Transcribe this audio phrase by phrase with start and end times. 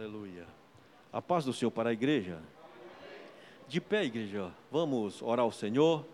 [0.00, 0.46] Aleluia.
[1.12, 2.38] A paz do Senhor para a igreja.
[3.68, 6.06] De pé, igreja, vamos orar ao Senhor.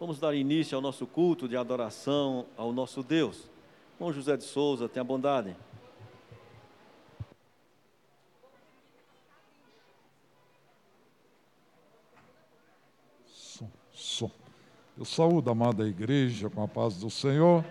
[0.00, 3.48] Vamos dar início ao nosso culto de adoração ao nosso Deus.
[3.94, 5.54] Irmão José de Souza, tenha bondade.
[13.28, 14.30] Som, som.
[14.98, 17.64] Eu saúdo a amada igreja com a paz do Senhor.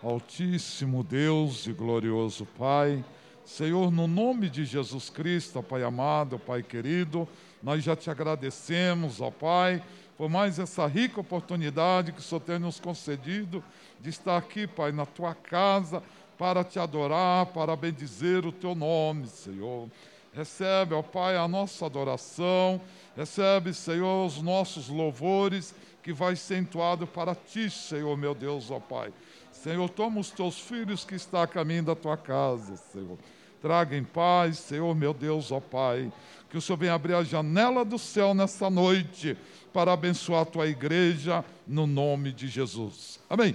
[0.00, 3.04] Altíssimo Deus e glorioso Pai,
[3.50, 7.28] Senhor, no nome de Jesus Cristo, Pai amado, Pai querido,
[7.60, 9.82] nós já te agradecemos, ó Pai,
[10.16, 13.62] por mais essa rica oportunidade que o Senhor tem nos concedido
[14.00, 16.00] de estar aqui, Pai, na tua casa,
[16.38, 19.90] para te adorar, para bendizer o teu nome, Senhor.
[20.32, 22.80] Recebe, ó Pai, a nossa adoração,
[23.16, 28.78] recebe, Senhor, os nossos louvores que vai ser entoado para ti, Senhor, meu Deus, ó
[28.78, 29.12] Pai.
[29.50, 33.18] Senhor, toma os teus filhos que estão a caminho da tua casa, Senhor.
[33.60, 36.10] Traga em paz, Senhor, meu Deus, ó Pai.
[36.48, 39.36] Que o Senhor venha abrir a janela do céu nessa noite
[39.72, 43.20] para abençoar a tua igreja, no nome de Jesus.
[43.28, 43.54] Amém.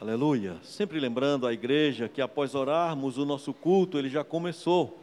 [0.00, 0.56] Aleluia.
[0.62, 4.98] Sempre lembrando a igreja que após orarmos, o nosso culto ele já começou.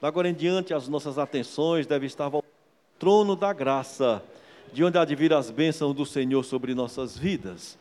[0.00, 2.44] Da agora em diante, as nossas atenções devem estar ao
[2.98, 4.22] trono da graça
[4.72, 7.78] de onde há de vir as bênçãos do Senhor sobre nossas vidas.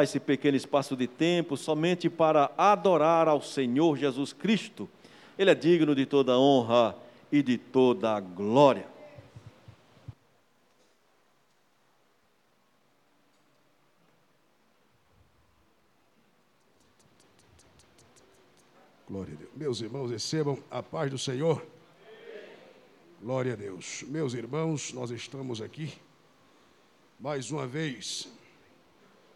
[0.00, 4.88] Esse pequeno espaço de tempo somente para adorar ao Senhor Jesus Cristo.
[5.36, 6.96] Ele é digno de toda honra
[7.30, 8.86] e de toda glória.
[19.06, 19.50] Glória a Deus.
[19.54, 21.62] Meus irmãos, recebam a paz do Senhor.
[23.20, 24.04] Glória a Deus.
[24.08, 25.92] Meus irmãos, nós estamos aqui
[27.20, 28.26] mais uma vez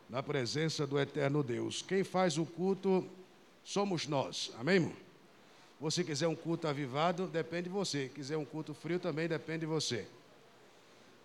[0.08, 1.82] na presença do eterno Deus.
[1.82, 3.06] Quem faz o culto
[3.64, 4.52] somos nós.
[4.58, 4.92] Amém, irmão?
[5.80, 8.08] Você quiser um culto avivado, depende de você.
[8.08, 10.06] Quiser um culto frio, também depende de você.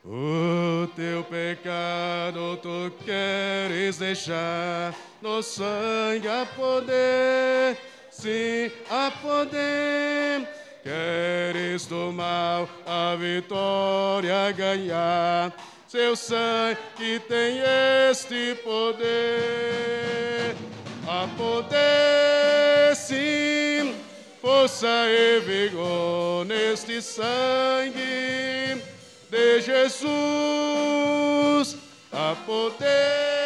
[0.04, 7.78] O teu pecado tu queres deixar, no sangue a poder,
[8.10, 10.57] sim, a poder
[10.88, 15.54] Queres do mal a vitória ganhar,
[15.86, 17.60] seu sangue tem
[18.10, 20.56] este poder,
[21.06, 23.94] a poder sim,
[24.42, 28.82] força e vigor neste sangue
[29.30, 30.08] de Jesus,
[32.14, 33.37] a poder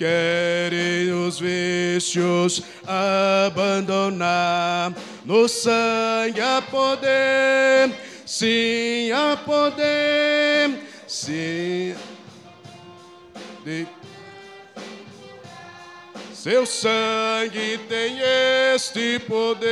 [0.00, 4.94] Querem os vícios abandonar,
[5.26, 7.92] no sangue a poder,
[8.24, 10.70] sim a poder,
[11.06, 11.94] sim.
[13.62, 13.86] De...
[16.32, 18.20] Seu sangue tem
[18.74, 19.68] este poder,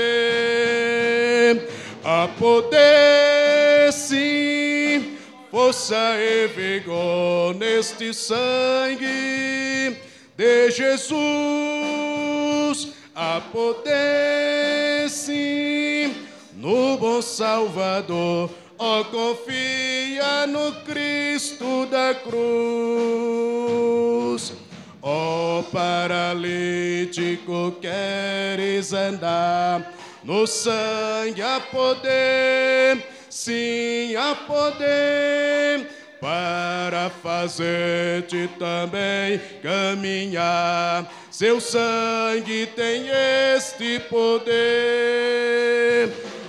[2.05, 5.17] a poder, sim
[5.51, 10.07] força e vigor neste sangue
[10.39, 11.19] de Jesus,
[13.13, 16.15] a poder sim
[16.55, 18.49] no bom Salvador.
[18.79, 22.39] Oh, confia no Cristo da cruz.
[25.03, 29.93] Oh, paralítico, queres andar
[30.23, 41.11] no sangue a poder sim há poder para fazer-te também caminhar.
[41.31, 43.07] Seu sangue tem
[43.55, 44.51] este poder,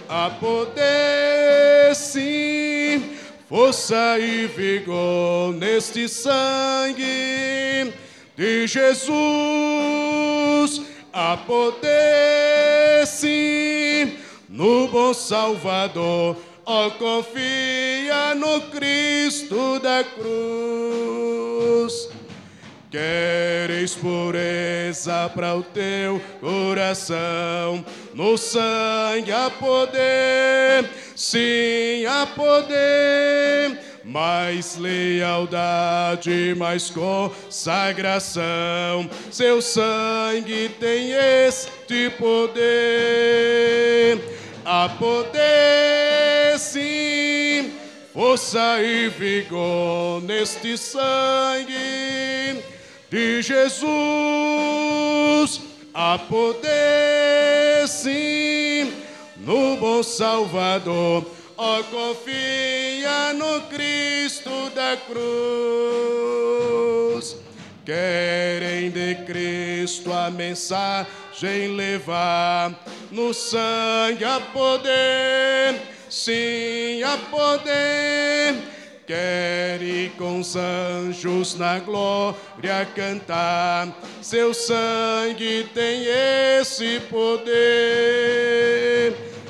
[0.07, 3.17] a poder sim,
[3.47, 7.93] força e vigor neste sangue
[8.35, 9.11] de Jesus,
[11.13, 14.17] a poder sim,
[14.47, 16.35] no bom Salvador
[16.71, 22.09] Ó, confia no Cristo da cruz.
[22.91, 27.85] Quer queres pureza para o teu coração.
[28.13, 30.83] No sangue há poder,
[31.15, 33.79] sim, há poder.
[34.03, 39.09] Mais lealdade, mais consagração.
[39.31, 42.59] Seu sangue tem este poder.
[44.65, 46.08] Há poder,
[46.59, 47.71] sim
[48.13, 52.61] força e vigor neste sangue
[53.09, 53.89] de Jesus.
[55.93, 58.91] Há poder, sim,
[59.37, 61.25] no bom Salvador.
[61.57, 65.17] Ó, oh, confia no Cristo da cruz.
[67.85, 72.77] Querem de Cristo a mensagem levar,
[73.11, 78.55] no sangue a poder sim há poder.
[79.05, 83.87] Quer ir com os anjos na glória cantar,
[84.21, 86.05] seu sangue tem
[86.59, 87.49] esse poder.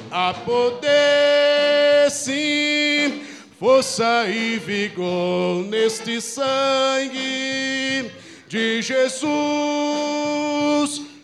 [0.10, 3.22] Há poder, sim,
[3.60, 8.10] força e vigor neste sangue
[8.48, 9.30] de Jesus.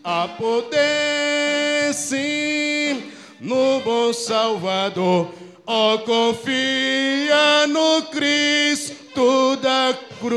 [0.04, 3.15] Há poder, sim
[3.46, 5.32] no bom Salvador.
[5.68, 10.36] Oh, confia no Cristo da cruz.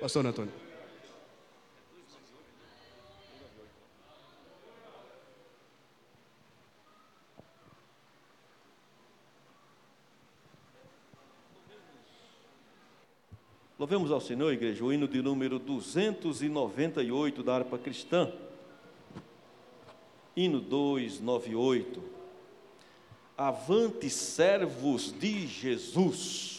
[0.00, 0.65] Pastor Antônio.
[13.78, 18.32] Louvemos ao Senhor, igreja, o hino de número 298 da harpa cristã.
[20.34, 22.02] Hino 298.
[23.36, 26.55] Avante, servos de Jesus.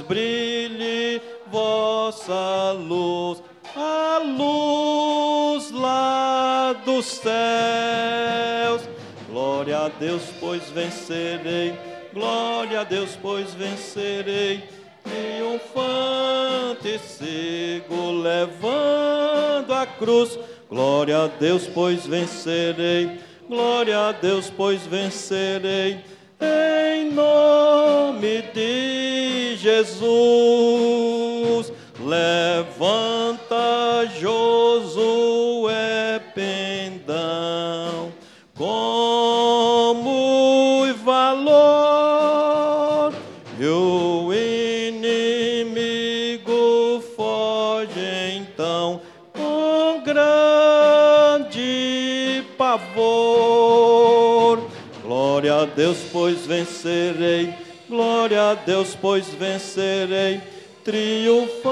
[0.00, 1.20] Brilhe
[1.50, 3.42] vossa luz,
[3.76, 8.82] a luz lá dos céus.
[9.28, 11.78] Glória a Deus, pois vencerei.
[12.12, 20.38] Glória a Deus, pois vencerei triunfante sigo levando a cruz.
[20.68, 23.20] Glória a Deus, pois vencerei.
[23.48, 26.04] Glória a Deus, pois vencerei.
[26.40, 30.10] Em nome de Jesus,
[32.00, 35.39] levanta Josué
[55.60, 57.54] Glória a Deus, pois vencerei.
[57.88, 60.40] Glória a Deus, pois vencerei.
[60.82, 61.68] Triunfante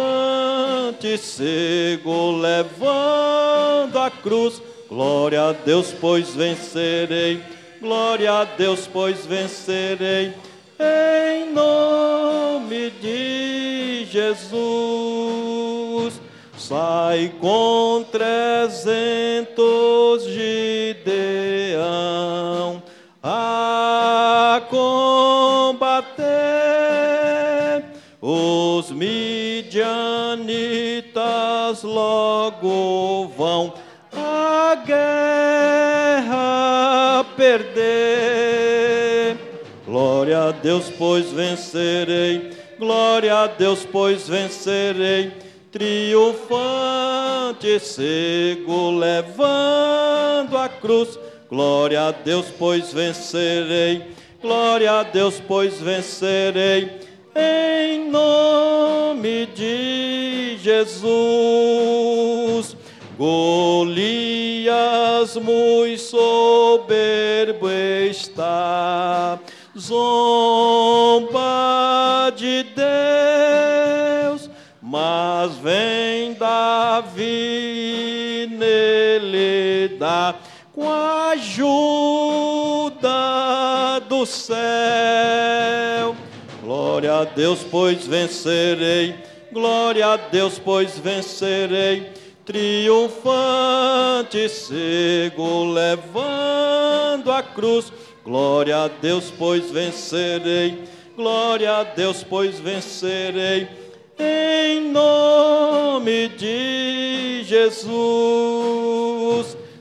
[1.17, 4.61] cego levando a cruz.
[4.91, 7.43] Glória a Deus, pois vencerei.
[7.81, 10.35] Glória a Deus, pois vencerei.
[10.79, 15.09] Em nome de Jesus.
[16.59, 19.49] Sai com trezentos
[20.25, 22.68] Gideão a
[28.79, 29.83] os midianitas
[31.83, 33.75] logo vão
[34.13, 36.37] a guerra
[37.37, 39.37] perder.
[39.85, 42.53] Glória a Deus, pois vencerei.
[42.79, 45.33] Glória a Deus, pois vencerei
[45.73, 51.19] triunfante, cego, levando a cruz.
[51.49, 54.13] Glória a Deus, pois vencerei.
[54.41, 57.08] Glória a Deus, pois vencerei.
[57.39, 61.07] Em nome de Jesus.
[63.17, 64.67] Golias
[65.37, 69.39] muito soberbo está,
[69.77, 71.41] zomba
[72.37, 72.89] de Deus
[74.91, 77.19] mas vem Davi
[78.51, 80.35] nele dá
[80.73, 83.11] com a ajuda
[84.09, 84.57] do céu.
[86.99, 89.15] Glória a Deus, pois vencerei.
[89.53, 92.11] Glória a Deus, pois vencerei.
[92.45, 97.93] Triunfante cego levando a cruz.
[98.25, 100.83] Glória a Deus, pois vencerei.
[101.15, 103.69] Glória a Deus, pois vencerei.
[104.19, 107.97] Em nome de Jesus,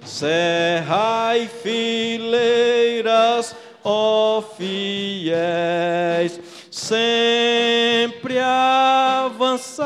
[0.06, 6.40] serra e fileiras, ó fiéis,
[6.78, 9.84] sempre avançai.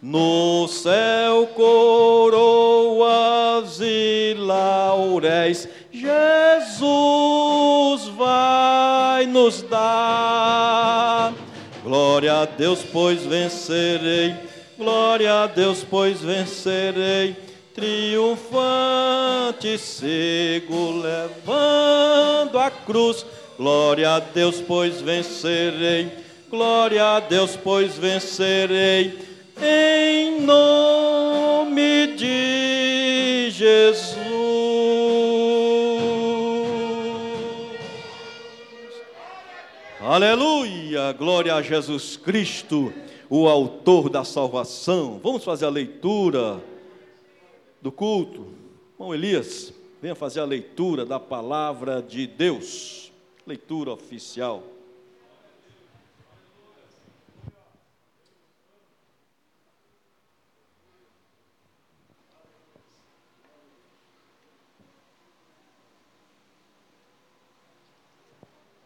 [0.00, 11.34] No céu coroas e lauréis, Jesus vai nos dar.
[11.82, 14.36] Glória a Deus, pois vencerei.
[14.78, 17.36] Glória a Deus, pois vencerei.
[17.74, 23.24] Triunfante cego levando a cruz.
[23.56, 26.10] Glória a Deus, pois vencerei.
[26.50, 29.16] Glória a Deus, pois vencerei.
[29.62, 34.24] Em nome de Jesus.
[40.00, 41.12] Aleluia!
[41.12, 42.92] Glória a Jesus Cristo,
[43.30, 45.20] o autor da salvação.
[45.22, 46.60] Vamos fazer a leitura
[47.80, 48.48] do culto.
[48.94, 53.03] Irmão Elias, venha fazer a leitura da palavra de Deus.
[53.46, 54.62] Leitura oficial.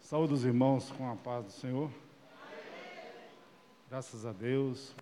[0.00, 1.90] Saúde os irmãos com a paz do Senhor.
[3.90, 4.94] Graças a Deus.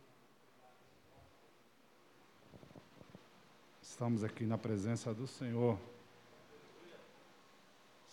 [3.80, 5.78] Estamos aqui na presença do Senhor.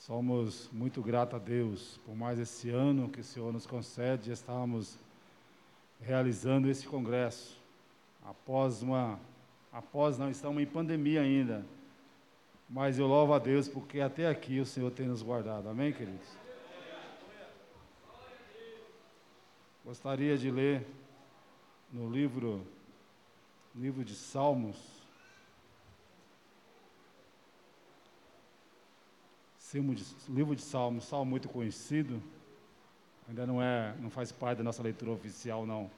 [0.06, 4.34] Somos muito gratos a Deus por mais esse ano que o Senhor nos concede.
[4.34, 5.00] Estamos
[6.02, 7.58] realizando esse congresso
[8.22, 9.18] após uma
[9.72, 11.66] após não estamos em pandemia ainda.
[12.70, 15.70] Mas eu louvo a Deus porque até aqui o Senhor tem nos guardado.
[15.70, 16.28] Amém, queridos.
[19.86, 20.86] Gostaria de ler
[21.94, 22.68] no livro,
[23.74, 25.03] livro de Salmos,
[30.30, 32.22] livro de Salmos, salmo muito conhecido,
[33.28, 35.90] ainda não é, não faz parte da nossa leitura oficial não,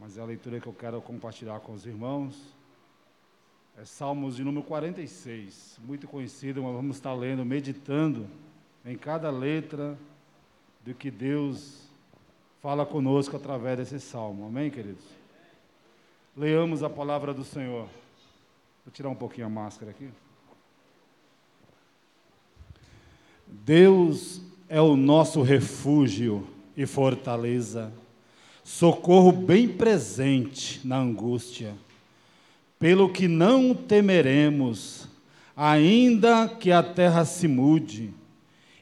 [0.00, 2.54] mas é a leitura que eu quero compartilhar com os irmãos.
[3.76, 8.28] É Salmos de número 46, muito conhecido, mas vamos estar lendo, meditando
[8.84, 9.98] em cada letra
[10.84, 11.88] do que Deus
[12.60, 14.46] fala conosco através desse salmo.
[14.46, 15.04] Amém, queridos?
[16.36, 17.88] Leamos a palavra do Senhor.
[18.84, 20.10] Vou tirar um pouquinho a máscara aqui.
[23.62, 26.46] Deus é o nosso refúgio
[26.76, 27.92] e fortaleza,
[28.64, 31.74] socorro bem presente na angústia.
[32.78, 35.08] Pelo que não temeremos,
[35.56, 38.10] ainda que a terra se mude,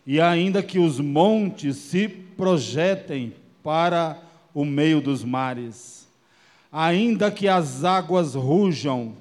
[0.06, 4.20] e ainda que os montes se projetem para
[4.54, 6.08] o meio dos mares.
[6.72, 9.12] Ainda que as águas rujam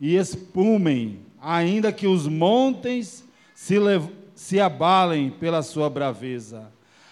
[0.00, 3.22] e espumem, ainda que os montes
[3.54, 3.76] se,
[4.44, 6.64] se abalem pela sua braveza.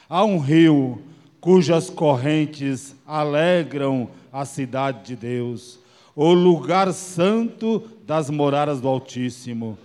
[0.06, 1.00] Há um rio
[1.40, 5.78] cujas correntes alegram a cidade de Deus,
[6.14, 9.78] o lugar santo das moradas do Altíssimo.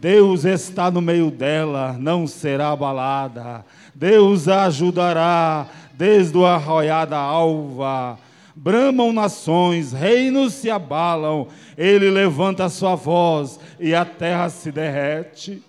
[0.00, 3.64] Deus está no meio dela, não será abalada.
[3.92, 8.16] Deus a ajudará, desde o arroiada alva.
[8.54, 15.64] Bramam nações, reinos se abalam, ele levanta a sua voz e a terra se derrete.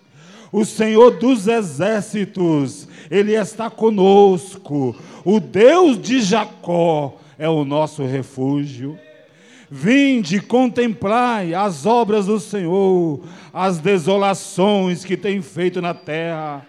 [0.52, 4.94] O Senhor dos exércitos, ele está conosco.
[5.24, 8.98] O Deus de Jacó é o nosso refúgio.
[9.70, 13.20] Vinde, contemplai as obras do Senhor,
[13.52, 16.66] as desolações que tem feito na terra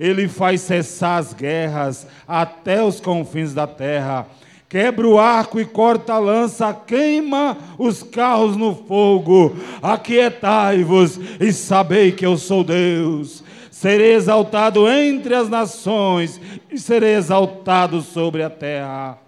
[0.00, 4.26] ele faz cessar as guerras até os confins da terra.
[4.70, 9.56] Quebra o arco e corta a lança, queima os carros no fogo.
[9.82, 13.42] Aquietai-vos e sabei que eu sou Deus.
[13.68, 19.18] Serei exaltado entre as nações e serei exaltado sobre a terra.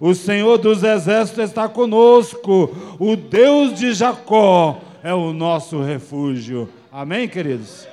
[0.00, 2.74] O Senhor dos exércitos está conosco.
[2.98, 6.68] O Deus de Jacó é o nosso refúgio.
[6.90, 7.89] Amém, queridos?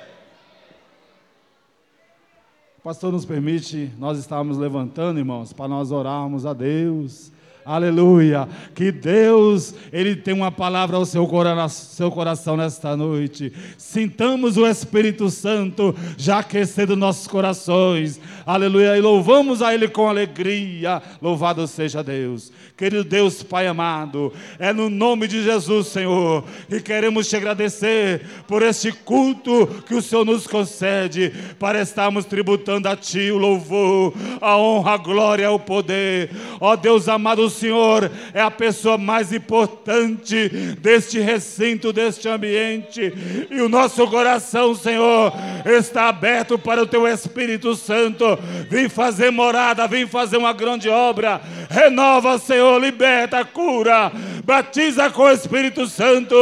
[2.88, 7.30] Pastor nos permite, nós estamos levantando, irmãos, para nós orarmos a Deus,
[7.68, 8.48] Aleluia.
[8.74, 13.52] Que Deus, Ele tem uma palavra ao seu coração, coração nesta noite.
[13.76, 18.18] Sintamos o Espírito Santo já aquecendo nossos corações.
[18.48, 18.96] Aleluia.
[18.96, 21.02] E louvamos a Ele com alegria.
[21.20, 22.50] Louvado seja Deus.
[22.78, 28.62] Querido Deus, Pai amado, é no nome de Jesus, Senhor, que queremos te agradecer por
[28.62, 34.56] este culto que o Senhor nos concede para estarmos tributando a Ti o louvor, a
[34.56, 36.30] honra, a glória, o poder.
[36.58, 40.48] Ó Deus amado, Senhor é a pessoa mais importante
[40.80, 43.12] deste recinto, deste ambiente.
[43.50, 45.34] E o nosso coração, Senhor,
[45.66, 48.37] está aberto para o Teu Espírito Santo.
[48.68, 51.40] Vem fazer morada, vem fazer uma grande obra.
[51.68, 54.10] Renova, Senhor, liberta, cura,
[54.44, 56.34] batiza com o Espírito Santo.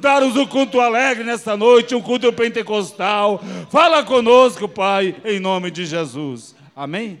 [0.00, 3.40] Dá-nos um culto alegre nesta noite, um culto pentecostal.
[3.70, 6.54] Fala conosco, Pai, em nome de Jesus.
[6.74, 7.20] Amém?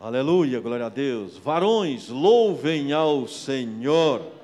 [0.00, 1.36] Aleluia, glória a Deus.
[1.38, 4.37] Varões, louvem ao Senhor.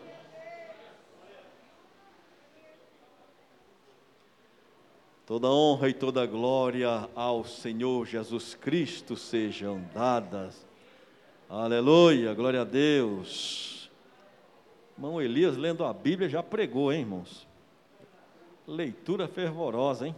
[5.26, 10.66] Toda honra e toda glória ao Senhor Jesus Cristo sejam dadas.
[11.48, 13.90] Aleluia, glória a Deus.
[14.96, 17.46] Irmão Elias lendo a Bíblia já pregou, hein, irmãos?
[18.66, 20.14] Leitura fervorosa, hein?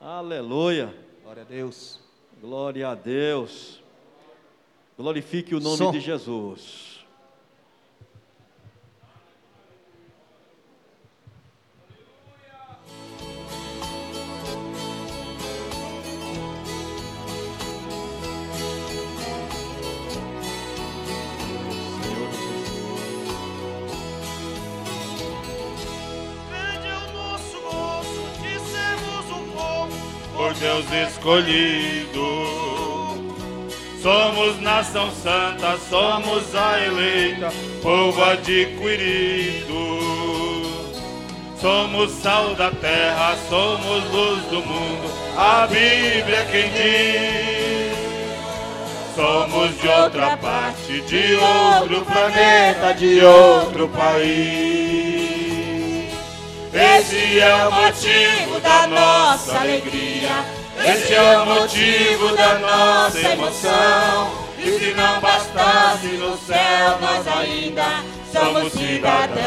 [0.00, 0.94] Aleluia.
[1.22, 2.00] Glória a Deus.
[2.40, 3.82] Glória a Deus.
[4.96, 5.92] Glorifique o nome Som.
[5.92, 6.91] de Jesus.
[30.62, 32.22] Por Deus escolhido.
[34.00, 37.50] Somos nação santa, somos a eleita,
[37.82, 39.72] povo adquirido.
[41.60, 47.92] Somos sal da terra, somos luz do mundo, a Bíblia é quem diz.
[49.14, 55.21] Somos de outra parte, de outro planeta, de outro país.
[56.72, 60.30] Esse é o motivo da nossa alegria.
[60.82, 64.32] Esse é o motivo da nossa emoção.
[64.58, 69.42] E se não bastasse no céu, nós ainda somos cidadãos.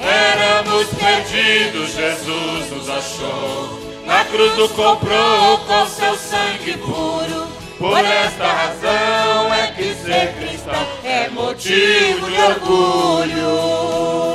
[0.00, 3.80] Éramos perdidos, Jesus nos achou.
[4.04, 7.46] Na cruz nos comprou com seu sangue puro.
[7.78, 14.31] Por esta razão é que ser cristão é motivo de orgulho.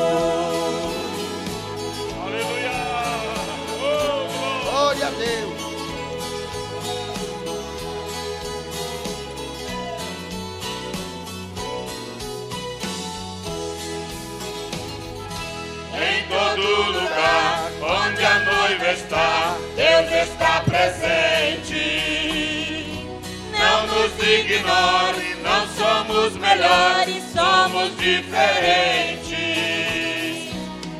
[16.29, 21.77] Todo lugar onde a noiva está, Deus está presente.
[23.51, 29.37] Não nos ignore, não somos melhores, somos diferentes.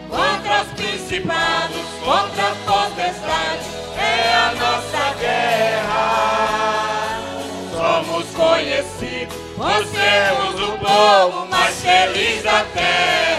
[0.10, 6.38] Contra os principados, contra a potestade, é a nossa guerra.
[7.72, 13.37] Somos conhecidos por sermos o povo mais feliz da terra.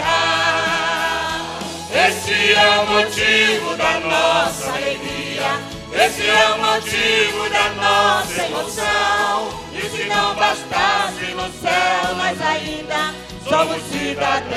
[2.29, 5.59] Esse é o motivo da nossa alegria.
[5.91, 9.49] Esse é o motivo da nossa emoção.
[9.73, 13.15] E se não bastasse no céu, nós ainda
[13.49, 14.51] somos cidadãos.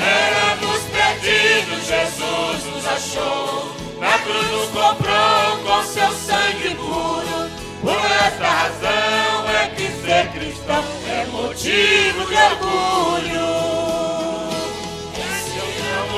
[0.00, 3.76] Éramos perdidos, Jesus nos achou.
[4.00, 7.50] Na cruz nos comprou com seu sangue puro.
[7.82, 13.80] Por esta razão é que ser cristão é motivo de orgulho.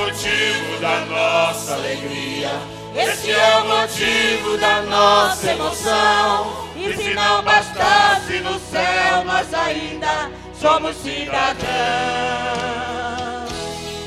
[0.02, 2.50] Motivo da nossa alegria.
[2.92, 6.68] Esse é o motivo da nossa emoção.
[6.74, 10.28] E se não bastasse no céu, nós ainda
[10.60, 11.62] somos cidadãos.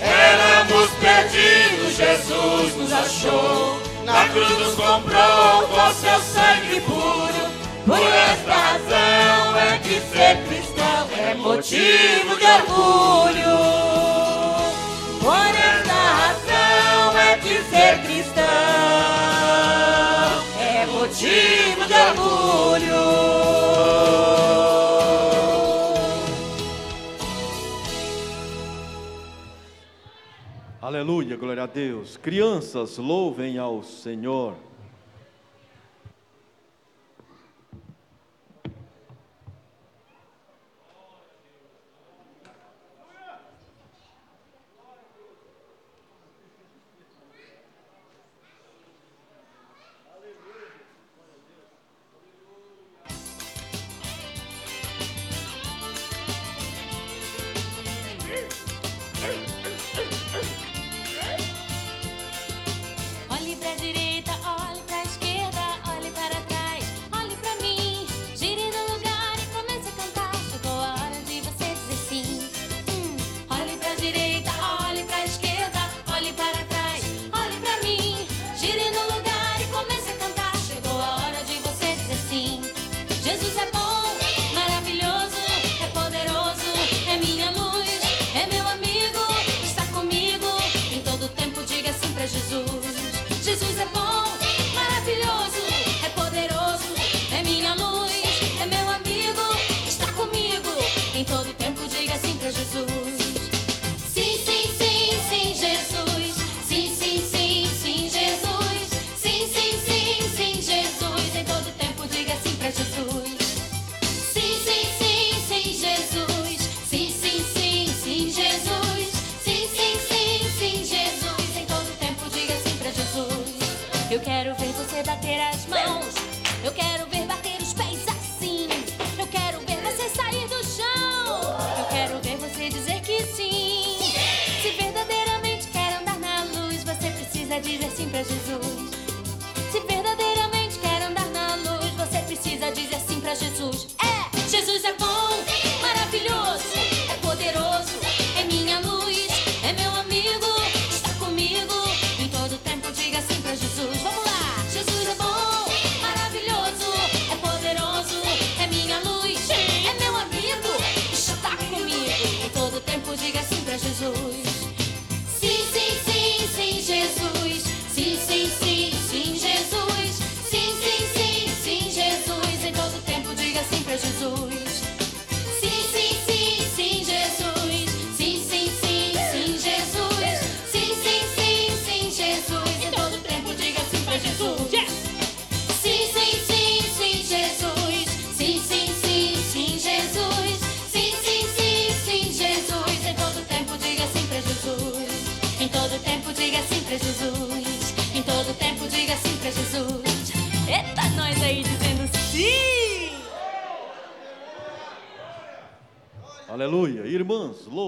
[0.02, 3.80] Éramos perdidos, Jesus nos achou.
[4.04, 7.56] Na cruz nos comprou com seu sangue puro.
[7.86, 14.25] Por esta razão é que ser cristão é motivo de orgulho.
[17.42, 18.44] Que ser cristão
[20.60, 23.06] é motivo de orgulho.
[30.82, 32.16] Aleluia, glória a Deus.
[32.16, 34.54] Crianças, louvem ao Senhor.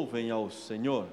[0.07, 1.05] louvem ao Senhor.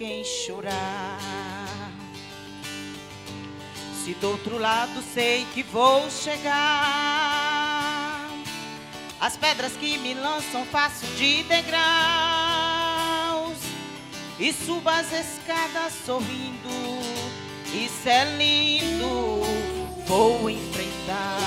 [0.00, 1.18] quem chorar.
[4.02, 6.56] Se do outro lado sei que vou chegar,
[9.20, 11.78] as pedras que me lançam faço de degraus
[14.38, 16.70] e subo as escadas sorrindo.
[17.66, 19.42] Isso é lindo,
[20.06, 21.40] vou enfrentar.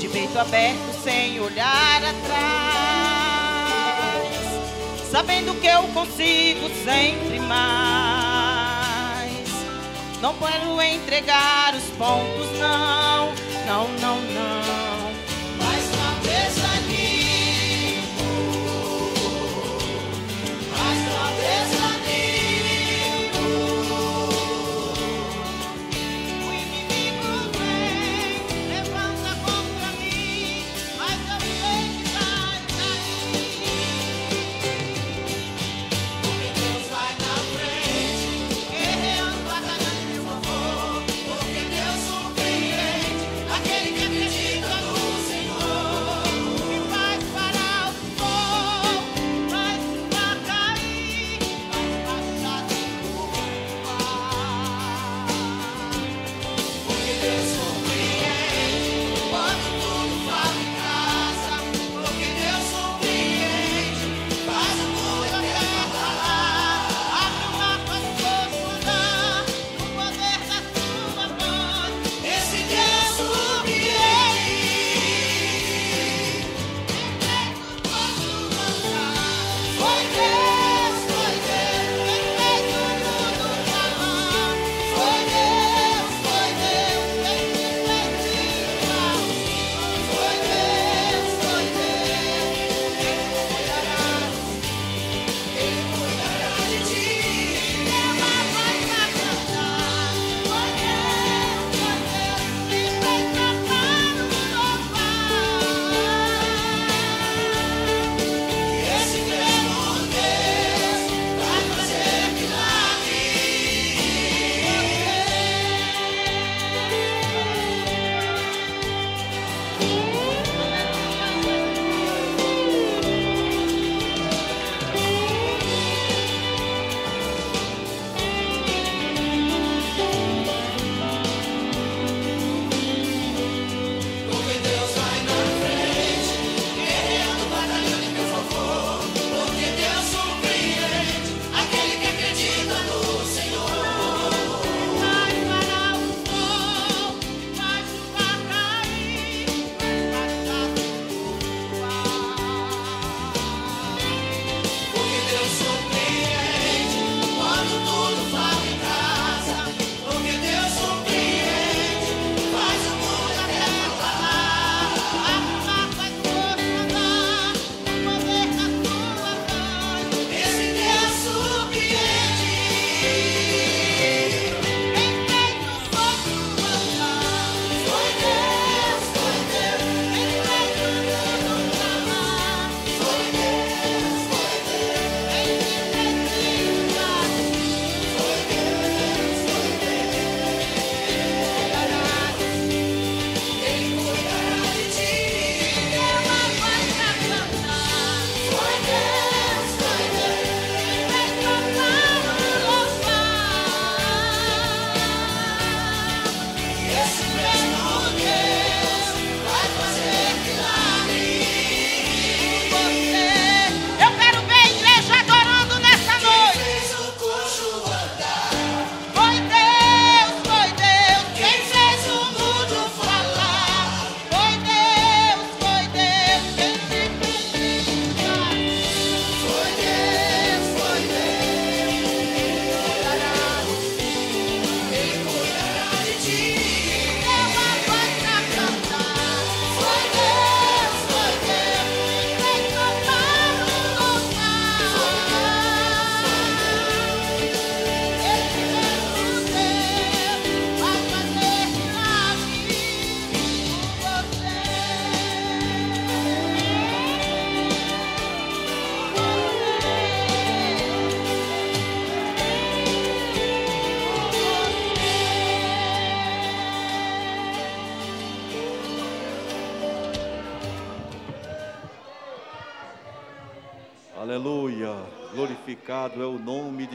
[0.00, 2.69] De peito aberto, sem olhar atrás
[5.10, 8.50] sabendo que eu consigo sempre mais.
[10.20, 13.32] Não quero entregar os pontos, não,
[13.66, 14.29] não, não.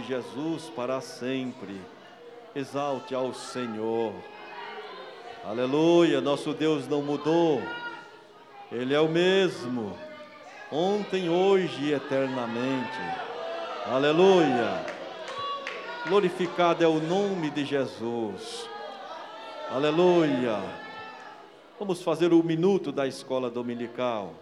[0.05, 1.79] Jesus para sempre.
[2.55, 4.13] Exalte ao Senhor.
[5.43, 6.21] Aleluia.
[6.21, 7.61] Nosso Deus não mudou.
[8.71, 9.97] Ele é o mesmo.
[10.71, 12.99] Ontem, hoje e eternamente.
[13.85, 14.85] Aleluia.
[16.07, 18.69] Glorificado é o nome de Jesus.
[19.71, 20.61] Aleluia.
[21.79, 24.33] Vamos fazer o minuto da escola dominical.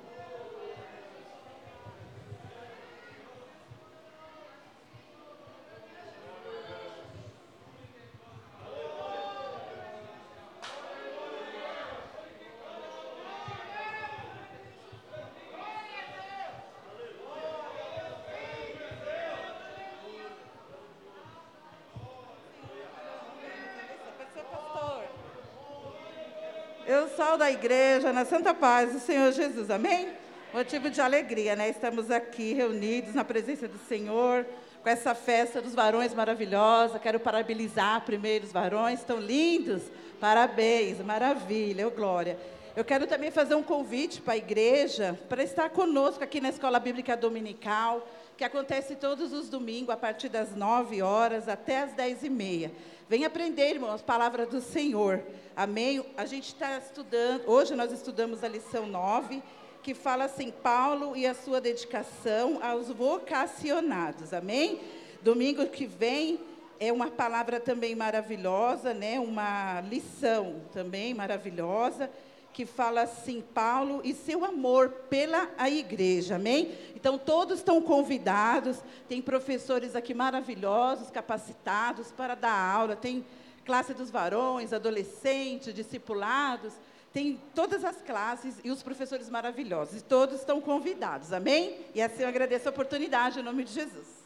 [27.38, 30.10] Da igreja na Santa Paz do Senhor Jesus, amém?
[30.54, 31.68] Motivo de alegria, né?
[31.68, 34.46] Estamos aqui reunidos na presença do Senhor,
[34.84, 37.00] com essa festa dos varões maravilhosa.
[37.00, 39.82] Quero parabenizar primeiro os varões, estão lindos.
[40.20, 42.38] Parabéns, maravilha, glória.
[42.76, 46.80] Eu quero também fazer um convite para a igreja para estar conosco aqui na Escola
[46.80, 52.24] Bíblica Dominical, que acontece todos os domingos, a partir das 9 horas até as 10
[52.24, 52.72] e meia.
[53.08, 55.22] Vem aprender, irmãos, a palavra do Senhor.
[55.56, 56.04] Amém?
[56.18, 59.44] A gente está estudando, hoje nós estudamos a lição 9,
[59.84, 64.34] que fala assim, Paulo e a sua dedicação aos vocacionados.
[64.34, 64.80] Amém?
[65.22, 66.40] Domingo que vem
[66.80, 69.20] é uma palavra também maravilhosa, né?
[69.20, 72.10] Uma lição também maravilhosa
[72.54, 76.72] que fala assim, Paulo e seu amor pela a igreja, amém?
[76.96, 78.78] Então, todos estão convidados,
[79.10, 83.26] tem professores aqui maravilhosos, capacitados para dar aula, tem
[83.66, 86.74] classe dos varões, adolescentes, discipulados,
[87.12, 91.78] tem todas as classes e os professores maravilhosos, e todos estão convidados, amém?
[91.96, 94.24] E assim eu agradeço a oportunidade, em nome de Jesus.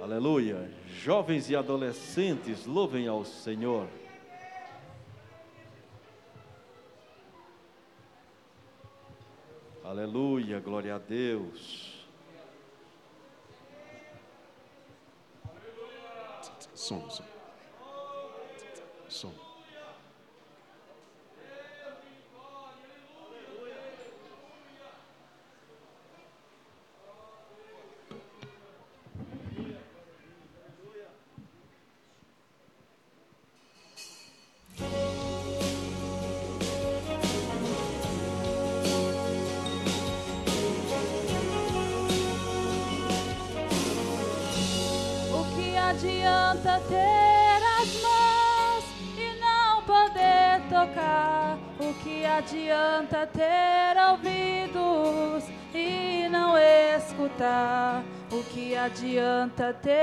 [0.00, 0.70] Aleluia.
[0.88, 3.88] Jovens e adolescentes, louvem ao Senhor.
[9.86, 12.04] Aleluia, glória a Deus.
[16.74, 17.24] Som, som.
[19.08, 19.45] Som.
[59.72, 59.95] Ter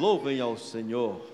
[0.00, 1.29] Louvem ao Senhor.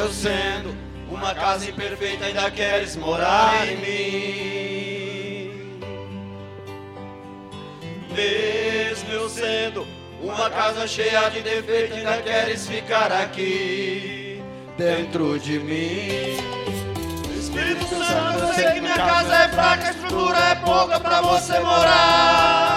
[0.00, 0.74] eu sendo
[1.10, 5.50] uma casa imperfeita, ainda queres morar em mim.
[8.14, 9.86] Mesmo eu sendo
[10.22, 14.42] uma casa cheia de defeitos, ainda queres ficar aqui
[14.78, 16.38] dentro de mim.
[17.38, 21.60] Espírito Santo, eu sei que minha casa é fraca, a estrutura é pouca pra você
[21.60, 22.69] morar.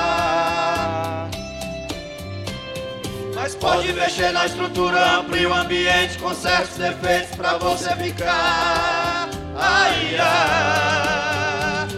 [3.44, 9.30] Mas pode mexer na estrutura, amplia o ambiente com certos defeitos pra você ficar.
[9.58, 11.90] Ai, ai.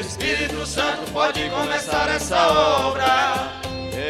[0.00, 3.52] Espírito Santo pode começar essa obra.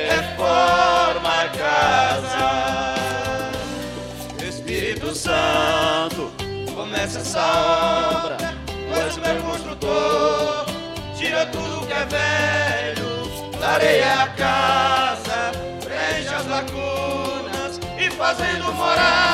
[0.09, 2.95] Reforma a casa.
[4.49, 6.31] Espírito Santo,
[6.77, 7.43] começa essa
[8.23, 8.37] obra.
[8.37, 10.67] Tu o meu construtor.
[11.17, 12.07] Tira tudo que é
[12.95, 15.08] velho, clareia a casa.
[18.29, 19.28] fazendo morar.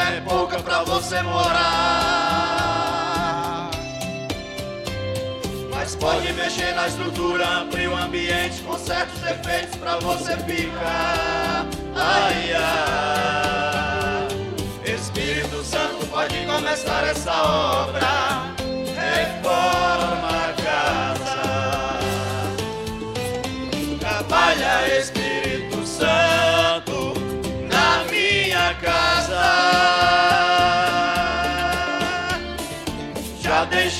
[0.00, 2.50] É pouca pra você morar.
[5.70, 11.66] Mas pode mexer na estrutura, abrir o ambiente com certos defeitos pra você ficar.
[11.94, 14.28] Ai, ai.
[14.94, 18.49] Espírito Santo, pode começar essa obra.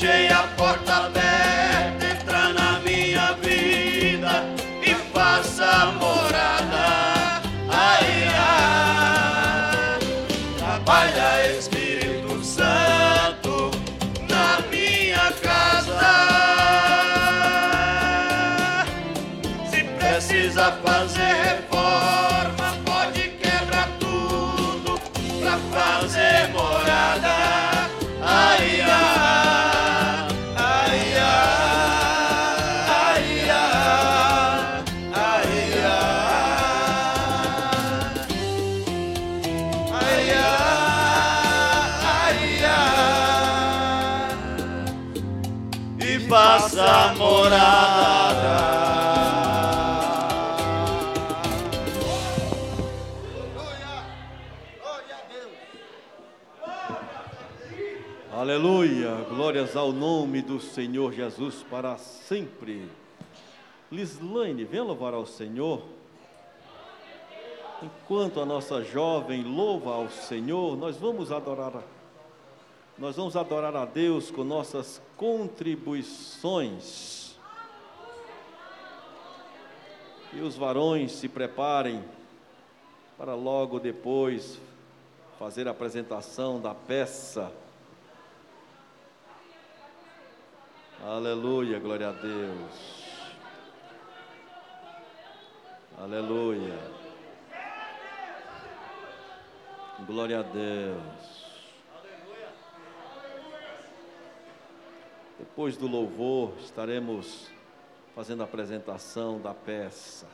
[0.00, 0.59] 炫耀
[59.70, 62.88] glórias ao nome do Senhor Jesus para sempre.
[63.90, 65.82] Lislaine, venha louvar ao Senhor.
[67.82, 71.82] Enquanto a nossa jovem louva ao Senhor, nós vamos adorar
[72.98, 77.34] nós vamos adorar a Deus com nossas contribuições.
[80.34, 82.04] E os varões se preparem
[83.16, 84.60] para logo depois
[85.38, 87.50] fazer a apresentação da peça.
[91.02, 93.00] Aleluia, glória a Deus.
[95.96, 96.78] Aleluia.
[100.06, 101.40] Glória a Deus.
[105.38, 107.50] Depois do louvor, estaremos
[108.14, 110.26] fazendo a apresentação da peça.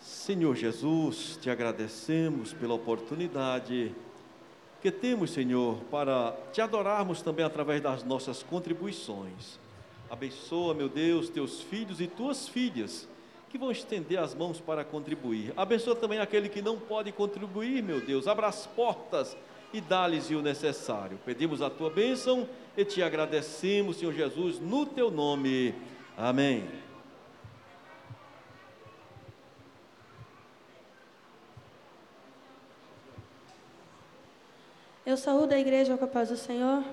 [0.00, 3.94] Senhor Jesus, te agradecemos pela oportunidade
[4.80, 9.58] que temos, Senhor, para te adorarmos também através das nossas contribuições.
[10.10, 13.08] Abençoa, meu Deus, teus filhos e tuas filhas
[13.50, 15.52] que vão estender as mãos para contribuir.
[15.56, 18.28] Abençoa também aquele que não pode contribuir, meu Deus.
[18.28, 19.36] Abra as portas
[19.72, 21.18] e dá-lhes o necessário.
[21.24, 25.74] Pedimos a tua bênção e te agradecemos, Senhor Jesus, no teu nome.
[26.16, 26.64] Amém.
[35.08, 36.84] Eu saúdo a igreja com a paz do Senhor.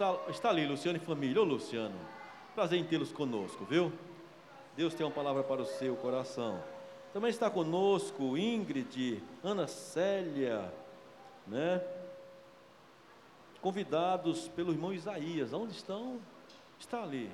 [0.00, 1.42] está, está ali, Luciano e família.
[1.42, 1.94] Ô Luciano,
[2.54, 3.92] prazer em tê-los conosco, viu?
[4.74, 6.62] Deus tem uma palavra para o seu coração.
[7.12, 10.72] Também está conosco Ingrid, Ana Célia,
[11.46, 11.82] né?
[13.60, 15.52] Convidados pelo irmão Isaías.
[15.52, 16.18] Onde estão?
[16.78, 17.30] Está ali.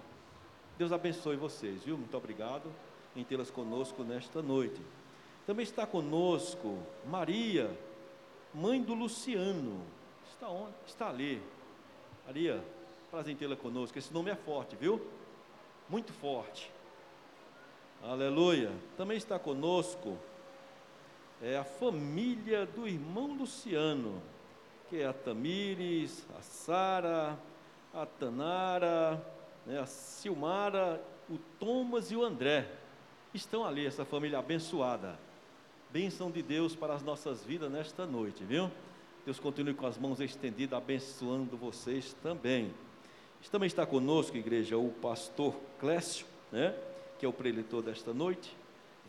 [0.77, 1.97] Deus abençoe vocês, viu?
[1.97, 2.69] Muito obrigado
[3.15, 4.81] em tê-las conosco nesta noite.
[5.47, 7.71] Também está conosco Maria,
[8.53, 9.81] mãe do Luciano.
[10.33, 10.75] Está onde?
[10.85, 11.41] Está ali.
[12.27, 12.63] Maria,
[13.11, 13.97] prazer em tê-la conosco.
[13.99, 15.01] Esse nome é forte, viu?
[15.89, 16.71] Muito forte.
[18.03, 18.73] Aleluia.
[18.97, 20.19] Também está conosco
[21.43, 24.23] é a família do irmão Luciano,
[24.89, 27.39] que é a Tamires, a Sara,
[27.93, 29.25] a Tanara,
[29.67, 32.67] né, a Silmara, o Thomas e o André.
[33.35, 35.19] Estão ali, essa família abençoada.
[35.91, 38.71] Bênção de Deus para as nossas vidas nesta noite, viu?
[39.27, 42.73] Deus continue com as mãos estendidas, abençoando vocês também.
[43.51, 46.73] Também está conosco, igreja, o pastor Clécio, né,
[47.19, 48.57] que é o preletor desta noite,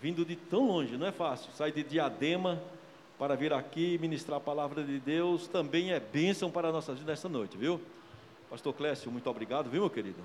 [0.01, 2.61] vindo de tão longe, não é fácil, sai de Diadema
[3.17, 7.11] para vir aqui ministrar a palavra de Deus, também é bênção para a nossa vida
[7.11, 7.79] nesta noite, viu?
[8.49, 10.21] Pastor Clécio, muito obrigado, viu, meu querido?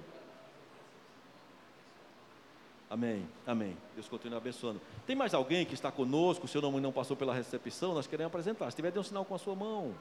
[2.93, 3.75] Amém, amém.
[3.95, 4.79] Deus continue abençoando.
[5.07, 8.71] Tem mais alguém que está conosco, seu nome não passou pela recepção, nós queremos apresentar.
[8.71, 9.95] Se tiver, dê um sinal com a sua mão.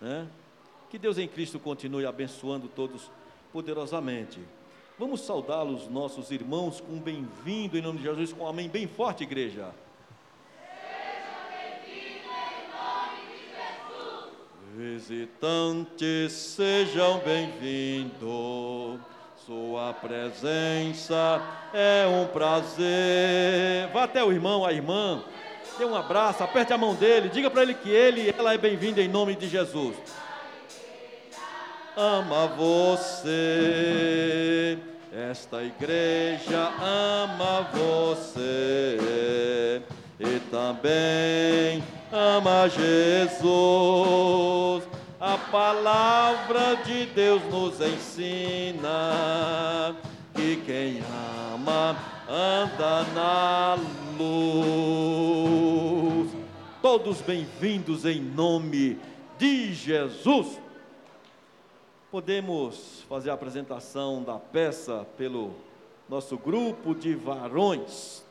[0.00, 0.26] Né?
[0.90, 3.08] Que Deus em Cristo continue abençoando todos
[3.52, 4.40] poderosamente.
[4.98, 8.88] Vamos saudá-los, nossos irmãos, com um bem-vindo em nome de Jesus, com um amém bem
[8.88, 9.72] forte, igreja.
[14.74, 19.11] Visitantes, sejam bem-vindos.
[19.44, 21.42] Sua presença
[21.74, 23.88] é um prazer.
[23.92, 25.20] Vá até o irmão, a irmã,
[25.76, 28.58] dê um abraço, aperte a mão dele, diga para ele que ele e ela é
[28.58, 29.96] bem-vinda em nome de Jesus.
[31.96, 33.28] Ama você,
[35.12, 39.82] esta igreja ama você
[40.20, 41.82] e também
[42.12, 44.84] ama Jesus.
[45.32, 48.84] A palavra de Deus nos ensina
[50.34, 51.00] que quem
[51.54, 51.96] ama
[52.28, 53.78] anda na
[54.18, 55.32] luz.
[56.82, 58.98] Todos bem-vindos em nome
[59.38, 60.60] de Jesus.
[62.10, 65.54] Podemos fazer a apresentação da peça pelo
[66.10, 68.22] nosso grupo de varões.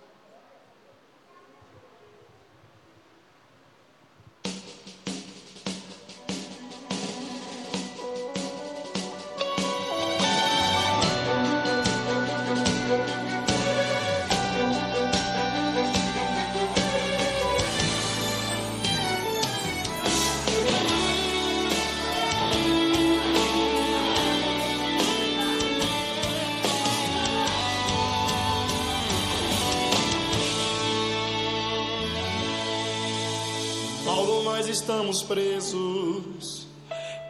[35.31, 36.67] Presos.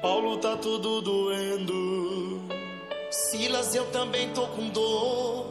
[0.01, 2.41] Paulo, tá tudo doendo.
[3.11, 5.45] Silas, eu também tô com dor,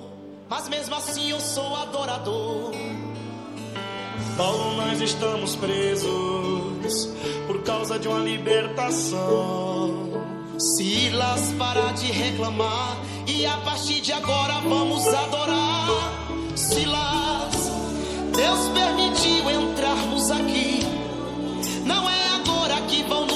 [0.48, 2.72] mas mesmo assim eu sou adorador.
[4.36, 7.08] Paulo, nós estamos presos
[7.46, 9.20] por causa de uma libertação.
[10.58, 12.96] Silas, para de reclamar
[13.28, 15.86] e a partir de agora vamos adorar.
[16.56, 17.70] Silas,
[18.34, 20.80] Deus permitiu entrarmos aqui.
[21.84, 22.19] Não é
[22.90, 23.29] que vão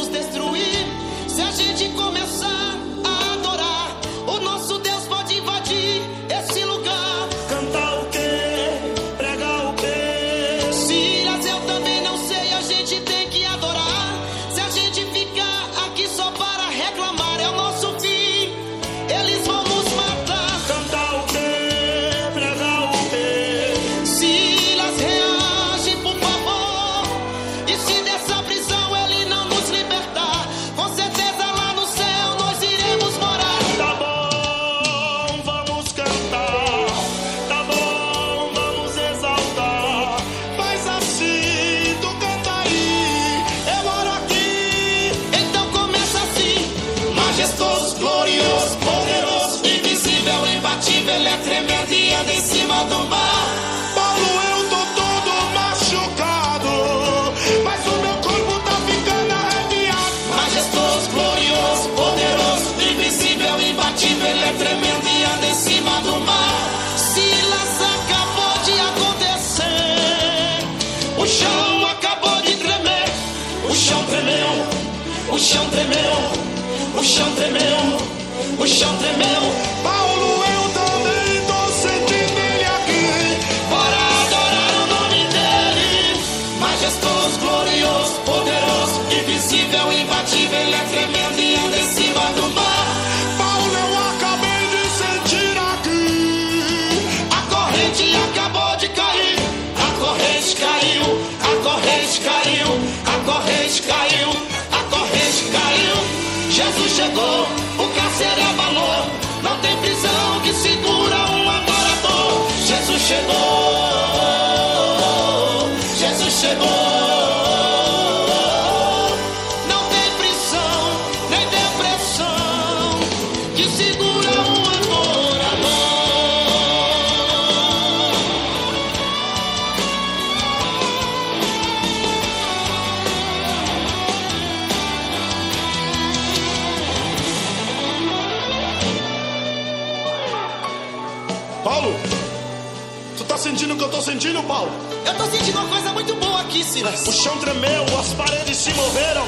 [143.55, 144.69] sentindo o que eu tô sentindo, Paulo?
[145.07, 147.07] Eu tô sentindo uma coisa muito boa aqui, Silas.
[147.07, 149.25] O chão tremeu, as paredes se moveram,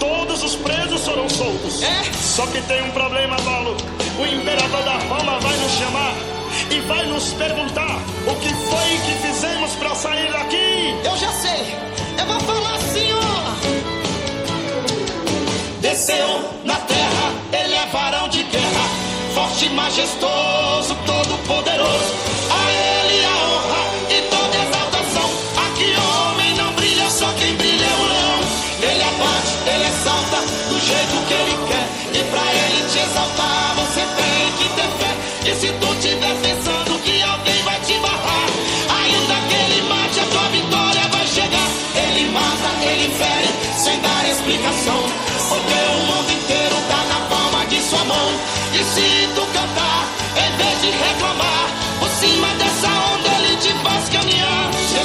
[0.00, 1.80] todos os presos foram soltos.
[1.80, 2.02] É?
[2.20, 3.76] Só que tem um problema, Paulo.
[4.18, 6.14] O imperador da Roma vai nos chamar
[6.68, 7.96] e vai nos perguntar
[8.26, 10.96] o que foi que fizemos para sair daqui.
[11.04, 11.76] Eu já sei.
[12.18, 13.20] Eu vou falar assim, ó.
[15.80, 18.88] Desceu na terra, ele é varão de guerra,
[19.32, 22.30] forte, majestoso, todo poderoso.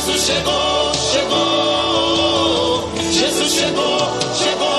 [0.06, 2.89] Jesus chegou, chegou.
[3.12, 3.97] Jesus chegou,
[4.36, 4.70] chegou.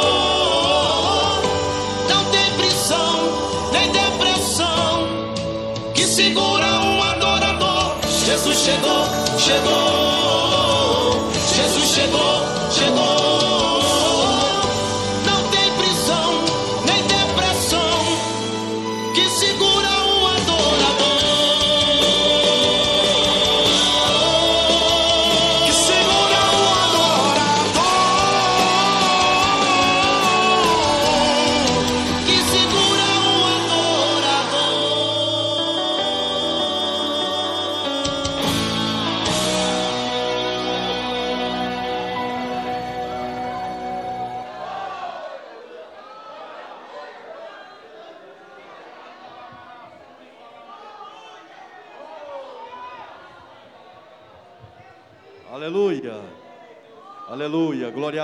[2.09, 3.33] Não tem prisão,
[3.73, 5.09] nem depressão
[5.95, 7.97] que segura um adorador.
[8.25, 9.05] Jesus chegou,
[9.37, 9.86] chegou.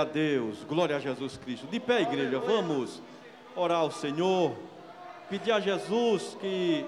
[0.03, 0.63] A Deus.
[0.63, 1.65] Glória a Jesus Cristo.
[1.67, 3.01] De pé, igreja, vamos
[3.55, 4.55] orar ao Senhor.
[5.29, 6.85] Pedir a Jesus que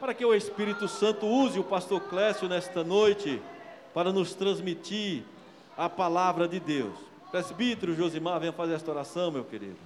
[0.00, 3.40] para que o Espírito Santo use o pastor Clécio nesta noite
[3.92, 5.24] para nos transmitir
[5.76, 6.94] a palavra de Deus.
[7.30, 9.78] Presbítero Josimar, venha fazer esta oração, meu querido.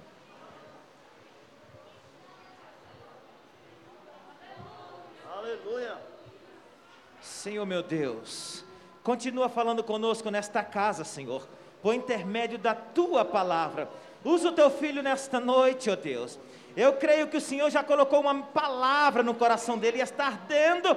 [5.31, 5.97] Aleluia.
[7.21, 8.65] Senhor meu Deus,
[9.03, 11.47] continua falando conosco nesta casa, Senhor,
[11.81, 13.89] por intermédio da tua palavra.
[14.23, 16.37] Usa o teu filho nesta noite, ó Deus.
[16.75, 20.95] Eu creio que o Senhor já colocou uma palavra no coração dele e está ardendo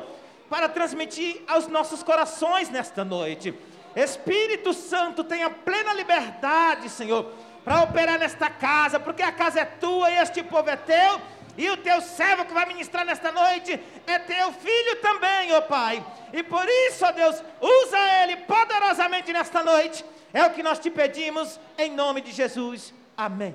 [0.50, 3.54] para transmitir aos nossos corações nesta noite.
[3.94, 7.26] Espírito Santo, tenha plena liberdade, Senhor,
[7.64, 11.20] para operar nesta casa, porque a casa é tua e este povo é teu.
[11.56, 16.04] E o teu servo que vai ministrar nesta noite é teu filho também, ó Pai.
[16.32, 20.02] E por isso, ó Deus, usa ele poderosamente nesta noite.
[20.32, 22.94] É o que nós te pedimos, em nome de Jesus.
[23.16, 23.54] Amém.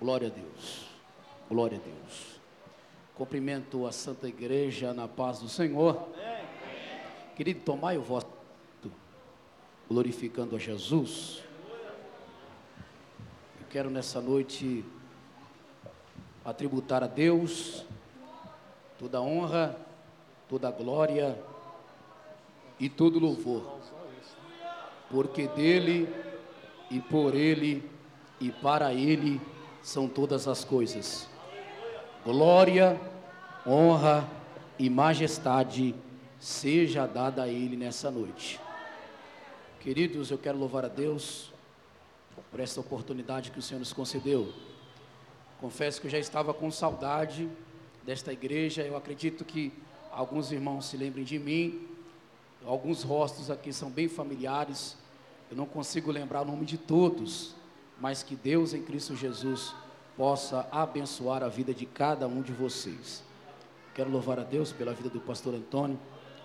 [0.00, 0.86] Glória a Deus.
[1.50, 2.40] Glória a Deus.
[3.14, 6.08] Cumprimento a Santa Igreja na paz do Senhor.
[7.36, 8.39] Querido, tomai o vosso
[9.90, 11.42] glorificando a Jesus.
[13.60, 14.84] Eu quero nessa noite
[16.44, 17.84] atributar a Deus
[19.00, 19.76] toda a honra,
[20.48, 21.36] toda a glória
[22.78, 23.80] e todo o louvor.
[25.10, 26.08] Porque dele
[26.88, 27.82] e por ele
[28.40, 29.40] e para ele
[29.82, 31.28] são todas as coisas.
[32.24, 33.00] Glória,
[33.66, 34.28] honra
[34.78, 35.96] e majestade
[36.38, 38.60] seja dada a Ele nessa noite.
[39.80, 41.50] Queridos, eu quero louvar a Deus
[42.50, 44.52] por essa oportunidade que o Senhor nos concedeu.
[45.58, 47.48] Confesso que eu já estava com saudade
[48.04, 48.82] desta igreja.
[48.82, 49.72] Eu acredito que
[50.12, 51.88] alguns irmãos se lembrem de mim.
[52.62, 54.98] Alguns rostos aqui são bem familiares.
[55.50, 57.54] Eu não consigo lembrar o nome de todos,
[57.98, 59.74] mas que Deus em Cristo Jesus
[60.14, 63.24] possa abençoar a vida de cada um de vocês.
[63.94, 65.98] Quero louvar a Deus pela vida do pastor Antônio.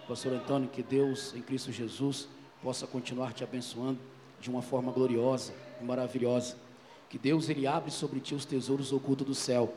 [0.08, 2.30] Pastor Antônio, que Deus em Cristo Jesus
[2.66, 3.99] possa continuar te abençoando
[4.41, 6.55] de uma forma gloriosa e maravilhosa.
[7.07, 9.72] Que Deus ele abre sobre ti os tesouros ocultos do céu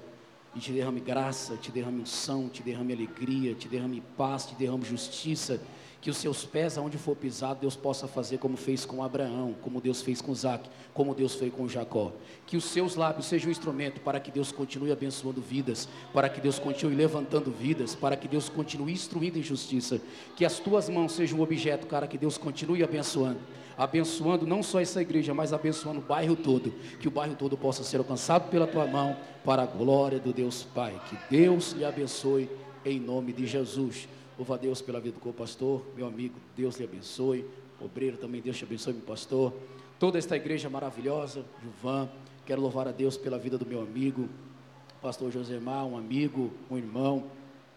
[0.56, 4.86] e te derrame graça, te derrame unção, te derrame alegria, te derrame paz, te derrame
[4.86, 5.60] justiça
[6.00, 9.80] Que os seus pés, aonde for pisado, Deus possa fazer como fez com Abraão, como
[9.80, 12.12] Deus fez com Isaac, como Deus fez com Jacó.
[12.46, 16.40] Que os seus lábios sejam um instrumento para que Deus continue abençoando vidas, para que
[16.40, 20.00] Deus continue levantando vidas, para que Deus continue instruindo em justiça.
[20.36, 23.40] Que as tuas mãos sejam um objeto, cara, que Deus continue abençoando.
[23.76, 26.72] Abençoando não só essa igreja, mas abençoando o bairro todo.
[27.00, 30.62] Que o bairro todo possa ser alcançado pela tua mão, para a glória do Deus
[30.62, 31.00] Pai.
[31.08, 32.48] Que Deus lhe abençoe
[32.84, 34.08] em nome de Jesus.
[34.38, 37.44] Louva a Deus pela vida do pastor, meu amigo, Deus lhe abençoe.
[37.80, 39.52] Obreiro também, Deus te abençoe, meu pastor.
[39.98, 42.08] Toda esta igreja maravilhosa, Juvan,
[42.46, 44.28] quero louvar a Deus pela vida do meu amigo,
[45.02, 47.24] pastor Josemar, um amigo, um irmão,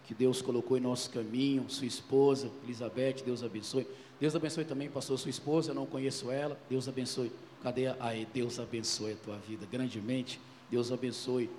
[0.05, 3.87] que Deus colocou em nosso caminho, sua esposa, Elizabeth, Deus abençoe.
[4.19, 7.31] Deus abençoe também, pastor, sua esposa, eu não conheço ela, Deus abençoe.
[7.63, 7.87] Cadê?
[7.87, 10.39] a- Aí, Deus abençoe a tua vida grandemente,
[10.69, 11.49] Deus abençoe.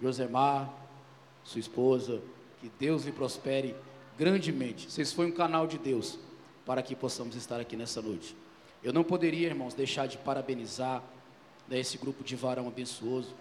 [0.00, 0.72] Josemar,
[1.44, 2.22] sua esposa,
[2.60, 3.74] que Deus lhe prospere
[4.18, 4.90] grandemente.
[4.90, 6.18] Vocês foi um canal de Deus
[6.64, 8.36] para que possamos estar aqui nessa noite.
[8.82, 11.02] Eu não poderia, irmãos, deixar de parabenizar
[11.68, 13.34] né, esse grupo de varão abençoso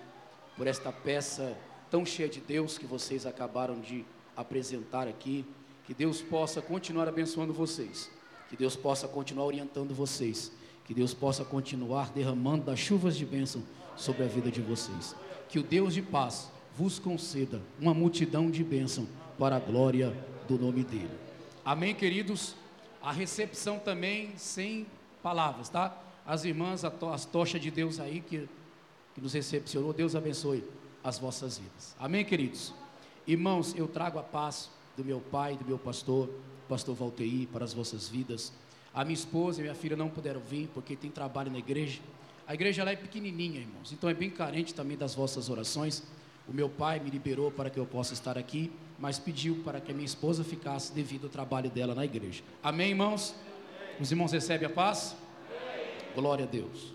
[0.56, 1.58] por esta peça
[1.90, 4.06] tão cheia de Deus que vocês acabaram de
[4.36, 5.46] apresentar aqui.
[5.86, 8.10] Que Deus possa continuar abençoando vocês.
[8.50, 10.52] Que Deus possa continuar orientando vocês.
[10.86, 13.64] Que Deus possa continuar derramando das chuvas de bênção
[13.96, 15.16] sobre a vida de vocês.
[15.48, 19.08] Que o Deus de paz vos conceda uma multidão de bênção
[19.38, 20.16] para a glória
[20.48, 21.10] do nome dele.
[21.64, 22.56] Amém, queridos?
[23.02, 24.86] A recepção também sem
[25.22, 25.96] palavras, tá?
[26.26, 28.48] As irmãs, to- as tochas de Deus aí que,
[29.14, 30.64] que nos recepcionou, Deus abençoe
[31.04, 31.96] as vossas vidas.
[32.00, 32.74] Amém, queridos?
[33.28, 36.30] Irmãos, eu trago a paz do meu pai, do meu pastor,
[36.70, 38.52] pastor Valteir, para as vossas vidas.
[38.94, 42.02] A minha esposa e minha filha não puderam vir porque tem trabalho na igreja.
[42.48, 46.04] A igreja ela é pequenininha, irmãos, então é bem carente também das vossas orações.
[46.48, 49.92] O meu pai me liberou para que eu possa estar aqui, mas pediu para que
[49.92, 52.44] a minha esposa ficasse devido ao trabalho dela na igreja.
[52.62, 53.36] Amém, irmãos?
[54.00, 55.16] Os irmãos recebem a paz?
[56.14, 56.94] Glória a Deus.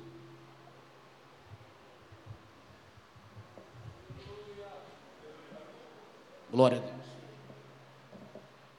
[6.51, 7.07] Glória a Deus.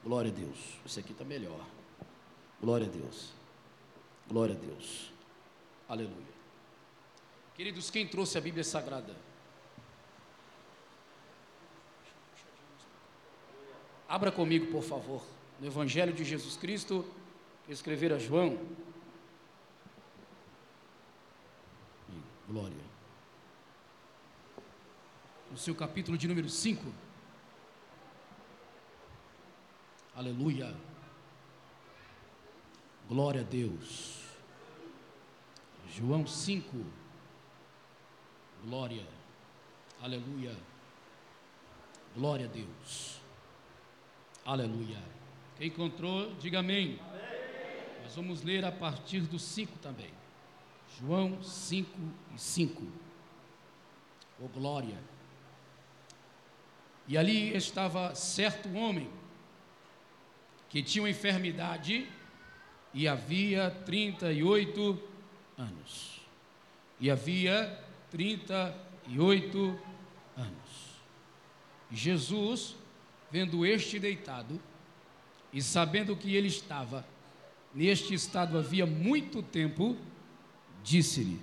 [0.04, 0.58] Glória a Deus.
[0.84, 1.64] Esse aqui está melhor.
[2.60, 3.32] Glória a Deus.
[4.28, 5.12] Glória a Deus.
[5.88, 6.32] Aleluia.
[7.54, 9.14] Queridos, quem trouxe a Bíblia Sagrada?
[14.12, 15.22] Abra comigo, por favor,
[15.58, 17.02] no Evangelho de Jesus Cristo,
[17.64, 18.58] que escrever a João.
[22.46, 22.84] Glória.
[25.50, 26.92] No seu capítulo de número 5.
[30.14, 30.76] Aleluia.
[33.08, 34.26] Glória a Deus.
[35.88, 36.84] João 5.
[38.62, 39.06] Glória.
[40.02, 40.54] Aleluia.
[42.14, 43.21] Glória a Deus.
[44.44, 44.98] Aleluia.
[45.56, 46.98] Quem encontrou, diga amém.
[48.02, 50.10] Nós vamos ler a partir do 5 também.
[50.98, 51.88] João 5
[52.34, 52.82] e 5.
[54.40, 54.98] Oh glória.
[57.06, 59.08] E ali estava certo homem
[60.68, 62.08] que tinha uma enfermidade
[62.92, 65.00] e havia 38
[65.56, 66.20] anos.
[66.98, 67.80] E havia
[68.10, 69.78] 38
[70.36, 71.00] anos.
[71.90, 72.74] Jesus,
[73.32, 74.60] vendo este deitado
[75.52, 77.04] e sabendo que ele estava
[77.74, 79.96] neste estado havia muito tempo,
[80.84, 81.40] disse-lhe: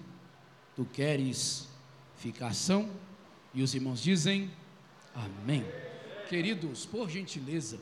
[0.75, 1.67] Tu queres
[2.17, 2.89] ficar são?
[3.53, 4.51] E os irmãos dizem:
[5.15, 5.65] Amém.
[6.29, 7.79] Queridos, por gentileza,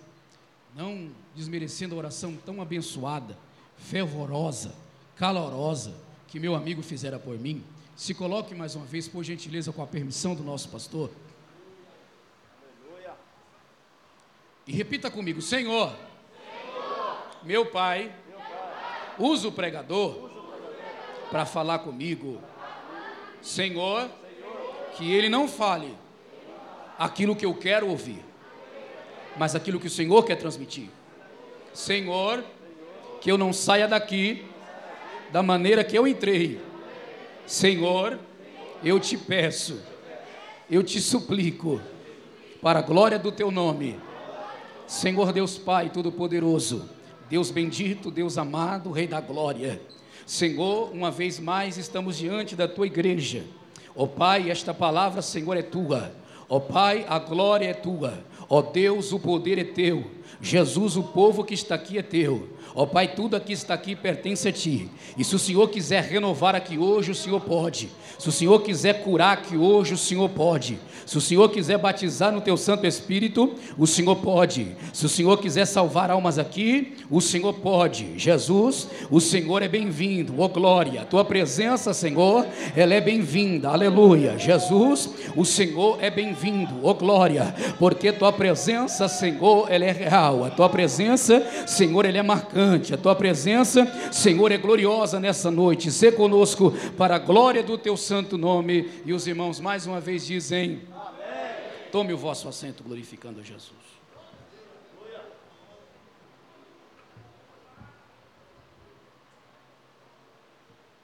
[0.73, 3.37] não desmerecendo a oração tão abençoada,
[3.77, 4.73] fervorosa,
[5.17, 5.93] calorosa
[6.29, 7.61] que meu amigo fizera por mim,
[7.95, 11.09] se coloque mais uma vez, por gentileza, com a permissão do nosso pastor.
[14.67, 15.93] E repita comigo: Senhor,
[17.43, 18.11] meu Pai,
[19.17, 20.29] usa o pregador
[21.31, 22.41] para falar comigo.
[23.41, 24.09] Senhor,
[24.95, 25.95] que ele não fale
[26.99, 28.23] aquilo que eu quero ouvir,
[29.37, 30.89] mas aquilo que o Senhor quer transmitir.
[31.73, 32.43] Senhor,
[33.21, 34.45] que eu não saia daqui
[35.31, 36.59] da maneira que eu entrei.
[37.45, 38.19] Senhor,
[38.83, 39.81] eu te peço,
[40.69, 41.79] eu te suplico,
[42.61, 43.99] para a glória do teu nome.
[44.87, 46.89] Senhor Deus Pai Todo-Poderoso,
[47.29, 49.81] Deus bendito, Deus amado, Rei da glória.
[50.25, 53.43] Senhor, uma vez mais estamos diante da tua igreja.
[53.93, 56.13] Ó Pai, esta palavra, Senhor, é tua.
[56.47, 58.23] Ó Pai, a glória é tua.
[58.47, 60.05] Ó Deus, o poder é teu.
[60.39, 62.47] Jesus, o povo que está aqui é teu.
[62.79, 64.87] Ó Pai, tudo aqui está aqui pertence a Ti.
[65.17, 67.89] E se o Senhor quiser renovar aqui hoje, o Senhor pode.
[68.19, 70.77] Se o Senhor quiser curar aqui hoje, o Senhor pode.
[71.03, 74.75] Se o Senhor quiser batizar no Teu Santo Espírito, o Senhor pode.
[74.93, 78.13] Se o Senhor quiser salvar almas aqui, o Senhor pode.
[78.15, 80.39] Jesus, o Senhor é bem-vindo.
[80.39, 83.69] Ó glória, Tua presença, Senhor, ela é bem-vinda.
[83.69, 84.37] Aleluia.
[84.37, 86.81] Jesus, o Senhor é bem-vindo.
[86.83, 90.43] Ó glória, porque Tua presença, Senhor, ela é real.
[90.43, 92.66] A Tua presença, Senhor, ela é marcante.
[92.93, 95.91] A tua presença, Senhor, é gloriosa nessa noite.
[95.91, 98.89] Sê conosco para a glória do teu santo nome.
[99.05, 100.81] E os irmãos mais uma vez dizem:
[101.91, 103.87] Tome o vosso assento glorificando a Jesus.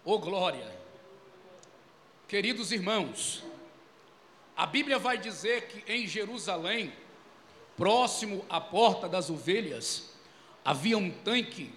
[0.06, 0.70] Ô glória!
[2.28, 3.44] Queridos irmãos,
[4.56, 6.92] a Bíblia vai dizer que em Jerusalém,
[7.78, 10.13] próximo à porta das ovelhas,
[10.64, 11.72] havia um tanque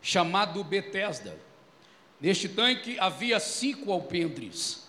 [0.00, 1.38] chamado Betesda.
[2.20, 4.88] Neste tanque havia cinco alpendres.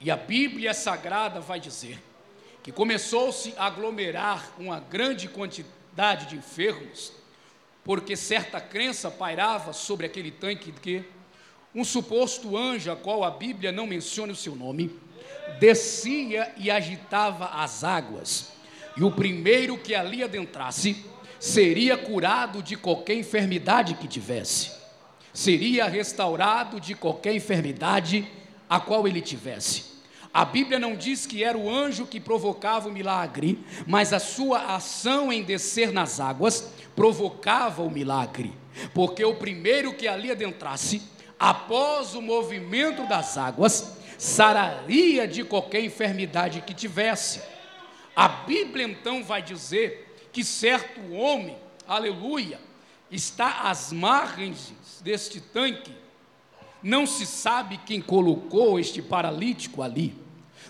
[0.00, 2.02] E a Bíblia Sagrada vai dizer
[2.62, 7.12] que começou-se a aglomerar uma grande quantidade de enfermos,
[7.82, 11.04] porque certa crença pairava sobre aquele tanque que
[11.74, 14.98] um suposto anjo, a qual a Bíblia não menciona o seu nome,
[15.58, 18.52] descia e agitava as águas.
[18.96, 21.04] E o primeiro que ali adentrasse
[21.38, 24.72] seria curado de qualquer enfermidade que tivesse,
[25.32, 28.26] seria restaurado de qualquer enfermidade
[28.68, 29.98] a qual ele tivesse.
[30.32, 34.74] A Bíblia não diz que era o anjo que provocava o milagre, mas a sua
[34.74, 38.52] ação em descer nas águas provocava o milagre,
[38.92, 41.02] porque o primeiro que ali adentrasse,
[41.38, 47.40] após o movimento das águas, sararia de qualquer enfermidade que tivesse.
[48.14, 50.07] A Bíblia então vai dizer
[50.38, 52.60] que certo homem, aleluia,
[53.10, 55.90] está às margens deste tanque.
[56.80, 60.14] Não se sabe quem colocou este paralítico ali.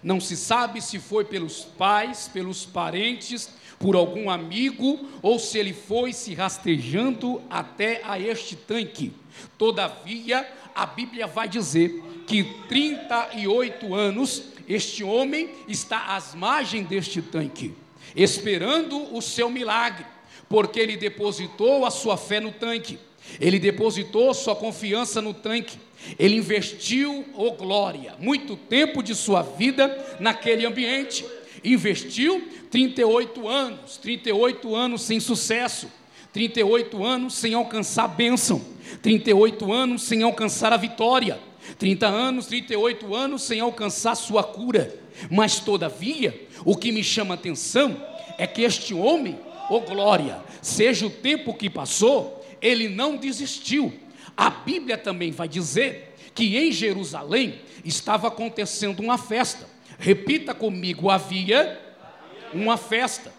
[0.02, 5.74] Não se sabe se foi pelos pais, pelos parentes, por algum amigo ou se ele
[5.74, 9.12] foi se rastejando até a este tanque.
[9.58, 17.74] Todavia, a Bíblia vai dizer que 38 anos este homem está às margens deste tanque
[18.14, 20.04] esperando o seu milagre,
[20.48, 22.98] porque ele depositou a sua fé no tanque,
[23.40, 25.78] ele depositou sua confiança no tanque,
[26.18, 31.24] ele investiu, oh glória, muito tempo de sua vida naquele ambiente,
[31.64, 35.90] investiu 38 anos, 38 anos sem sucesso,
[36.32, 38.64] 38 anos sem alcançar bênção,
[39.02, 41.38] 38 anos sem alcançar a vitória,
[41.76, 44.94] 30 anos, 38 anos sem alcançar sua cura,
[45.30, 48.00] mas todavia, o que me chama a atenção
[48.38, 49.38] é que este homem,
[49.68, 53.92] oh glória, seja o tempo que passou, ele não desistiu.
[54.36, 59.68] A Bíblia também vai dizer que em Jerusalém estava acontecendo uma festa.
[59.98, 61.80] Repita comigo: havia
[62.52, 63.32] uma festa.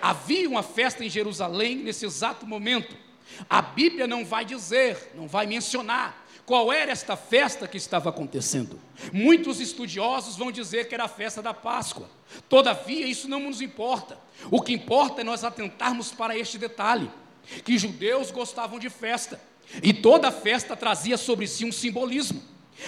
[0.00, 2.96] Havia uma festa em Jerusalém nesse exato momento.
[3.48, 6.19] A Bíblia não vai dizer, não vai mencionar
[6.50, 8.76] qual era esta festa que estava acontecendo.
[9.12, 12.10] Muitos estudiosos vão dizer que era a festa da Páscoa.
[12.48, 14.18] Todavia, isso não nos importa.
[14.50, 17.08] O que importa é nós atentarmos para este detalhe:
[17.64, 19.40] que judeus gostavam de festa,
[19.80, 22.42] e toda festa trazia sobre si um simbolismo.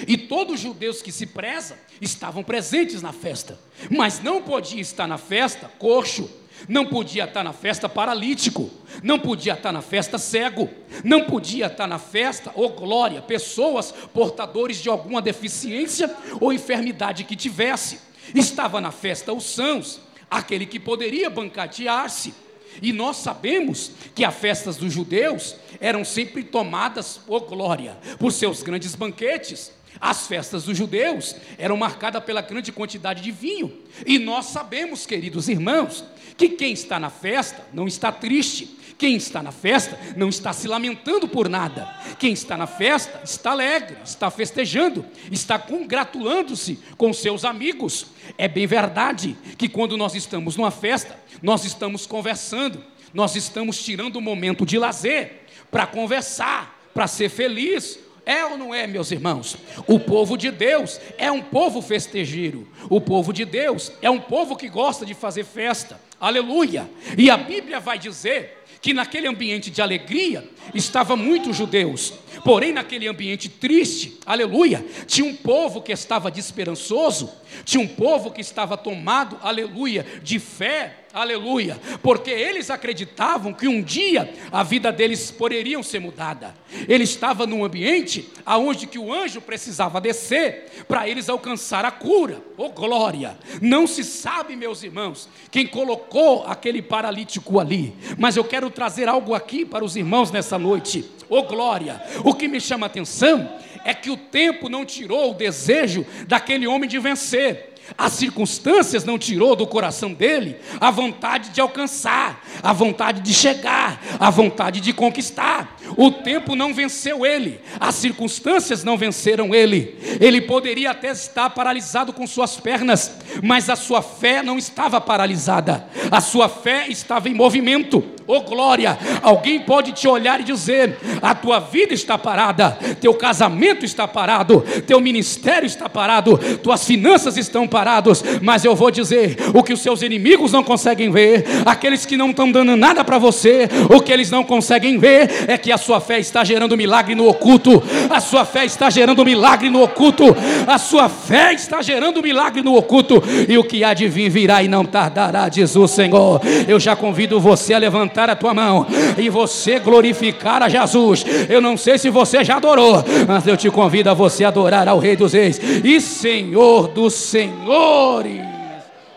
[0.09, 3.57] E todos os judeus que se preza estavam presentes na festa,
[3.89, 6.29] mas não podia estar na festa coxo,
[6.69, 8.71] não podia estar na festa paralítico,
[9.03, 10.69] não podia estar na festa cego,
[11.05, 17.37] não podia estar na festa, oh glória, pessoas portadores de alguma deficiência ou enfermidade que
[17.37, 18.01] tivesse.
[18.35, 20.01] Estava na festa os sãos,
[20.31, 22.35] aquele que poderia bancatear-se.
[22.81, 28.63] E nós sabemos que as festas dos judeus eram sempre tomadas, oh glória, por seus
[28.63, 29.73] grandes banquetes.
[30.01, 33.73] As festas dos judeus eram marcadas pela grande quantidade de vinho.
[34.07, 36.05] E nós sabemos, queridos irmãos,
[36.37, 40.69] que quem está na festa não está triste, quem está na festa não está se
[40.69, 41.89] lamentando por nada.
[42.19, 48.07] Quem está na festa está alegre, está festejando, está congratulando-se com seus amigos.
[48.39, 54.19] É bem verdade que quando nós estamos numa festa, nós estamos conversando, nós estamos tirando
[54.19, 59.57] um momento de lazer para conversar, para ser feliz, é ou não é, meus irmãos?
[59.87, 62.69] O povo de Deus é um povo festejeiro.
[62.89, 66.01] O povo de Deus é um povo que gosta de fazer festa.
[66.21, 66.89] Aleluia!
[67.19, 72.13] E a Bíblia vai dizer que naquele ambiente de alegria estava muitos judeus.
[72.45, 77.31] Porém, naquele ambiente triste, aleluia, tinha um povo que estava desesperançoso,
[77.65, 83.83] tinha um povo que estava tomado, aleluia, de fé, aleluia, porque eles acreditavam que um
[83.83, 86.55] dia a vida deles poderia ser mudada.
[86.89, 92.43] Ele estava num ambiente aonde que o anjo precisava descer para eles alcançar a cura.
[92.57, 93.37] Oh glória!
[93.61, 99.35] Não se sabe, meus irmãos, quem colocou aquele paralítico ali, mas eu quero trazer algo
[99.35, 101.05] aqui para os irmãos nessa noite.
[101.29, 102.03] Oh glória!
[102.25, 103.49] O que me chama a atenção
[103.85, 107.72] é que o tempo não tirou o desejo daquele homem de vencer.
[107.97, 114.01] As circunstâncias não tirou do coração dele a vontade de alcançar, a vontade de chegar,
[114.19, 115.77] a vontade de conquistar.
[115.97, 119.99] O tempo não venceu ele, as circunstâncias não venceram ele.
[120.21, 125.87] Ele poderia até estar paralisado com suas pernas, mas a sua fé não estava paralisada,
[126.11, 128.03] a sua fé estava em movimento.
[128.27, 128.97] Oh glória!
[129.21, 134.65] Alguém pode te olhar e dizer: a tua vida está parada, teu casamento está parado,
[134.87, 139.81] teu ministério está parado, tuas finanças estão paradas, mas eu vou dizer: o que os
[139.81, 144.13] seus inimigos não conseguem ver, aqueles que não estão dando nada para você, o que
[144.13, 148.21] eles não conseguem ver é que a sua fé está gerando milagre no oculto, a
[148.21, 150.37] sua fé está gerando milagre no oculto,
[150.67, 154.63] a sua fé está gerando milagre no oculto, e o que há de vir virá
[154.63, 156.43] e não tardará, diz o Senhor.
[156.69, 158.87] Eu já convido você a levantar a tua mão
[159.17, 161.25] e você glorificar a Jesus.
[161.49, 164.99] Eu não sei se você já adorou, mas eu te convido a você adorar ao
[164.99, 167.15] Rei dos Reis e Senhor dos
[167.63, 168.43] Senhores.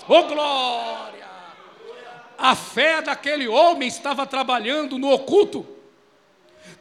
[0.08, 1.26] Oh glória!
[2.38, 5.75] A fé daquele homem estava trabalhando no oculto.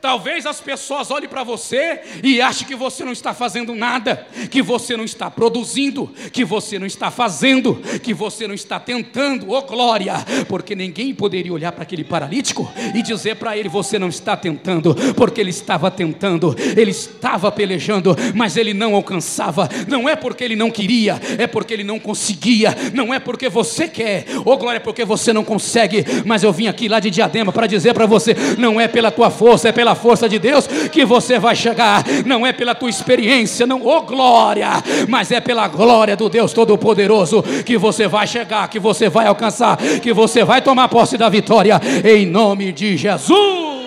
[0.05, 4.61] Talvez as pessoas olhem para você e achem que você não está fazendo nada, que
[4.61, 9.63] você não está produzindo, que você não está fazendo, que você não está tentando, oh
[9.63, 10.15] glória,
[10.47, 14.95] porque ninguém poderia olhar para aquele paralítico e dizer para ele: Você não está tentando,
[15.15, 19.71] porque ele estava tentando, ele estava pelejando, mas ele não alcançava.
[19.89, 23.89] Não é porque ele não queria, é porque ele não conseguia, não é porque você
[23.89, 26.05] quer, oh glória, é porque você não consegue.
[26.27, 29.31] Mas eu vim aqui lá de diadema para dizer para você: Não é pela tua
[29.31, 33.67] força, é pela força de Deus que você vai chegar, não é pela tua experiência,
[33.67, 34.71] não, oh glória,
[35.09, 39.77] mas é pela glória do Deus Todo-Poderoso que você vai chegar, que você vai alcançar,
[39.77, 43.85] que você vai tomar posse da vitória, em nome de Jesus.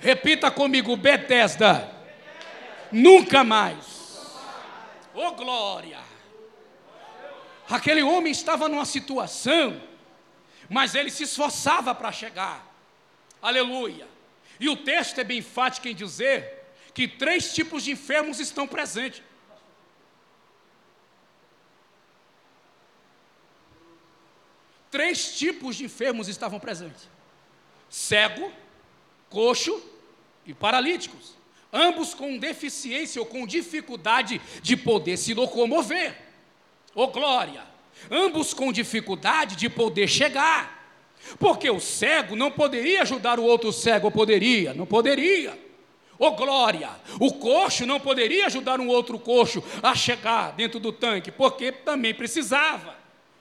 [0.00, 1.88] Repita comigo, Bethesda,
[2.90, 4.20] nunca mais.
[5.14, 5.98] Oh glória!
[7.70, 9.80] Aquele homem estava numa situação
[10.72, 12.66] mas ele se esforçava para chegar.
[13.42, 14.08] Aleluia.
[14.58, 19.22] E o texto é bem enfático em dizer que três tipos de enfermos estão presentes.
[24.90, 27.06] Três tipos de enfermos estavam presentes:
[27.90, 28.50] cego,
[29.28, 29.82] coxo
[30.46, 31.36] e paralíticos.
[31.70, 36.16] Ambos com deficiência ou com dificuldade de poder se locomover.
[36.94, 37.71] Ô oh, glória!
[38.10, 40.80] Ambos com dificuldade de poder chegar.
[41.38, 44.74] Porque o cego não poderia ajudar o outro cego, poderia?
[44.74, 45.58] Não poderia.
[46.18, 46.90] Ô oh, glória!
[47.18, 52.14] O coxo não poderia ajudar um outro coxo a chegar dentro do tanque, porque também
[52.14, 52.94] precisava.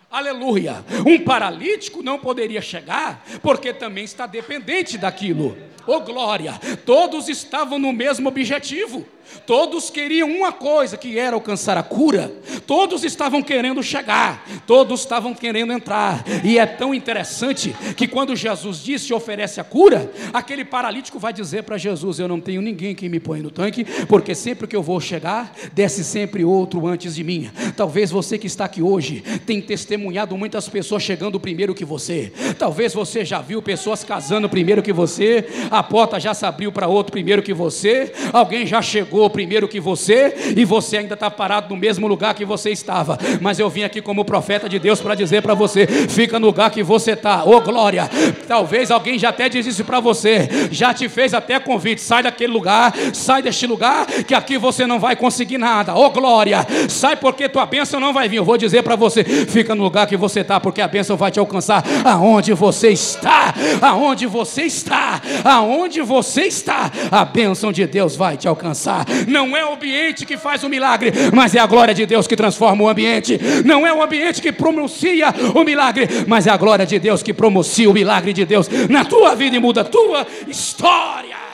[0.10, 0.84] Aleluia!
[1.06, 5.58] Um paralítico não poderia chegar, porque também está dependente daquilo.
[5.86, 6.60] Ô oh, glória!
[6.86, 9.06] Todos estavam no mesmo objetivo.
[9.46, 12.32] Todos queriam uma coisa, que era alcançar a cura.
[12.66, 16.24] Todos estavam querendo chegar, todos estavam querendo entrar.
[16.44, 21.64] E é tão interessante que quando Jesus disse oferece a cura, aquele paralítico vai dizer
[21.64, 24.84] para Jesus: Eu não tenho ninguém que me põe no tanque, porque sempre que eu
[24.84, 27.50] vou chegar, desce sempre outro antes de mim.
[27.76, 32.32] Talvez você que está aqui hoje tenha testemunhado muitas pessoas chegando primeiro que você.
[32.58, 36.88] Talvez você já viu pessoas casando primeiro que você, a porta já se abriu para
[36.88, 41.30] outro primeiro que você, alguém já chegou chegou primeiro que você e você ainda está
[41.30, 43.20] parado no mesmo lugar que você estava.
[43.40, 46.72] Mas eu vim aqui como profeta de Deus para dizer para você: fica no lugar
[46.72, 47.44] que você está.
[47.44, 48.10] Ô oh, glória!
[48.48, 52.52] Talvez alguém já até disse isso para você, já te fez até convite: sai daquele
[52.52, 55.94] lugar, sai deste lugar, que aqui você não vai conseguir nada.
[55.96, 56.66] Ô oh, glória!
[56.90, 58.38] Sai porque tua bênção não vai vir.
[58.38, 61.30] Eu vou dizer para você: fica no lugar que você está, porque a bênção vai
[61.30, 63.54] te alcançar aonde você está.
[63.82, 69.06] Aonde você está, aonde você está, a bênção de Deus vai te alcançar.
[69.28, 72.36] Não é o ambiente que faz o milagre, mas é a glória de Deus que
[72.36, 73.40] transforma o ambiente.
[73.66, 77.34] Não é o ambiente que pronuncia o milagre, mas é a glória de Deus que
[77.34, 81.51] pronuncia o milagre de Deus na tua vida e muda a tua história.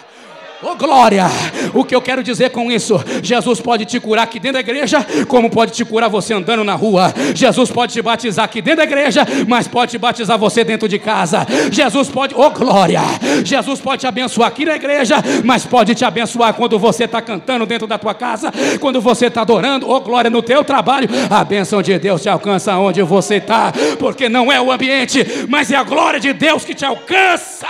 [0.62, 1.28] Ô glória!
[1.72, 3.00] O que eu quero dizer com isso?
[3.22, 6.74] Jesus pode te curar aqui dentro da igreja, como pode te curar você andando na
[6.74, 7.14] rua.
[7.36, 10.98] Jesus pode te batizar aqui dentro da igreja, mas pode te batizar você dentro de
[10.98, 11.46] casa.
[11.72, 13.02] Jesus pode, ô glória!
[13.46, 17.68] Jesus pode te abençoar aqui na igreja, mas pode te abençoar quando você está cantando
[17.68, 21.08] dentro da tua casa, quando você está adorando, ô glória, no teu trabalho.
[21.30, 25.70] A bênção de Deus te alcança onde você está, porque não é o ambiente, mas
[25.70, 27.68] é a glória de Deus que te alcança.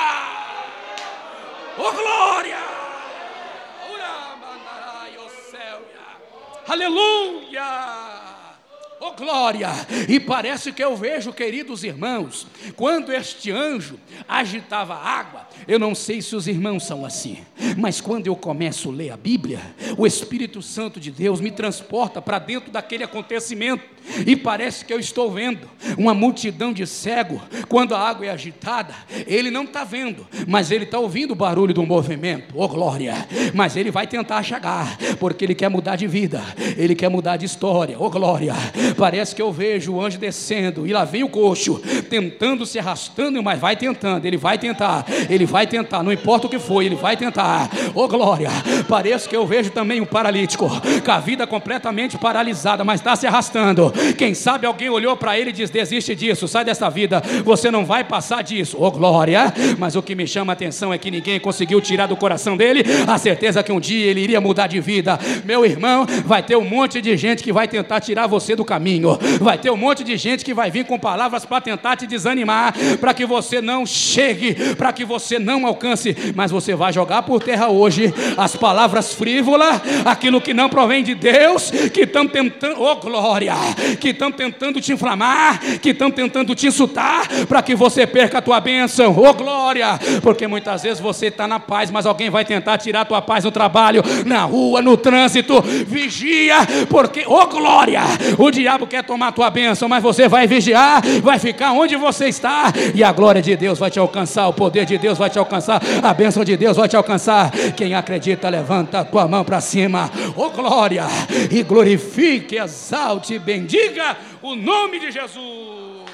[1.77, 2.66] Ô glória!
[6.67, 7.63] Aleluia!
[8.99, 9.69] Oh glória!
[10.09, 12.45] E parece que eu vejo, queridos irmãos,
[12.75, 17.37] quando este anjo agitava água, eu não sei se os irmãos são assim,
[17.77, 19.61] mas quando eu começo a ler a Bíblia,
[19.97, 23.83] o Espírito Santo de Deus me transporta para dentro daquele acontecimento,
[24.25, 25.67] e parece que eu estou vendo
[25.97, 28.93] uma multidão de cego, quando a água é agitada,
[29.25, 33.13] ele não está vendo, mas ele está ouvindo o barulho do movimento, oh glória!
[33.53, 36.41] Mas ele vai tentar chegar, porque ele quer mudar de vida,
[36.77, 38.53] ele quer mudar de história, oh glória!
[38.97, 43.43] Parece que eu vejo o anjo descendo e lá vem o coxo, tentando se arrastando,
[43.43, 46.95] mas vai tentando, ele vai tentar, ele vai tentar, não importa o que foi, ele
[46.95, 47.69] vai tentar.
[47.95, 48.49] Oh glória!
[48.87, 50.69] Parece que eu vejo também um paralítico,
[51.03, 53.91] com a vida completamente paralisada, mas está se arrastando.
[54.17, 57.85] Quem sabe alguém olhou para ele e diz: desiste disso, sai dessa vida, você não
[57.85, 58.77] vai passar disso.
[58.79, 59.53] Oh glória!
[59.77, 62.83] Mas o que me chama a atenção é que ninguém conseguiu tirar do coração dele
[63.07, 65.19] a certeza que um dia ele iria mudar de vida.
[65.45, 69.17] Meu irmão, vai ter um monte de gente que vai tentar tirar você do caminho.
[69.39, 72.73] Vai ter um monte de gente que vai vir com palavras para tentar te desanimar,
[72.99, 77.41] para que você não chegue, para que você não alcance, mas você vai jogar por
[77.41, 82.95] terra hoje as palavras frívolas, aquilo que não provém de Deus, que estão tentando, oh
[82.95, 83.53] glória,
[83.99, 88.41] que estão tentando te inflamar, que estão tentando te insultar, para que você perca a
[88.41, 92.77] tua bênção, oh glória, porque muitas vezes você está na paz, mas alguém vai tentar
[92.77, 96.55] tirar a tua paz no trabalho, na rua, no trânsito, vigia,
[96.89, 98.01] porque, oh glória,
[98.37, 102.27] o diabo quer tomar a tua bênção, mas você vai vigiar, vai ficar onde você
[102.27, 105.39] está, e a glória de Deus vai te alcançar, o poder de Deus vai te
[105.39, 107.51] alcançar, a bênção de Deus vai te alcançar.
[107.75, 111.05] Quem acredita, levanta a tua mão para cima, oh glória,
[111.51, 116.07] e glorifique, exalte e bendiga o nome de Jesus.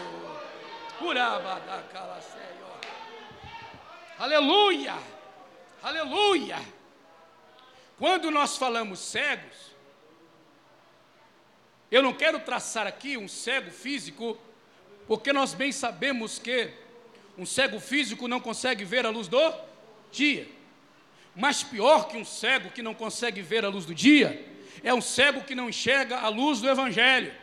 [4.20, 4.94] Aleluia,
[5.82, 6.58] aleluia.
[8.00, 9.74] Quando nós falamos cegos,
[11.92, 14.38] eu não quero traçar aqui um cego físico,
[15.08, 16.72] porque nós bem sabemos que
[17.38, 19.40] um cego físico não consegue ver a luz do
[20.12, 20.48] dia.
[21.36, 24.46] Mas pior que um cego que não consegue ver a luz do dia,
[24.84, 27.34] é um cego que não enxerga a luz do Evangelho,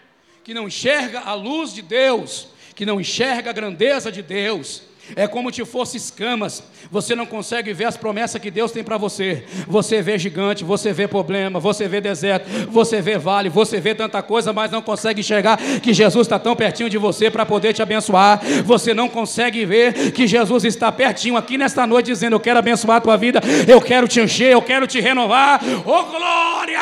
[0.44, 4.82] que não enxerga a luz de Deus, que não enxerga a grandeza de Deus.
[5.16, 6.62] É como se fosse escamas.
[6.90, 9.44] Você não consegue ver as promessas que Deus tem para você.
[9.66, 14.22] Você vê gigante, você vê problema, você vê deserto, você vê vale, você vê tanta
[14.22, 17.82] coisa, mas não consegue enxergar que Jesus está tão pertinho de você para poder te
[17.82, 18.40] abençoar.
[18.64, 22.98] Você não consegue ver que Jesus está pertinho aqui nesta noite dizendo: Eu quero abençoar
[22.98, 25.60] a tua vida, eu quero te encher, eu quero te renovar.
[25.84, 26.80] Oh glória!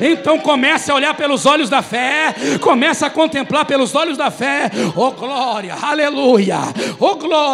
[0.00, 4.70] Então comece a olhar pelos olhos da fé, comece a contemplar pelos olhos da fé.
[4.94, 5.74] Oh glória!
[5.80, 6.58] Aleluia!
[7.00, 7.53] Oh glória!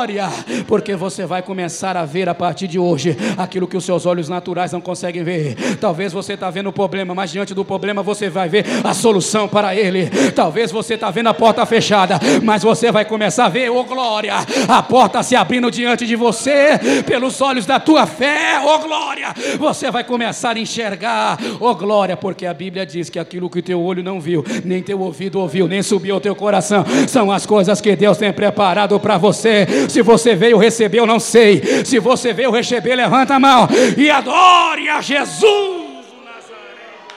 [0.67, 4.29] Porque você vai começar a ver a partir de hoje aquilo que os seus olhos
[4.29, 5.77] naturais não conseguem ver.
[5.79, 9.47] Talvez você está vendo o problema, mas diante do problema você vai ver a solução
[9.47, 10.09] para ele.
[10.35, 14.37] Talvez você está vendo a porta fechada, mas você vai começar a ver, oh glória,
[14.69, 19.35] a porta se abrindo diante de você pelos olhos da tua fé, oh glória.
[19.59, 23.83] Você vai começar a enxergar, oh glória, porque a Bíblia diz que aquilo que teu
[23.83, 27.81] olho não viu, nem teu ouvido ouviu, nem subiu ao teu coração, são as coisas
[27.81, 29.67] que Deus tem preparado para você.
[29.91, 31.85] Se você veio receber, eu não sei.
[31.85, 33.69] Se você veio receber, levanta a mão
[33.99, 35.43] e adore a Jesus.
[35.43, 37.09] o Nazareno.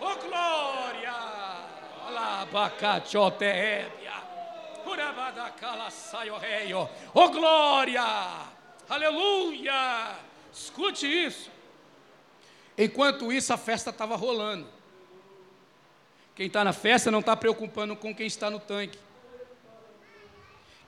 [0.00, 1.14] Oh glória!
[7.14, 8.04] Oh glória!
[8.88, 10.10] Aleluia!
[10.52, 11.50] Escute isso.
[12.76, 14.66] Enquanto isso, a festa estava rolando.
[16.34, 18.98] Quem está na festa não está preocupando com quem está no tanque.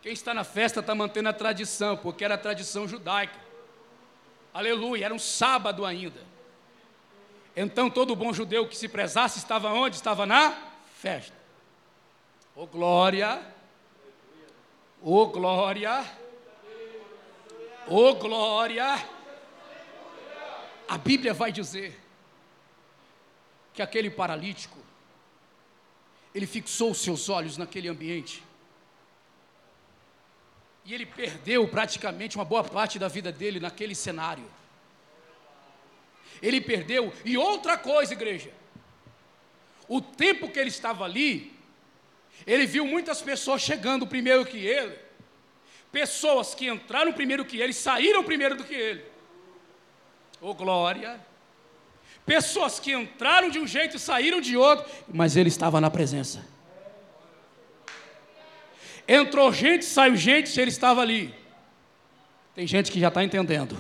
[0.05, 3.41] Quem está na festa está mantendo a tradição, porque era a tradição judaica.
[4.53, 6.21] Aleluia, era um sábado ainda.
[7.57, 9.97] Então todo bom judeu que se prezasse estava onde?
[9.97, 10.55] Estava na
[11.01, 11.35] festa.
[12.55, 13.41] Oh glória!
[15.01, 16.05] Oh glória!
[17.89, 19.03] Oh glória!
[20.87, 21.99] A Bíblia vai dizer
[23.73, 24.77] que aquele paralítico
[26.35, 28.44] ele fixou os seus olhos naquele ambiente
[30.85, 34.45] e ele perdeu praticamente uma boa parte da vida dele naquele cenário.
[36.43, 37.13] Ele perdeu.
[37.25, 38.51] E outra coisa, igreja.
[39.89, 41.55] O tempo que ele estava ali,
[42.47, 44.99] ele viu muitas pessoas chegando primeiro que ele.
[45.91, 49.05] Pessoas que entraram primeiro que ele, saíram primeiro do que ele.
[50.41, 51.19] Ô oh, glória!
[52.27, 56.54] Pessoas que entraram de um jeito e saíram de outro, mas ele estava na presença.
[59.07, 61.35] Entrou gente, saiu gente, ele estava ali.
[62.55, 63.77] Tem gente que já está entendendo.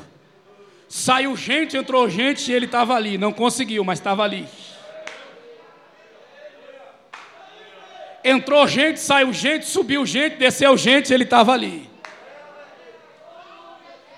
[0.89, 3.17] Saiu gente, entrou gente ele estava ali.
[3.17, 4.47] Não conseguiu, mas estava ali.
[8.23, 11.94] Entrou gente, saiu gente, subiu gente, desceu gente, ele estava ali.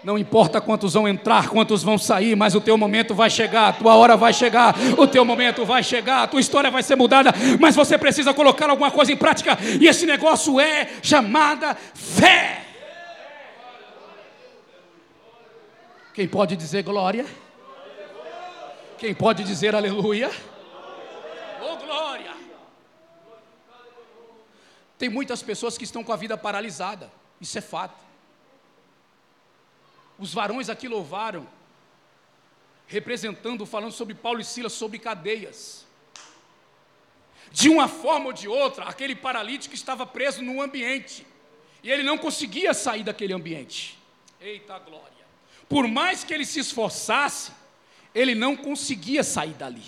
[0.06, 3.72] Não importa quantos vão entrar, quantos vão sair, mas o teu momento vai chegar, a
[3.72, 7.32] tua hora vai chegar, o teu momento vai chegar, a tua história vai ser mudada,
[7.58, 12.62] mas você precisa colocar alguma coisa em prática, e esse negócio é chamada fé.
[16.14, 17.26] Quem pode dizer glória?
[18.98, 20.30] Quem pode dizer aleluia?
[21.60, 22.30] Oh glória!
[24.96, 27.10] Tem muitas pessoas que estão com a vida paralisada,
[27.40, 28.05] isso é fato.
[30.18, 31.46] Os varões aqui louvaram,
[32.86, 35.84] representando, falando sobre Paulo e Silas, sobre cadeias.
[37.50, 41.26] De uma forma ou de outra, aquele paralítico estava preso num ambiente,
[41.82, 43.98] e ele não conseguia sair daquele ambiente.
[44.40, 45.06] Eita glória!
[45.68, 47.52] Por mais que ele se esforçasse,
[48.14, 49.84] ele não conseguia sair dali.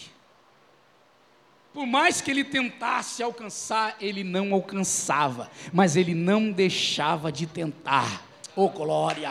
[1.72, 8.27] Por mais que ele tentasse alcançar, ele não alcançava, mas ele não deixava de tentar.
[8.60, 9.30] Oh glória!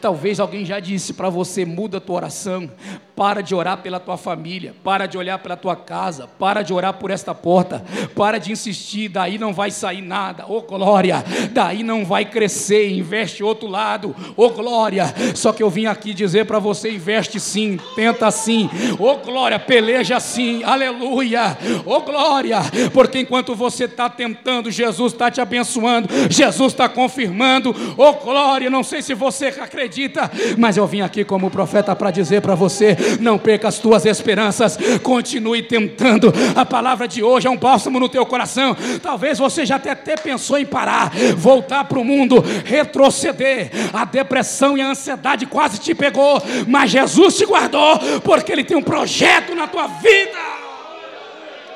[0.00, 2.70] Talvez alguém já disse para você: muda a tua oração,
[3.18, 6.94] para de orar pela tua família, para de olhar pela tua casa, para de orar
[6.94, 7.84] por esta porta,
[8.14, 10.44] para de insistir, daí não vai sair nada.
[10.48, 11.24] Oh glória!
[11.50, 14.14] Daí não vai crescer, investe outro lado.
[14.36, 15.12] Oh glória!
[15.34, 18.70] Só que eu vim aqui dizer para você: investe sim, tenta sim.
[19.00, 19.58] Oh glória!
[19.58, 21.58] Peleja sim, aleluia!
[21.84, 22.60] Oh glória!
[22.94, 27.74] Porque enquanto você está tentando, Jesus está te abençoando, Jesus está confirmando.
[27.96, 28.70] Oh glória!
[28.70, 33.07] Não sei se você acredita, mas eu vim aqui como profeta para dizer para você:
[33.20, 36.32] não perca as tuas esperanças, continue tentando.
[36.54, 38.76] A palavra de hoje é um bálsamo no teu coração.
[39.02, 43.70] Talvez você já até, até pensou em parar, voltar para o mundo, retroceder.
[43.92, 48.76] A depressão e a ansiedade quase te pegou, mas Jesus te guardou, porque Ele tem
[48.76, 50.38] um projeto na tua vida.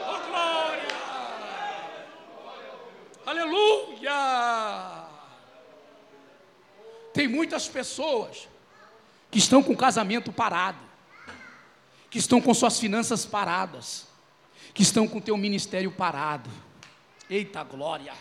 [0.09, 0.83] Oh, glória!
[3.27, 5.03] Aleluia!
[7.13, 8.49] Tem muitas pessoas
[9.31, 10.79] que estão com o casamento parado,
[12.13, 14.07] que estão com suas finanças paradas,
[14.75, 16.51] que estão com o teu ministério parado.
[17.29, 18.13] Eita glória!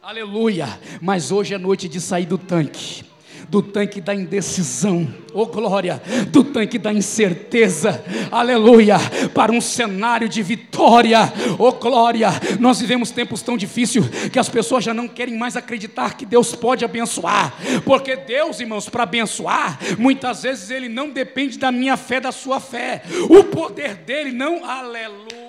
[0.00, 0.80] Aleluia!
[1.02, 3.04] Mas hoje é noite de sair do tanque
[3.48, 8.96] do tanque da indecisão, oh glória, do tanque da incerteza, aleluia,
[9.34, 12.28] para um cenário de vitória, oh glória.
[12.58, 16.54] Nós vivemos tempos tão difíceis que as pessoas já não querem mais acreditar que Deus
[16.54, 17.54] pode abençoar,
[17.84, 22.60] porque Deus, irmãos, para abençoar, muitas vezes Ele não depende da minha fé, da sua
[22.60, 25.45] fé, o poder dele não, aleluia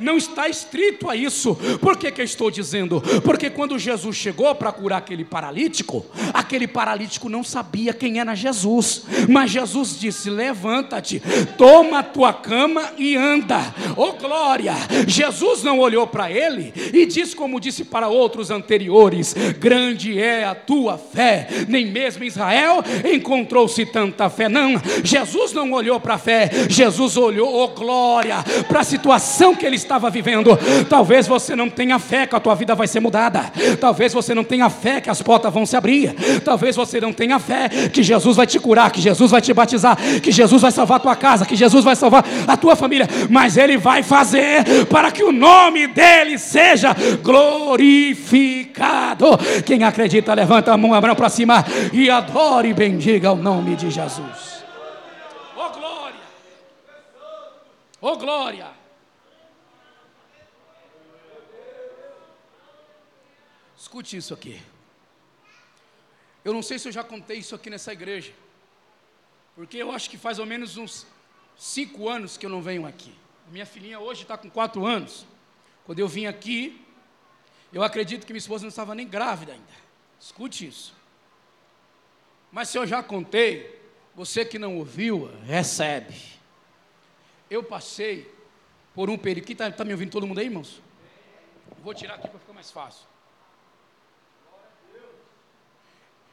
[0.00, 1.54] não está estrito a isso.
[1.80, 3.00] Por que, que eu estou dizendo?
[3.24, 9.04] Porque quando Jesus chegou para curar aquele paralítico, aquele paralítico não sabia quem era Jesus,
[9.28, 11.22] mas Jesus disse: Levanta-te,
[11.56, 13.74] toma a tua cama e anda.
[13.96, 14.74] Oh glória!
[15.06, 20.54] Jesus não olhou para ele e disse, como disse para outros anteriores: Grande é a
[20.54, 21.48] tua fé.
[21.68, 22.82] Nem mesmo Israel
[23.12, 24.48] encontrou-se tanta fé.
[24.48, 24.74] Não,
[25.04, 28.36] Jesus não olhou para a fé, Jesus olhou, oh glória,
[28.68, 30.58] para a situação que ele estava vivendo.
[30.88, 33.52] Talvez você não tenha fé que a tua vida vai ser mudada.
[33.80, 36.14] Talvez você não tenha fé que as portas vão se abrir.
[36.44, 39.96] Talvez você não tenha fé que Jesus vai te curar, que Jesus vai te batizar,
[40.20, 43.08] que Jesus vai salvar a tua casa, que Jesus vai salvar a tua família.
[43.28, 49.26] Mas Ele vai fazer para que o nome dele seja glorificado.
[49.64, 53.90] Quem acredita, levanta a mão, abra para cima e adore e bendiga o nome de
[53.90, 54.62] Jesus.
[55.56, 56.20] Oh glória!
[58.00, 58.81] Oh glória!
[63.92, 64.58] Escute isso aqui.
[66.42, 68.32] Eu não sei se eu já contei isso aqui nessa igreja,
[69.54, 71.06] porque eu acho que faz ao menos uns
[71.58, 73.14] cinco anos que eu não venho aqui.
[73.50, 75.26] Minha filhinha hoje está com quatro anos.
[75.84, 76.82] Quando eu vim aqui,
[77.70, 79.74] eu acredito que minha esposa não estava nem grávida ainda.
[80.18, 80.94] Escute isso.
[82.50, 83.78] Mas se eu já contei,
[84.14, 86.16] você que não ouviu, recebe.
[87.50, 88.34] Eu passei
[88.94, 89.52] por um período.
[89.52, 90.80] Está tá me ouvindo todo mundo aí, irmãos?
[91.82, 93.11] Vou tirar aqui para ficar mais fácil.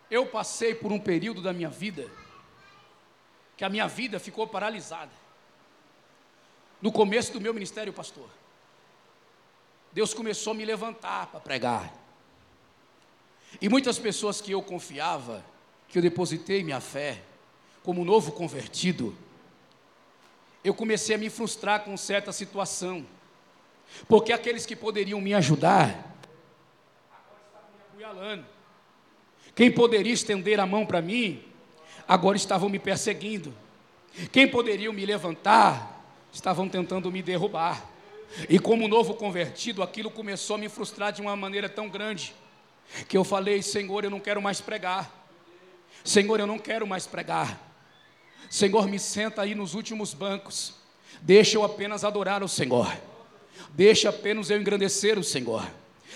[0.09, 2.09] Eu passei por um período da minha vida
[3.59, 5.11] que a minha vida ficou paralisada.
[6.81, 8.29] no começo do meu ministério, pastor,
[9.91, 11.93] Deus começou a me levantar para pregar.
[13.59, 15.43] E muitas pessoas que eu confiava,
[15.89, 17.21] que eu depositei minha fé,
[17.83, 19.13] como novo convertido,
[20.63, 23.05] eu comecei a me frustrar com certa situação,
[24.07, 25.89] porque aqueles que poderiam me ajudar,
[27.11, 28.58] agora estavam me apoialando.
[29.59, 31.43] Quem poderia estender a mão para mim,
[32.07, 33.53] agora estavam me perseguindo.
[34.31, 37.85] Quem poderia me levantar, estavam tentando me derrubar.
[38.47, 42.33] E como novo convertido, aquilo começou a me frustrar de uma maneira tão grande,
[43.09, 45.29] que eu falei: Senhor, eu não quero mais pregar.
[46.05, 47.59] Senhor, eu não quero mais pregar.
[48.49, 50.75] Senhor, me senta aí nos últimos bancos.
[51.21, 52.89] Deixa eu apenas adorar o Senhor.
[53.71, 55.69] Deixa apenas eu engrandecer o Senhor.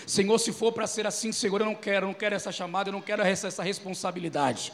[0.06, 2.90] Senhor, se for para ser assim, Senhor, eu não quero, eu não quero essa chamada,
[2.90, 4.74] eu não quero essa, responsabilidade.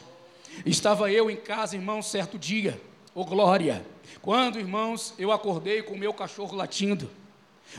[0.66, 2.80] Estava eu em casa, irmão, certo dia,
[3.14, 3.84] ô oh, glória,
[4.20, 7.10] quando, irmãos, eu acordei com o meu cachorro latindo.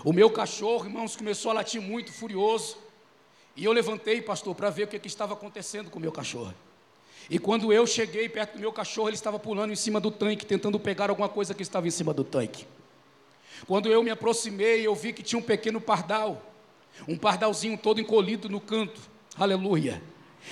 [0.05, 2.77] O meu cachorro, irmãos, começou a latir muito furioso.
[3.55, 6.53] E eu levantei, pastor, para ver o que, que estava acontecendo com o meu cachorro.
[7.29, 10.45] E quando eu cheguei perto do meu cachorro, ele estava pulando em cima do tanque,
[10.45, 12.65] tentando pegar alguma coisa que estava em cima do tanque.
[13.67, 16.50] Quando eu me aproximei, eu vi que tinha um pequeno pardal,
[17.07, 19.01] um pardalzinho todo encolhido no canto.
[19.37, 20.01] Aleluia.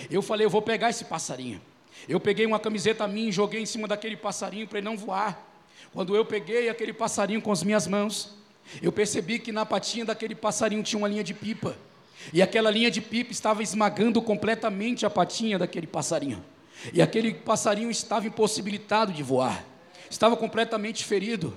[0.10, 1.62] Eu falei, eu vou pegar esse passarinho.
[2.08, 5.48] Eu peguei uma camiseta minha e joguei em cima daquele passarinho para ele não voar.
[5.92, 8.36] Quando eu peguei aquele passarinho com as minhas mãos,
[8.82, 11.76] eu percebi que na patinha daquele passarinho tinha uma linha de pipa.
[12.34, 16.44] E aquela linha de pipa estava esmagando completamente a patinha daquele passarinho.
[16.94, 19.66] E aquele passarinho estava impossibilitado de voar.
[20.10, 21.56] Estava completamente ferido.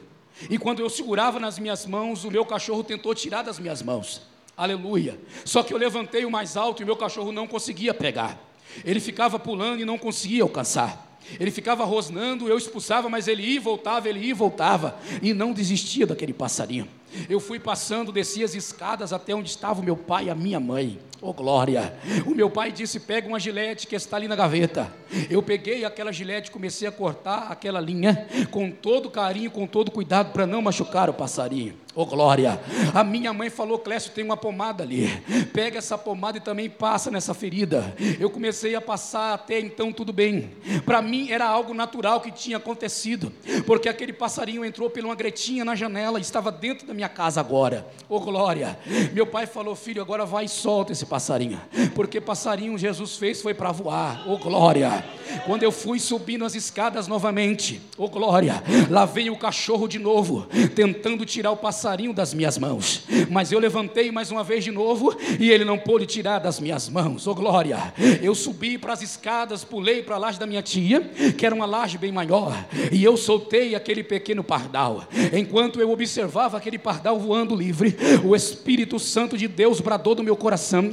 [0.48, 4.22] E quando eu segurava nas minhas mãos, o meu cachorro tentou tirar das minhas mãos.
[4.56, 5.18] Aleluia.
[5.44, 8.38] Só que eu levantei o mais alto e meu cachorro não conseguia pegar.
[8.84, 11.12] Ele ficava pulando e não conseguia alcançar.
[11.38, 15.32] Ele ficava rosnando, eu expulsava, mas ele ia e voltava, ele ia e voltava, e
[15.32, 16.88] não desistia daquele passarinho.
[17.28, 20.58] Eu fui passando, desci as escadas até onde estava o meu pai e a minha
[20.58, 20.98] mãe.
[21.20, 21.94] Oh glória!
[22.26, 24.92] O meu pai disse: pega uma gilete que está ali na gaveta.
[25.30, 30.32] Eu peguei aquela gilete, comecei a cortar aquela linha com todo carinho, com todo cuidado
[30.32, 31.74] para não machucar o passarinho.
[31.94, 32.58] Oh glória!
[32.94, 35.08] A minha mãe falou: Clécio, tem uma pomada ali.
[35.52, 37.94] Pega essa pomada e também passa nessa ferida.
[38.18, 40.52] Eu comecei a passar até então tudo bem.
[40.86, 43.30] Para mim era algo natural que tinha acontecido,
[43.66, 47.40] porque aquele passarinho entrou por uma gretinha na janela e estava dentro da minha casa
[47.40, 47.86] agora.
[48.08, 48.78] Oh glória!
[49.12, 51.60] Meu pai falou: filho, agora vai e solta esse passarinho,
[51.94, 55.04] porque passarinho Jesus fez foi para voar, oh glória.
[55.44, 60.46] Quando eu fui subindo as escadas novamente, oh glória, lá vem o cachorro de novo,
[60.74, 61.81] tentando tirar o passarinho
[62.14, 66.06] das minhas mãos, mas eu levantei mais uma vez de novo e ele não pôde
[66.06, 67.92] tirar das minhas mãos, oh glória.
[68.22, 71.00] Eu subi para as escadas, pulei para a laje da minha tia,
[71.36, 72.54] que era uma laje bem maior,
[72.92, 75.04] e eu soltei aquele pequeno pardal.
[75.36, 80.36] Enquanto eu observava aquele pardal voando livre, o Espírito Santo de Deus bradou do meu
[80.36, 80.88] coração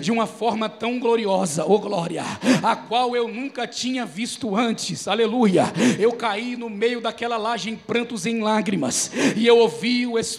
[0.00, 2.24] de uma forma tão gloriosa, oh glória,
[2.64, 5.72] a qual eu nunca tinha visto antes, aleluia.
[6.00, 10.31] Eu caí no meio daquela laje em prantos, em lágrimas, e eu ouvi o Espírito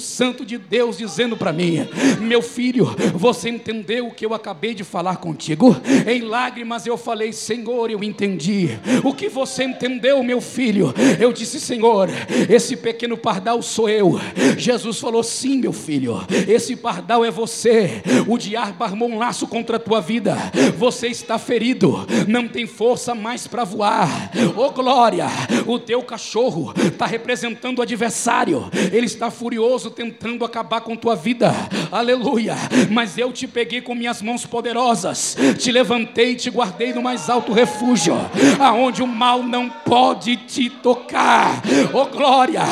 [0.00, 1.86] Santo de Deus dizendo para mim:
[2.20, 5.76] Meu filho, você entendeu o que eu acabei de falar contigo?
[6.06, 8.70] Em lágrimas eu falei: Senhor, eu entendi.
[9.04, 10.92] O que você entendeu, meu filho?
[11.20, 12.08] Eu disse: Senhor,
[12.48, 14.18] esse pequeno pardal sou eu.
[14.56, 18.02] Jesus falou: Sim, meu filho, esse pardal é você.
[18.26, 20.36] O diabo armou um laço contra a tua vida.
[20.76, 24.30] Você está ferido, não tem força mais para voar.
[24.56, 25.26] Oh glória!
[25.66, 28.70] O teu cachorro está representando o adversário.
[28.92, 31.52] Ele está furioso tentando acabar com tua vida.
[31.90, 32.54] Aleluia!
[32.90, 37.28] Mas eu te peguei com minhas mãos poderosas, te levantei e te guardei no mais
[37.28, 38.14] alto refúgio,
[38.60, 41.60] aonde o mal não pode te tocar.
[41.92, 42.62] Oh glória!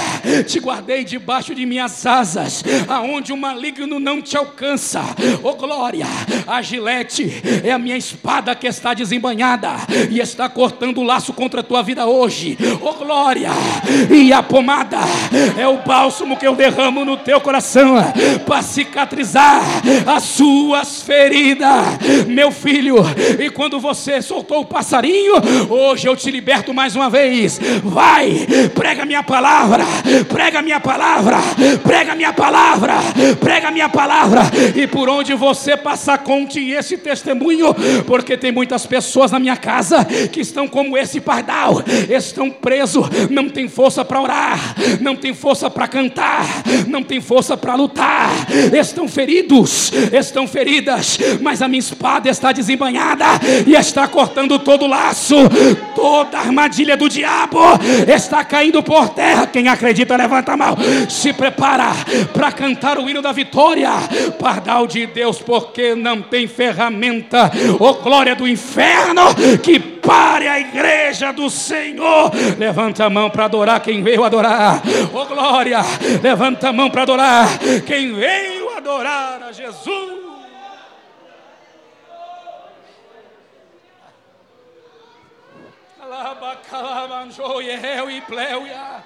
[0.46, 5.02] Te guardei debaixo de minhas asas, aonde o maligno não te alcança.
[5.42, 6.06] Oh glória!
[6.46, 9.70] A gilete é a minha espada que está desembanhada
[10.10, 12.56] e está cortando o laço contra a tua vida hoje.
[12.80, 13.50] Oh glória!
[14.10, 14.98] E a pomada
[15.58, 17.96] é o bálsamo que eu derramo no teu coração
[18.46, 19.62] para cicatrizar
[20.06, 21.70] as suas feridas,
[22.26, 22.96] meu filho.
[23.38, 25.34] E quando você soltou o passarinho,
[25.68, 27.60] hoje eu te liberto mais uma vez.
[27.82, 29.84] Vai, prega minha palavra,
[30.28, 31.38] prega minha palavra,
[31.82, 32.94] prega minha palavra,
[33.40, 34.42] prega minha palavra.
[34.74, 37.74] E por onde você passar, conte esse testemunho,
[38.06, 43.48] porque tem muitas pessoas na minha casa que estão como esse pardal, estão presos, não
[43.48, 48.30] tem força para orar, não tem força para cantar, lutar, não tem força para lutar,
[48.72, 53.24] estão feridos, estão feridas, mas a minha espada está desembanhada
[53.66, 55.36] e está cortando todo o laço,
[55.94, 57.60] toda a armadilha do diabo
[58.06, 59.46] está caindo por terra.
[59.46, 60.76] Quem acredita, levanta a mão,
[61.08, 61.92] se prepara
[62.32, 63.90] para cantar o hino da vitória,
[64.38, 69.22] pardal de Deus, porque não tem ferramenta, ô glória do inferno,
[69.62, 69.78] que
[70.10, 72.32] pare a igreja do Senhor.
[72.58, 74.82] Levanta a mão para adorar quem veio adorar,
[75.14, 75.78] ô glória,
[76.20, 77.46] levanta a mão para adorar
[77.86, 80.18] quem veio adorar a Jesus.
[86.00, 89.04] Calabacalabanjo, Yehel e Pleuia.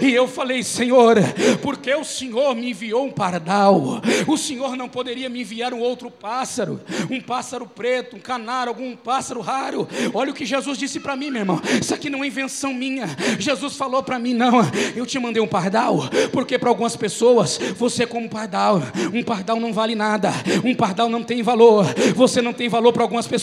[0.00, 0.10] E.
[0.10, 1.16] E eu falei, Senhor,
[1.62, 6.10] porque o Senhor me enviou um pardal, o Senhor não poderia me enviar um outro
[6.10, 9.88] pássaro, um pássaro preto, um canário, algum pássaro raro.
[10.14, 11.60] Olha o que Jesus disse para mim, meu irmão.
[11.80, 13.06] Isso aqui não é invenção minha.
[13.38, 14.60] Jesus falou para mim, não,
[14.94, 18.82] eu te mandei um pardal, porque para algumas pessoas você é como um pardal.
[19.12, 20.32] Um pardal não vale nada,
[20.64, 21.84] um pardal não tem valor.
[22.14, 23.39] Você não tem valor para algumas pessoas,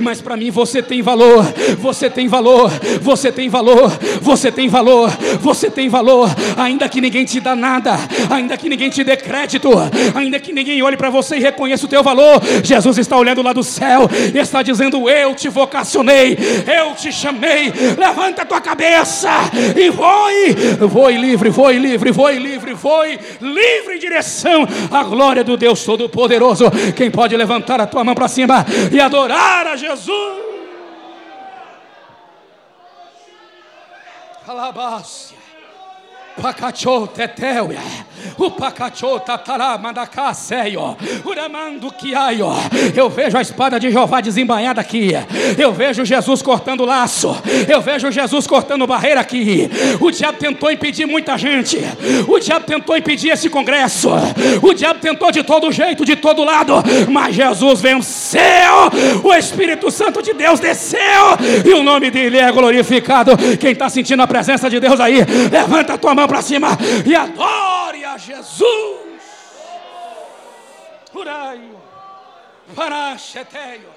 [0.00, 1.44] mas para mim você tem valor.
[1.78, 3.90] Você tem valor, você tem valor,
[4.20, 5.10] você tem valor,
[5.40, 6.28] você tem valor.
[6.56, 7.98] Ainda que ninguém te dá nada,
[8.30, 9.70] ainda que ninguém te dê crédito,
[10.14, 13.52] ainda que ninguém olhe para você e reconheça o teu valor, Jesus está olhando lá
[13.52, 16.36] do céu e está dizendo: Eu te vocacionei,
[16.66, 17.72] eu te chamei.
[17.98, 19.30] Levanta a tua cabeça
[19.76, 25.56] e voe, voe livre, voe livre, voe livre, voe livre em direção à glória do
[25.56, 26.64] Deus Todo-Poderoso.
[26.96, 30.42] Quem pode levantar a tua mão para cima e adorar a Jesus?
[34.46, 35.38] Alabácia.
[36.40, 37.80] Pacachô teteuia,
[38.38, 42.48] o pacachô tatará mandacaseio, uramando quiaio.
[42.94, 45.12] Eu vejo a espada de Jeová desembanhada aqui.
[45.58, 47.36] Eu vejo Jesus cortando laço.
[47.68, 49.70] Eu vejo Jesus cortando barreira aqui.
[50.00, 51.78] O diabo tentou impedir muita gente.
[52.28, 54.10] O diabo tentou impedir esse congresso.
[54.62, 56.74] O diabo tentou de todo jeito, de todo lado.
[57.10, 58.42] Mas Jesus venceu.
[59.22, 61.00] O Espírito Santo de Deus desceu.
[61.64, 63.32] E o nome dele é glorificado.
[63.58, 67.14] Quem está sentindo a presença de Deus aí, levanta a tua mão para cima e
[67.14, 69.22] adore a Jesus.
[71.14, 71.80] Uraio,
[72.74, 73.88] paracheteio,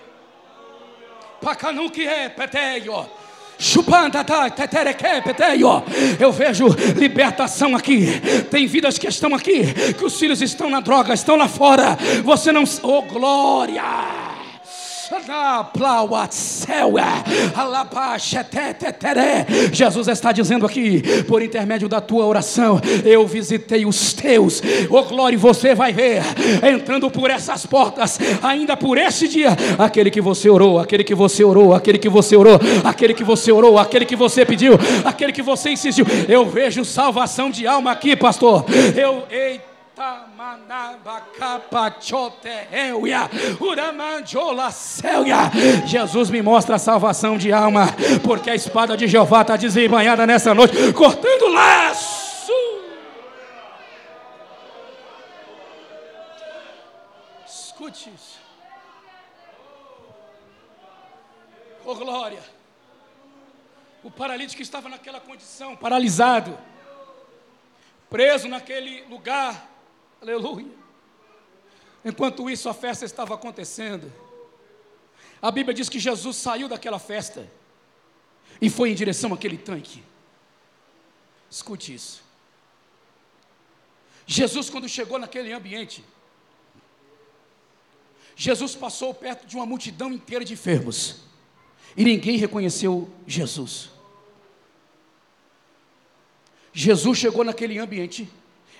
[1.42, 2.94] pacanuque é peteio.
[6.20, 6.68] Eu vejo
[6.98, 8.20] libertação aqui.
[8.52, 11.98] Tem vidas que estão aqui, que os filhos estão na droga, estão lá fora.
[12.24, 12.66] Você não.
[12.84, 14.25] Oh, glória!
[19.72, 24.62] Jesus está dizendo aqui, por intermédio da tua oração, eu visitei os teus.
[24.90, 26.24] Oh glória, você vai ver,
[26.68, 31.44] entrando por essas portas, ainda por esse dia, aquele que você orou, aquele que você
[31.44, 34.74] orou, aquele que você orou, aquele que você orou, aquele que você pediu,
[35.04, 36.06] aquele que você insistiu.
[36.28, 38.66] Eu vejo salvação de alma aqui, pastor.
[38.96, 40.35] Eu, eita.
[45.88, 47.88] Jesus me mostra a salvação de alma,
[48.24, 52.24] porque a espada de Jeová está desembanhada nessa noite, cortando laço.
[57.48, 58.40] Escute isso.
[61.86, 62.40] Oh glória.
[64.04, 66.56] O paralítico estava naquela condição, paralisado,
[68.10, 69.75] preso naquele lugar
[70.26, 70.66] Aleluia.
[72.04, 74.12] Enquanto isso, a festa estava acontecendo.
[75.40, 77.48] A Bíblia diz que Jesus saiu daquela festa
[78.60, 80.04] e foi em direção àquele tanque.
[81.48, 82.24] Escute isso.
[84.26, 86.04] Jesus, quando chegou naquele ambiente,
[88.36, 91.18] Jesus passou perto de uma multidão inteira de enfermos
[91.96, 93.92] e ninguém reconheceu Jesus.
[96.74, 98.28] Jesus chegou naquele ambiente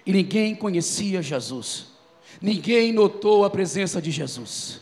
[0.06, 1.88] e ninguém conhecia Jesus,
[2.40, 4.82] ninguém notou a presença de Jesus.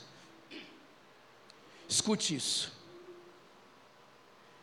[1.87, 2.73] Escute isso.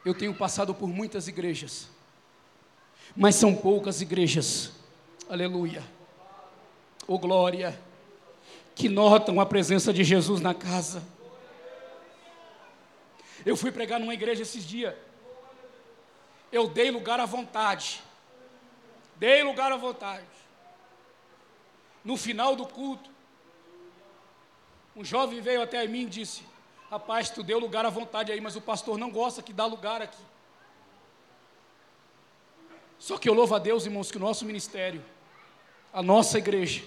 [0.05, 1.89] Eu tenho passado por muitas igrejas,
[3.17, 4.73] mas são poucas igrejas,
[5.29, 5.83] aleluia,
[7.07, 7.79] oh glória,
[8.75, 11.03] que notam a presença de Jesus na casa.
[13.47, 14.95] Eu fui pregar numa igreja esses dias,
[16.53, 18.03] eu dei lugar à vontade,
[19.17, 20.40] dei lugar à vontade
[22.05, 23.11] no final do culto,
[24.97, 26.43] um jovem veio até mim e disse:
[26.91, 30.03] Rapaz, tu deu lugar à vontade aí, mas o pastor não gosta que dá lugar
[30.03, 30.23] aqui.
[32.99, 35.03] Só que eu louvo a Deus, irmãos, que o nosso ministério,
[35.93, 36.83] a nossa igreja,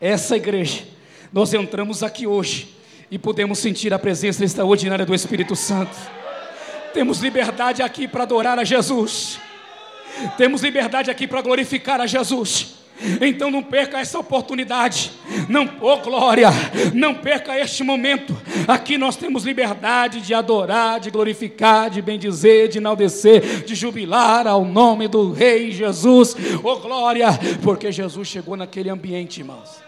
[0.00, 0.86] essa igreja,
[1.32, 2.76] nós entramos aqui hoje
[3.10, 5.96] e podemos sentir a presença extraordinária do Espírito Santo.
[6.92, 9.38] Temos liberdade aqui para adorar a Jesus.
[10.36, 12.75] Temos liberdade aqui para glorificar a Jesus.
[13.20, 15.12] Então não perca essa oportunidade.
[15.48, 16.48] Não, oh glória,
[16.94, 18.36] não perca este momento.
[18.66, 24.64] Aqui nós temos liberdade de adorar, de glorificar, de bendizer, de enaltecer, de jubilar ao
[24.64, 26.34] nome do Rei Jesus.
[26.62, 27.28] Oh glória,
[27.62, 29.82] porque Jesus chegou naquele ambiente, irmãos.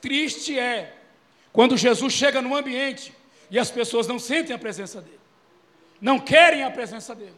[0.00, 0.94] Triste é
[1.52, 3.12] quando Jesus chega num ambiente
[3.50, 5.20] e as pessoas não sentem a presença dele.
[6.00, 7.34] Não querem a presença dele.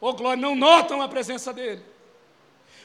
[0.00, 1.82] Oh glória, não notam a presença dele.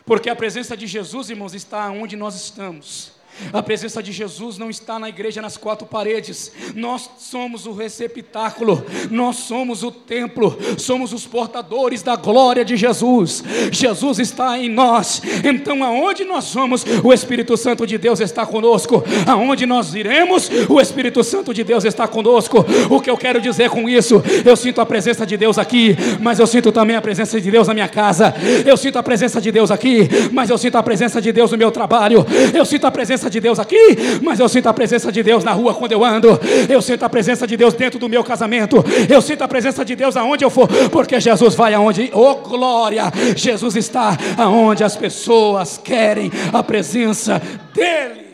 [0.05, 3.20] Porque a presença de Jesus, irmãos, está onde nós estamos.
[3.53, 6.51] A presença de Jesus não está na igreja nas quatro paredes.
[6.75, 13.43] Nós somos o receptáculo, nós somos o templo, somos os portadores da glória de Jesus.
[13.71, 15.21] Jesus está em nós.
[15.43, 19.03] Então, aonde nós vamos, o Espírito Santo de Deus está conosco.
[19.27, 22.65] Aonde nós iremos, o Espírito Santo de Deus está conosco.
[22.89, 24.21] O que eu quero dizer com isso?
[24.45, 27.67] Eu sinto a presença de Deus aqui, mas eu sinto também a presença de Deus
[27.67, 28.33] na minha casa.
[28.65, 31.57] Eu sinto a presença de Deus aqui, mas eu sinto a presença de Deus no
[31.57, 32.25] meu trabalho.
[32.53, 35.51] Eu sinto a presença de Deus aqui, mas eu sinto a presença de Deus na
[35.51, 36.39] rua quando eu ando.
[36.69, 38.77] Eu sinto a presença de Deus dentro do meu casamento.
[39.09, 43.03] Eu sinto a presença de Deus aonde eu for, porque Jesus vai aonde, oh glória,
[43.35, 47.41] Jesus está aonde as pessoas querem a presença
[47.73, 48.31] dele.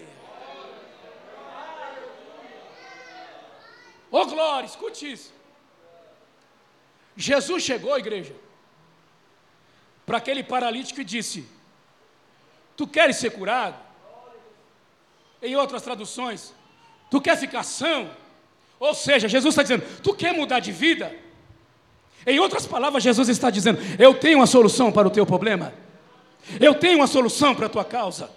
[4.11, 5.33] Oh glória, escute isso.
[7.15, 8.33] Jesus chegou, igreja,
[10.05, 11.45] para aquele paralítico e disse:
[12.75, 13.86] Tu queres ser curado?
[15.41, 16.53] Em outras traduções,
[17.09, 18.09] tu quer ficar são?
[18.79, 21.13] Ou seja, Jesus está dizendo, tu quer mudar de vida?
[22.25, 25.73] Em outras palavras, Jesus está dizendo, eu tenho uma solução para o teu problema.
[26.59, 28.29] Eu tenho uma solução para a tua causa.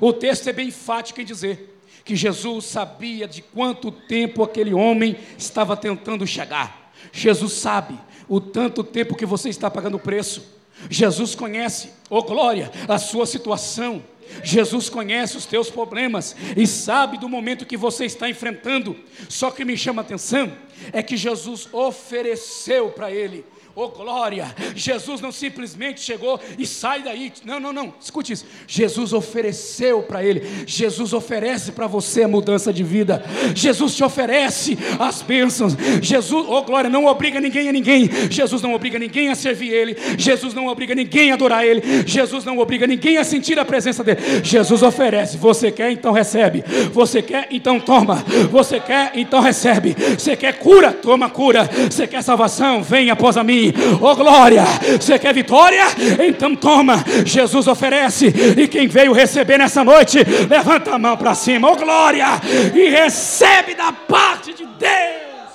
[0.00, 5.16] O texto é bem enfático em dizer que Jesus sabia de quanto tempo aquele homem
[5.36, 6.92] estava tentando chegar.
[7.12, 10.54] Jesus sabe o tanto tempo que você está pagando o preço.
[10.90, 14.02] Jesus conhece, oh glória, a sua situação.
[14.42, 18.96] Jesus conhece os teus problemas e sabe do momento que você está enfrentando.
[19.28, 20.52] Só que me chama a atenção
[20.92, 23.44] é que Jesus ofereceu para ele
[23.78, 24.54] Oh glória!
[24.74, 27.30] Jesus não simplesmente chegou e sai daí.
[27.44, 27.92] Não, não, não.
[28.00, 28.46] Escute isso.
[28.66, 30.64] Jesus ofereceu para ele.
[30.66, 33.22] Jesus oferece para você a mudança de vida.
[33.54, 35.76] Jesus te oferece as bênçãos.
[36.00, 38.08] Jesus, oh glória, não obriga ninguém a ninguém.
[38.30, 39.94] Jesus não obriga ninguém a servir ele.
[40.16, 41.82] Jesus não obriga ninguém a adorar ele.
[42.06, 44.42] Jesus não obriga ninguém a sentir a presença dele.
[44.42, 45.36] Jesus oferece.
[45.36, 46.64] Você quer, então recebe.
[46.92, 48.24] Você quer, então toma.
[48.50, 49.94] Você quer, então recebe.
[50.18, 50.94] Você quer cura?
[50.94, 51.68] Toma cura.
[51.90, 52.82] Você quer salvação?
[52.82, 53.65] Vem após a mim.
[54.00, 54.64] Oh glória!
[55.00, 55.84] Você quer vitória?
[56.26, 57.04] Então toma.
[57.24, 58.26] Jesus oferece.
[58.26, 60.18] E quem veio receber nessa noite,
[60.48, 61.70] levanta a mão para cima.
[61.70, 62.26] Oh glória!
[62.74, 65.50] E recebe da parte de Deus.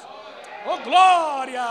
[0.66, 1.66] Oh glória!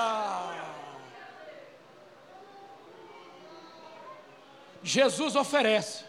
[4.82, 6.04] Jesus oferece.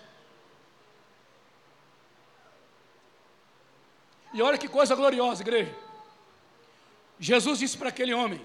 [4.34, 5.76] E olha que coisa gloriosa, igreja.
[7.20, 8.42] Jesus disse para aquele homem: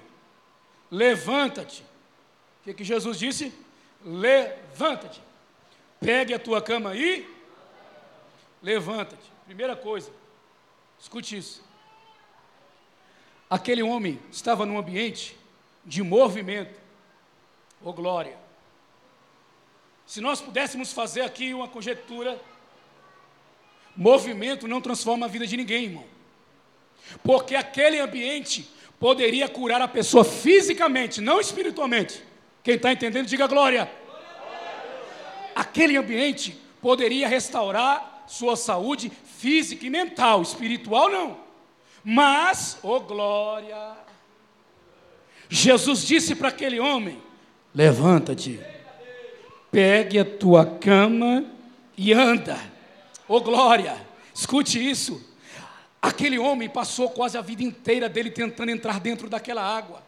[0.90, 1.82] Levanta-te.
[1.82, 3.52] O que, que Jesus disse?
[4.04, 5.20] Levanta-te.
[6.00, 7.28] Pegue a tua cama e
[8.62, 9.30] levanta-te.
[9.44, 10.10] Primeira coisa,
[10.98, 11.64] escute isso.
[13.48, 15.36] Aquele homem estava num ambiente
[15.84, 16.78] de movimento.
[17.82, 18.36] Oh, glória!
[20.06, 22.40] Se nós pudéssemos fazer aqui uma conjectura,
[23.96, 26.06] movimento não transforma a vida de ninguém, irmão.
[27.22, 28.68] Porque aquele ambiente
[28.98, 32.22] poderia curar a pessoa fisicamente, não espiritualmente.
[32.62, 33.90] Quem está entendendo, diga glória.
[35.54, 41.38] Aquele ambiente poderia restaurar sua saúde física e mental, espiritual não.
[42.04, 43.96] Mas, oh glória,
[45.48, 47.20] Jesus disse para aquele homem:
[47.74, 48.60] Levanta-te,
[49.70, 51.44] pegue a tua cama
[51.96, 52.58] e anda.
[53.28, 53.96] Oh glória,
[54.34, 55.24] escute isso.
[56.06, 60.04] Aquele homem passou quase a vida inteira dele tentando entrar dentro daquela água.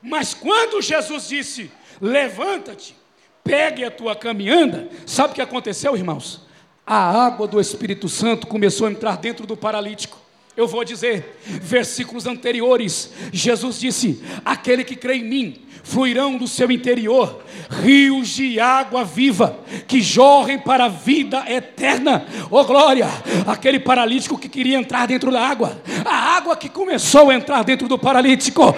[0.00, 2.94] Mas quando Jesus disse: Levanta-te,
[3.42, 6.46] pegue a tua cama anda, sabe o que aconteceu, irmãos?
[6.86, 10.23] A água do Espírito Santo começou a entrar dentro do paralítico.
[10.56, 16.70] Eu vou dizer, versículos anteriores, Jesus disse: Aquele que crê em mim, fluirão do seu
[16.70, 17.42] interior
[17.82, 22.24] rios de água viva que jorrem para a vida eterna.
[22.50, 23.08] Oh glória!
[23.46, 27.88] Aquele paralítico que queria entrar dentro da água, a água que começou a entrar dentro
[27.88, 28.74] do paralítico.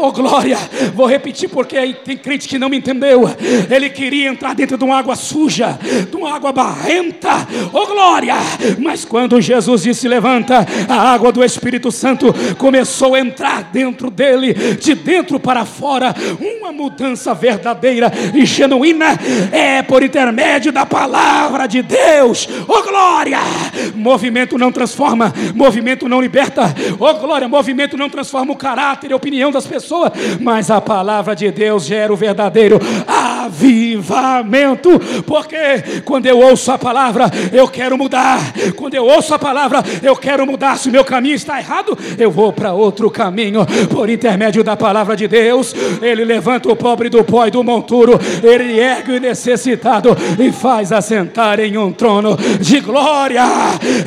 [0.00, 0.56] Oh, glória,
[0.94, 3.24] vou repetir porque aí tem crente que não me entendeu.
[3.70, 5.78] Ele queria entrar dentro de uma água suja,
[6.10, 7.46] de uma água barrenta.
[7.72, 8.34] Oh, glória!
[8.78, 14.54] Mas quando Jesus disse: Levanta, a água do Espírito Santo começou a entrar dentro dele,
[14.54, 16.14] de dentro para fora.
[16.40, 19.18] Uma mudança verdadeira e genuína
[19.52, 22.48] é por intermédio da palavra de Deus.
[22.66, 23.38] Oh, glória!
[23.94, 26.74] Movimento não transforma, movimento não liberta.
[26.98, 27.48] Oh, glória!
[27.48, 31.84] Movimento não transforma o caráter e a opinião das pessoas, mas a palavra de Deus
[31.84, 34.90] gera o verdadeiro avivamento.
[35.26, 38.38] Porque quando eu ouço a palavra, eu quero mudar.
[38.76, 40.76] Quando eu ouço a palavra, eu quero mudar.
[40.78, 43.66] Se meu caminho está errado, eu vou para outro caminho.
[43.90, 48.18] Por intermédio da palavra de Deus, Ele levanta o pobre do pó e do monturo,
[48.42, 53.42] Ele ergue o necessitado e faz assentar em um trono de glória.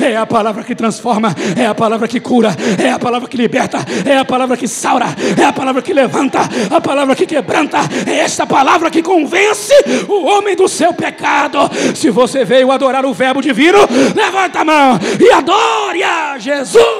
[0.00, 3.78] É a palavra que transforma, é a palavra que cura, é a palavra que liberta,
[4.06, 5.06] é a palavra que saura,
[5.38, 6.40] é a palavra que levanta,
[6.70, 9.74] a palavra que quebranta, é esta palavra que convence
[10.08, 11.58] o homem do seu pecado.
[11.94, 13.78] Se você veio adorar o Verbo divino,
[14.14, 16.93] levanta a mão e adore a Jesus.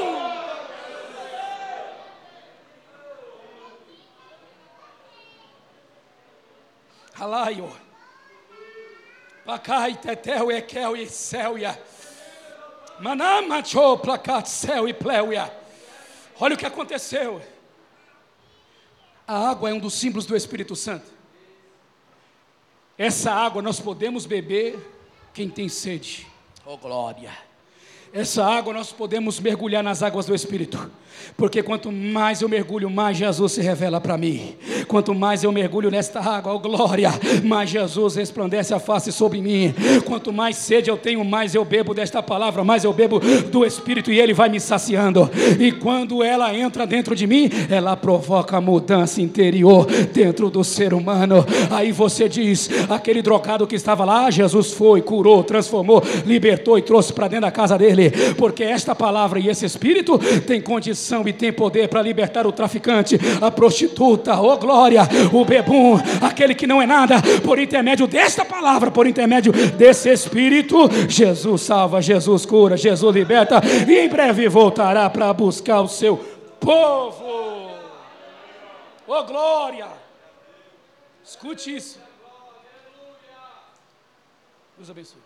[7.24, 7.72] Alaio.
[9.46, 11.80] Pacai, tetel, ekel e céuia.
[13.00, 15.50] Manamacho, placat, céu e pleuia.
[16.38, 17.40] Olha o que aconteceu.
[19.26, 21.10] A água é um dos símbolos do Espírito Santo.
[22.98, 24.78] Essa água nós podemos beber
[25.32, 26.26] quem tem sede.
[26.66, 27.32] Oh glória.
[28.12, 30.90] Essa água nós podemos mergulhar nas águas do Espírito.
[31.36, 34.54] Porque quanto mais eu mergulho, mais Jesus se revela para mim.
[34.86, 37.10] Quanto mais eu mergulho nesta água, oh glória,
[37.42, 39.74] mais Jesus resplandece a face sobre mim.
[40.04, 43.20] Quanto mais sede eu tenho, mais eu bebo desta palavra, mais eu bebo
[43.50, 45.28] do Espírito e ele vai me saciando.
[45.58, 51.44] E quando ela entra dentro de mim, ela provoca mudança interior dentro do ser humano.
[51.70, 57.12] Aí você diz: aquele drogado que estava lá, Jesus foi, curou, transformou, libertou e trouxe
[57.12, 58.12] para dentro da casa dele.
[58.36, 63.18] Porque esta palavra e esse Espírito tem condição e tem poder para libertar o traficante,
[63.40, 65.02] a prostituta, oh glória,
[65.32, 70.88] o bebum, aquele que não é nada, por intermédio desta palavra, por intermédio desse Espírito,
[71.08, 76.16] Jesus salva, Jesus cura, Jesus liberta e em breve voltará para buscar o seu
[76.60, 77.24] povo.
[79.06, 79.86] Oh glória!
[81.22, 81.98] Escute isso.
[84.76, 85.20] Deus abençoe.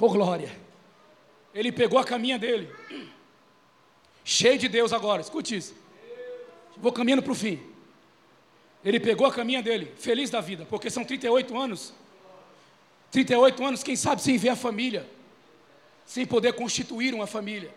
[0.00, 0.71] Oh glória!
[1.54, 2.70] Ele pegou a caminha dele.
[4.24, 5.74] Cheio de Deus agora, escute isso.
[6.76, 7.60] Vou caminhando para o fim.
[8.84, 11.92] Ele pegou a caminha dele, feliz da vida, porque são 38 anos.
[13.10, 15.08] 38 anos, quem sabe sem ver a família,
[16.06, 17.72] sem poder constituir uma família,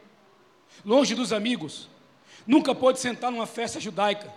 [0.84, 1.89] longe dos amigos,
[2.47, 4.34] nunca pôde sentar numa festa judaica,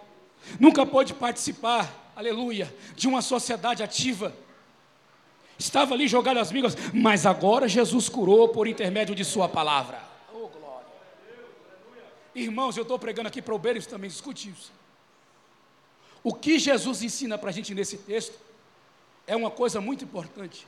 [0.59, 4.35] nunca pôde participar, aleluia, de uma sociedade ativa.
[5.59, 10.01] Estava ali jogado as migas, mas agora Jesus curou por intermédio de Sua palavra.
[12.35, 14.70] Irmãos, eu estou pregando aqui para obreiros também, escute isso.
[16.22, 18.39] O que Jesus ensina para a gente nesse texto
[19.26, 20.66] é uma coisa muito importante,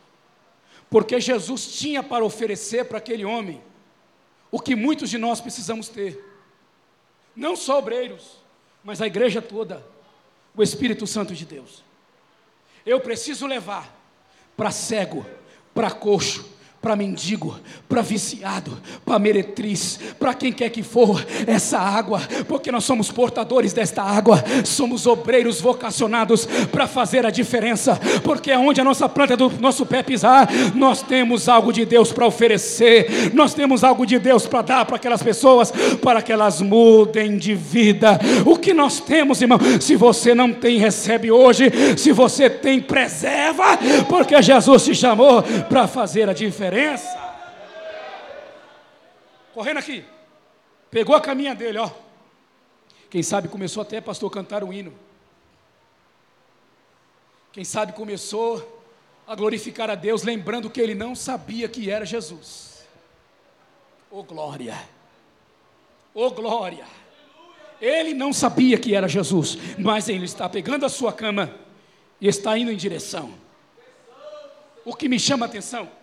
[0.89, 3.63] porque Jesus tinha para oferecer para aquele homem
[4.51, 6.23] o que muitos de nós precisamos ter,
[7.37, 8.39] não só obreiros,
[8.83, 9.87] mas a igreja toda,
[10.57, 11.85] o Espírito Santo de Deus.
[12.85, 14.00] Eu preciso levar
[14.61, 15.25] para cego,
[15.73, 16.45] para coxo,
[16.81, 22.85] para mendigo, para viciado, para meretriz, para quem quer que for, essa água, porque nós
[22.85, 29.11] somos portadores desta água, somos obreiros vocacionados para fazer a diferença, porque aonde a nossa
[29.11, 34.07] planta do nosso pé pisar, nós temos algo de Deus para oferecer, nós temos algo
[34.07, 35.71] de Deus para dar para aquelas pessoas,
[36.01, 38.19] para que elas mudem de vida.
[38.47, 43.77] O que nós temos, irmão, se você não tem, recebe hoje, se você tem, preserva,
[44.09, 47.19] porque Jesus te chamou para fazer a diferença diferença.
[49.53, 50.05] Correndo aqui.
[50.91, 51.91] Pegou a caminha dele, ó.
[53.11, 54.95] Quem sabe começou até pastor cantar um hino.
[57.53, 58.81] Quem sabe começou
[59.27, 62.87] a glorificar a Deus, lembrando que ele não sabia que era Jesus.
[64.11, 64.77] Oh glória!
[66.15, 66.87] Oh glória!
[67.81, 71.53] Ele não sabia que era Jesus, mas ele está pegando a sua cama
[72.21, 73.33] e está indo em direção.
[74.85, 76.00] O que me chama a atenção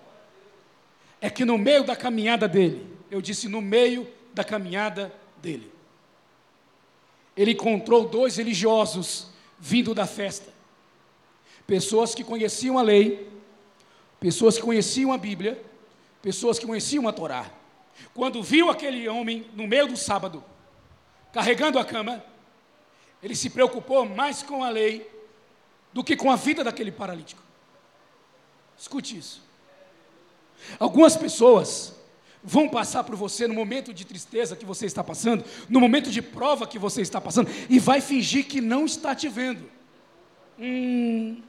[1.20, 5.72] é que no meio da caminhada dele, eu disse no meio da caminhada dele,
[7.36, 9.28] ele encontrou dois religiosos
[9.60, 10.52] vindo da festa,
[11.66, 13.30] pessoas que conheciam a lei,
[14.20, 15.62] pessoas que conheciam a Bíblia,
[16.22, 17.50] pessoas que conheciam a Torá.
[18.14, 20.44] quando viu aquele homem no meio do sábado,
[21.34, 22.24] carregando a cama,
[23.22, 25.10] ele se preocupou mais com a lei
[25.92, 27.42] do que com a vida daquele paralítico.
[28.78, 29.47] Escute isso.
[30.80, 31.94] Algumas pessoas
[32.44, 36.22] vão passar por você no momento de tristeza que você está passando, no momento de
[36.22, 39.70] prova que você está passando, e vai fingir que não está te vendo.
[40.58, 41.42] Hum.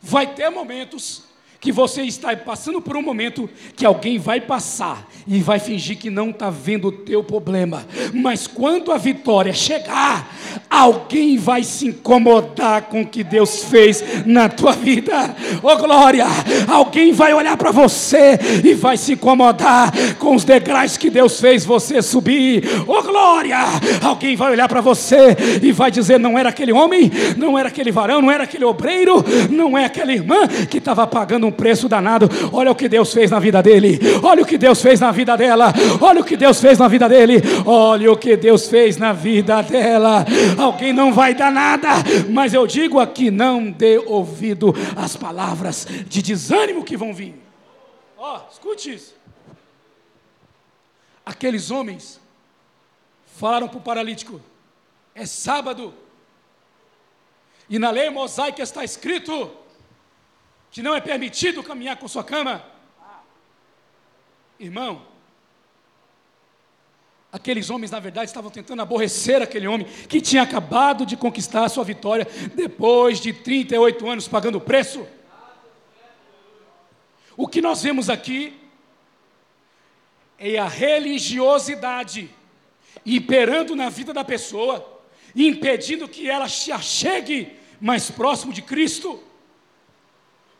[0.00, 1.24] Vai ter momentos
[1.60, 6.08] que você está passando por um momento que alguém vai passar e vai fingir que
[6.08, 10.32] não está vendo o teu problema, mas quando a vitória chegar,
[10.70, 15.34] alguém vai se incomodar com o que Deus fez na tua vida.
[15.62, 16.26] Oh glória!
[16.68, 21.64] Alguém vai olhar para você e vai se incomodar com os degraus que Deus fez
[21.64, 22.64] você subir.
[22.86, 23.58] Oh glória!
[24.02, 27.90] Alguém vai olhar para você e vai dizer: não era aquele homem, não era aquele
[27.90, 32.28] varão, não era aquele obreiro, não é aquela irmã que estava pagando um preço danado.
[32.52, 33.98] Olha o que Deus fez na vida dele.
[34.22, 35.72] Olha o que Deus fez na vida dela.
[36.00, 37.42] Olha o que Deus fez na vida dele.
[37.66, 40.24] Olha o que Deus fez na vida dela.
[40.58, 41.88] Alguém não vai dar nada,
[42.30, 47.34] mas eu digo aqui: não dê ouvido às palavras de desânimo que vão vir.
[48.16, 49.14] Ó, oh, escute isso.
[51.24, 52.20] Aqueles homens
[53.36, 54.40] falaram para o paralítico:
[55.14, 55.94] é sábado.
[57.70, 59.50] E na lei mosaica está escrito
[60.70, 62.64] que não é permitido caminhar com sua cama.
[64.58, 65.06] Irmão,
[67.32, 71.68] aqueles homens, na verdade, estavam tentando aborrecer aquele homem que tinha acabado de conquistar a
[71.68, 75.06] sua vitória depois de 38 anos pagando o preço.
[77.36, 78.58] O que nós vemos aqui
[80.38, 82.30] é a religiosidade
[83.06, 85.00] imperando na vida da pessoa,
[85.34, 89.22] impedindo que ela se achegue mais próximo de Cristo.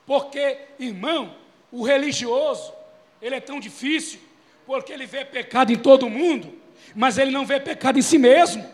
[0.08, 1.34] Porque, irmão,
[1.70, 2.72] o religioso,
[3.20, 4.18] ele é tão difícil,
[4.66, 6.50] porque ele vê pecado em todo mundo,
[6.96, 8.64] mas ele não vê pecado em si mesmo.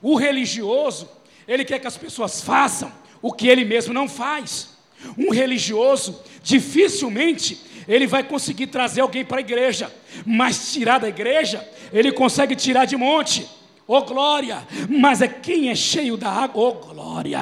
[0.00, 1.10] O religioso,
[1.46, 2.90] ele quer que as pessoas façam
[3.20, 4.70] o que ele mesmo não faz.
[5.18, 9.94] Um religioso, dificilmente ele vai conseguir trazer alguém para a igreja,
[10.24, 13.46] mas tirar da igreja, ele consegue tirar de monte.
[13.94, 14.66] Oh glória!
[14.88, 17.38] Mas é quem é cheio da água, oh glória!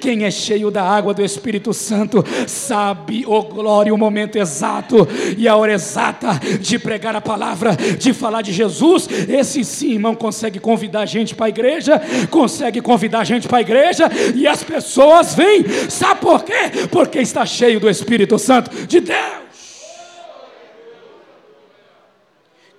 [0.00, 5.06] Quem é cheio da água do Espírito Santo sabe, oh glória, o momento exato
[5.38, 9.08] e a hora exata de pregar a palavra, de falar de Jesus.
[9.28, 13.58] Esse sim, irmão, consegue convidar a gente para a igreja, consegue convidar a gente para
[13.58, 15.62] a igreja e as pessoas vêm.
[15.88, 16.88] Sabe por quê?
[16.90, 19.42] Porque está cheio do Espírito Santo de Deus.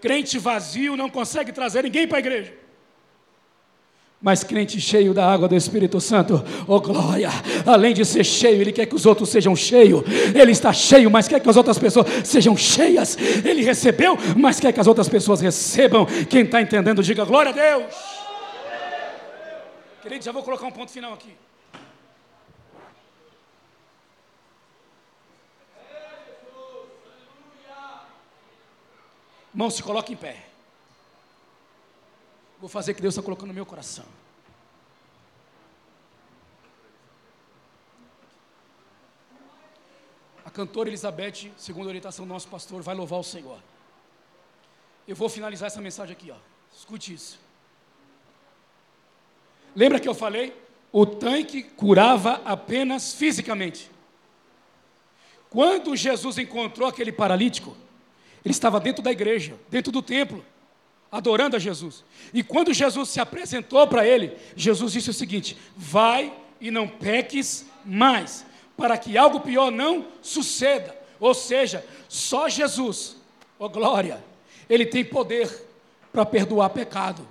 [0.01, 2.62] Crente vazio não consegue trazer ninguém para a igreja
[4.23, 7.29] mas crente cheio da água do Espírito Santo, oh glória,
[7.65, 10.01] além de ser cheio, ele quer que os outros sejam cheios,
[10.33, 14.71] ele está cheio, mas quer que as outras pessoas sejam cheias, ele recebeu, mas quer
[14.71, 16.05] que as outras pessoas recebam.
[16.29, 17.93] Quem está entendendo, diga glória a Deus.
[20.01, 21.33] Querido, já vou colocar um ponto final aqui.
[29.53, 30.52] Irmão, se coloque em pé.
[32.64, 34.06] Vou fazer o que Deus está colocando no meu coração.
[40.45, 43.60] A cantora Elizabeth, segundo a orientação do nosso pastor, vai louvar o Senhor.
[45.06, 46.38] Eu vou finalizar essa mensagem aqui, ó.
[46.73, 47.38] Escute isso.
[49.76, 50.57] Lembra que eu falei?
[50.90, 53.91] O tanque curava apenas fisicamente.
[55.49, 57.76] Quando Jesus encontrou aquele paralítico,
[58.45, 60.52] ele estava dentro da igreja, dentro do templo
[61.14, 62.03] adorando a Jesus.
[62.34, 67.68] E quando Jesus se apresentou para ele, Jesus disse o seguinte: Vai e não peques
[67.85, 68.44] mais,
[68.76, 70.98] para que algo pior não suceda.
[71.19, 73.15] Ou seja, só Jesus,
[73.60, 74.23] ó oh glória,
[74.68, 75.48] ele tem poder
[76.11, 77.26] para perdoar pecado.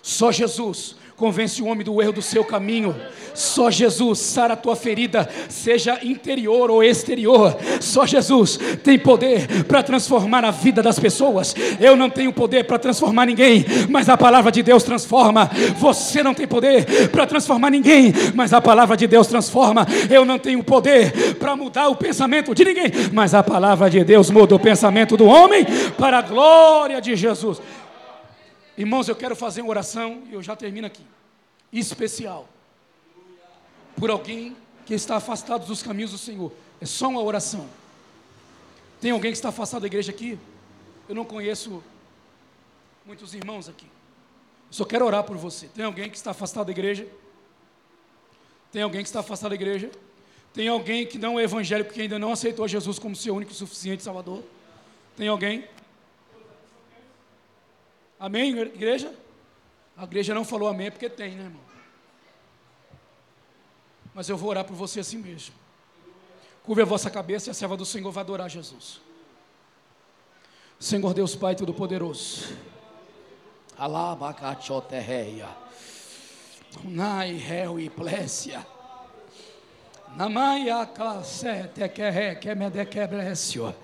[0.00, 2.94] Só Jesus convence o homem do erro do seu caminho.
[3.34, 7.56] Só Jesus sara a tua ferida, seja interior ou exterior.
[7.80, 11.54] Só Jesus tem poder para transformar a vida das pessoas.
[11.80, 15.50] Eu não tenho poder para transformar ninguém, mas a palavra de Deus transforma.
[15.78, 19.86] Você não tem poder para transformar ninguém, mas a palavra de Deus transforma.
[20.08, 24.30] Eu não tenho poder para mudar o pensamento de ninguém, mas a palavra de Deus
[24.30, 25.66] muda o pensamento do homem
[25.98, 27.60] para a glória de Jesus.
[28.76, 31.04] Irmãos, eu quero fazer uma oração e eu já termino aqui.
[31.72, 32.48] Especial.
[33.96, 36.52] Por alguém que está afastado dos caminhos do Senhor.
[36.80, 37.68] É só uma oração.
[39.00, 40.38] Tem alguém que está afastado da igreja aqui?
[41.08, 41.82] Eu não conheço
[43.04, 43.86] muitos irmãos aqui.
[44.70, 45.68] Só quero orar por você.
[45.68, 47.06] Tem alguém que está afastado da igreja?
[48.72, 49.90] Tem alguém que está afastado da igreja?
[50.52, 53.54] Tem alguém que não é evangélico que ainda não aceitou Jesus como seu único e
[53.54, 54.42] suficiente Salvador?
[55.16, 55.64] Tem alguém?
[58.24, 59.14] Amém, igreja?
[59.94, 61.60] A igreja não falou amém é porque tem, né, irmão?
[64.14, 65.54] Mas eu vou orar por você assim mesmo.
[66.62, 68.98] Curve a vossa cabeça e a serva do Senhor vai adorar Jesus.
[70.80, 72.56] Senhor Deus Pai Todo-Poderoso.
[73.76, 75.50] Alabacachoterreia.
[76.82, 78.66] Nai, réu e plécia.
[80.16, 80.86] Namaia
[82.86, 83.76] que.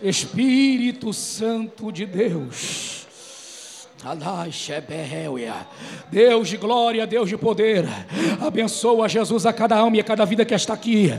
[0.00, 3.03] Espírito Santo de Deus
[6.10, 7.86] Deus de glória, Deus de poder,
[8.40, 11.10] abençoa Jesus a cada alma e a cada vida que está aqui.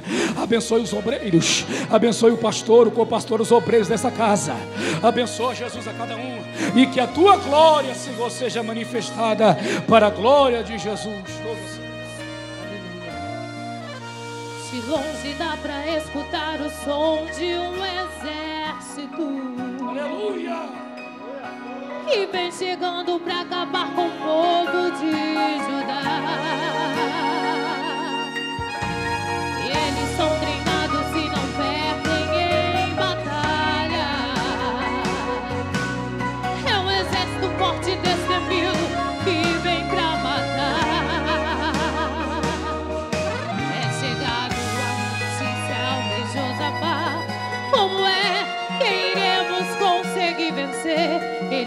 [0.41, 4.53] Abençoe os obreiros, abençoe o pastor, o co-pastor, os obreiros dessa casa.
[5.02, 6.45] Abençoa Jesus a cada um
[6.76, 9.57] e que a tua glória, Senhor, seja manifestada
[9.88, 11.45] para a glória de Jesus.
[14.70, 19.26] Se longe dá para escutar o som de um exército.
[19.90, 20.85] Aleluia!
[22.06, 25.11] que vem chegando pra acabar com o povo de
[25.65, 27.25] Judá.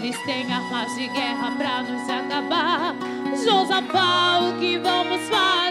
[0.09, 2.95] Eles têm armas de guerra pra nos acabar.
[3.45, 5.68] Josafá, o que vamos fazer?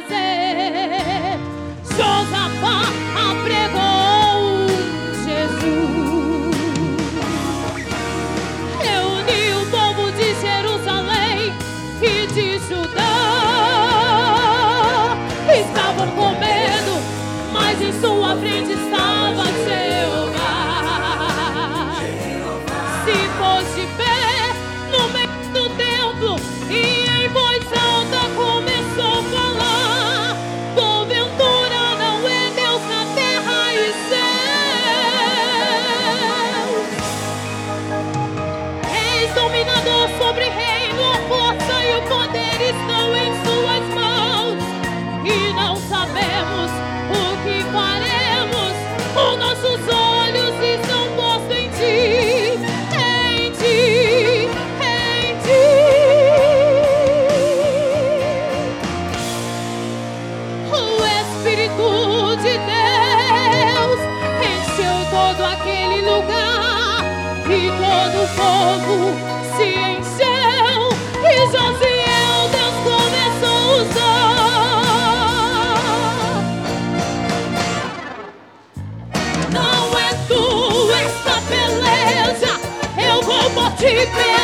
[83.79, 84.38] Keep me.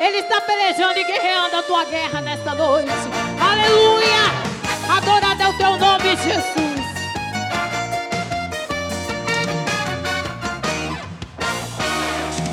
[0.00, 2.90] Ele está pelejando e guerreando a tua guerra nesta noite.
[3.40, 4.54] Aleluia!
[4.88, 6.64] Adorado é o teu nome, Jesus.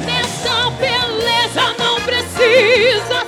[0.05, 3.20] Nessa peleja não precisa.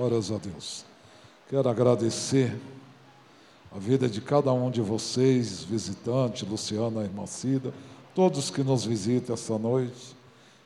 [0.00, 0.86] Glórias a Deus.
[1.46, 2.58] Quero agradecer
[3.70, 7.70] a vida de cada um de vocês, visitante, Luciana, irmã Cida,
[8.14, 10.16] todos que nos visitam essa noite.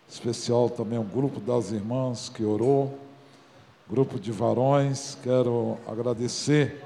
[0.09, 2.97] Especial também o grupo das irmãs que orou,
[3.91, 5.19] grupo de varões.
[5.21, 6.81] Quero agradecer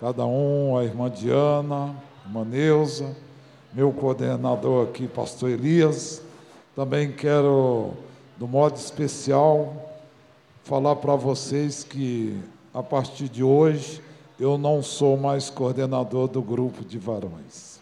[0.00, 3.14] cada um, a irmã Diana, a irmã Neuza,
[3.74, 6.22] meu coordenador aqui, pastor Elias.
[6.74, 7.92] Também quero,
[8.38, 9.87] do modo especial,
[10.68, 12.38] falar para vocês que
[12.74, 14.02] a partir de hoje
[14.38, 17.80] eu não sou mais coordenador do grupo de varões.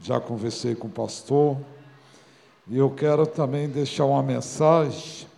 [0.00, 1.56] Já conversei com o pastor
[2.66, 5.28] e eu quero também deixar uma mensagem.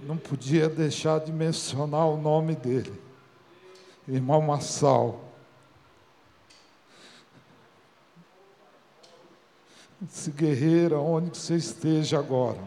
[0.00, 3.00] Não podia deixar de mencionar o nome dele,
[4.08, 5.27] irmão Massal.
[10.06, 12.62] Esse guerreiro, onde você esteja agora,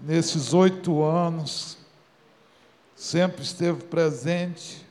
[0.00, 1.78] nesses oito anos,
[2.96, 4.84] sempre esteve presente,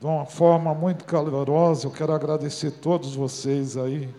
[0.00, 1.86] de uma forma muito calorosa.
[1.86, 4.12] Eu quero agradecer todos vocês aí.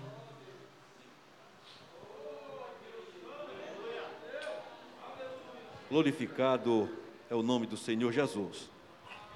[5.89, 6.89] Glorificado
[7.29, 8.69] é o nome do Senhor Jesus.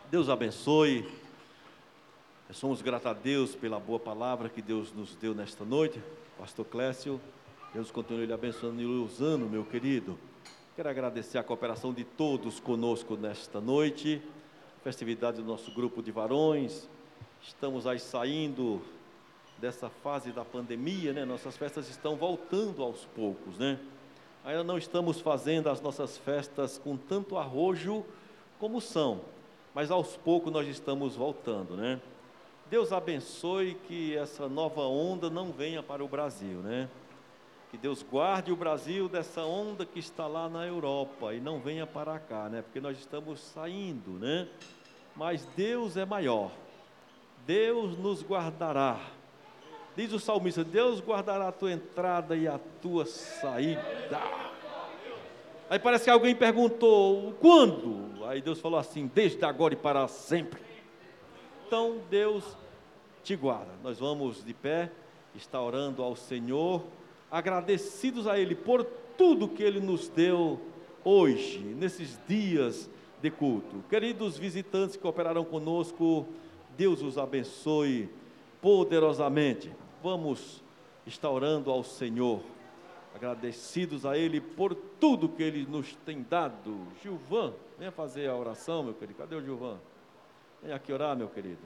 [0.09, 1.22] Deus abençoe.
[2.53, 5.99] Somos gratos a Deus pela boa palavra que Deus nos deu nesta noite.
[6.37, 7.19] Pastor Clécio,
[7.73, 10.19] Deus continue lhe abençoando e lhe usando, meu querido.
[10.75, 14.21] Quero agradecer a cooperação de todos conosco nesta noite.
[14.83, 16.87] Festividade do nosso grupo de varões.
[17.41, 18.83] Estamos aí saindo
[19.57, 21.25] dessa fase da pandemia, né?
[21.25, 23.79] Nossas festas estão voltando aos poucos, né?
[24.45, 28.05] Ainda não estamos fazendo as nossas festas com tanto arrojo
[28.59, 29.21] como são,
[29.73, 31.99] mas aos poucos nós estamos voltando, né?
[32.73, 36.89] Deus abençoe que essa nova onda não venha para o Brasil, né?
[37.69, 41.85] Que Deus guarde o Brasil dessa onda que está lá na Europa e não venha
[41.85, 42.63] para cá, né?
[42.63, 44.47] Porque nós estamos saindo, né?
[45.15, 46.49] Mas Deus é maior.
[47.45, 48.99] Deus nos guardará.
[49.95, 54.19] Diz o salmista: Deus guardará a tua entrada e a tua saída.
[55.69, 58.25] Aí parece que alguém perguntou: quando?
[58.25, 60.62] Aí Deus falou assim: desde agora e para sempre.
[61.73, 62.43] Então Deus
[63.23, 63.71] te guarda.
[63.81, 64.91] Nós vamos de pé,
[65.33, 66.83] estar orando ao Senhor,
[67.31, 68.83] agradecidos a Ele por
[69.17, 70.61] tudo que Ele nos deu
[71.03, 72.87] hoje, nesses dias
[73.19, 73.83] de culto.
[73.89, 76.27] Queridos visitantes que operaram conosco,
[76.77, 78.07] Deus os abençoe
[78.61, 79.71] poderosamente.
[80.03, 80.61] Vamos
[81.07, 82.41] estar orando ao Senhor,
[83.15, 86.85] agradecidos a Ele por tudo que Ele nos tem dado.
[87.01, 89.17] Gilvan, venha fazer a oração, meu querido.
[89.17, 89.79] Cadê o Gilvan?
[90.63, 91.59] Venha aqui orar, meu querido.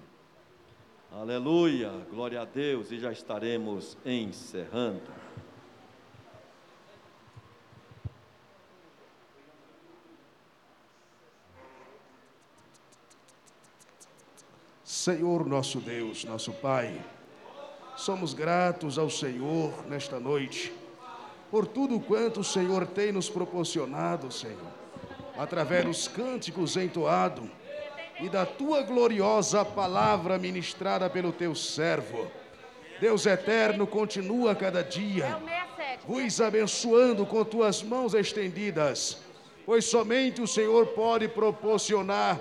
[1.12, 5.04] Aleluia, glória a Deus, e já estaremos encerrando.
[14.84, 17.00] Senhor nosso Deus, nosso Pai,
[17.96, 20.74] somos gratos ao Senhor nesta noite,
[21.52, 24.72] por tudo quanto o Senhor tem nos proporcionado, Senhor,
[25.38, 27.48] através dos cânticos entoados
[28.20, 32.30] e da tua gloriosa palavra ministrada pelo teu servo.
[33.00, 35.38] Deus eterno, continua cada dia
[36.08, 39.18] vos abençoando com tuas mãos estendidas,
[39.66, 42.40] pois somente o Senhor pode proporcionar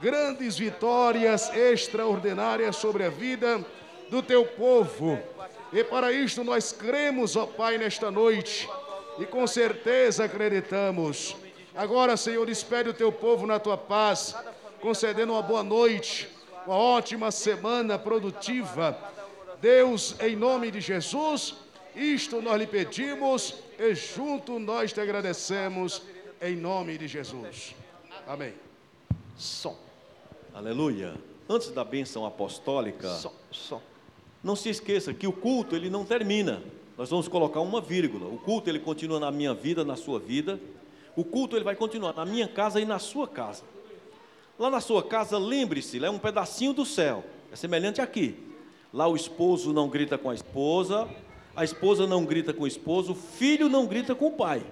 [0.00, 3.64] grandes vitórias extraordinárias sobre a vida
[4.08, 5.18] do teu povo.
[5.72, 8.68] E para isto nós cremos, ó Pai, nesta noite,
[9.18, 11.36] e com certeza acreditamos.
[11.74, 14.36] Agora, Senhor, despede o teu povo na tua paz,
[14.82, 16.28] concedendo uma boa noite,
[16.66, 18.98] uma ótima semana produtiva.
[19.60, 21.54] Deus, em nome de Jesus,
[21.94, 26.02] isto nós lhe pedimos e junto nós te agradecemos,
[26.40, 27.76] em nome de Jesus.
[28.26, 28.54] Amém.
[29.36, 29.76] Som.
[30.52, 31.14] Aleluia.
[31.48, 33.82] Antes da bênção apostólica, Som, som.
[34.42, 36.60] não se esqueça que o culto ele não termina.
[36.98, 38.26] Nós vamos colocar uma vírgula.
[38.26, 40.58] O culto ele continua na minha vida, na sua vida.
[41.14, 43.62] O culto ele vai continuar na minha casa e na sua casa.
[44.62, 47.24] Lá na sua casa, lembre-se, é um pedacinho do céu.
[47.50, 48.36] É semelhante aqui.
[48.94, 51.08] Lá o esposo não grita com a esposa,
[51.56, 54.64] a esposa não grita com o esposo, o filho não grita com o pai,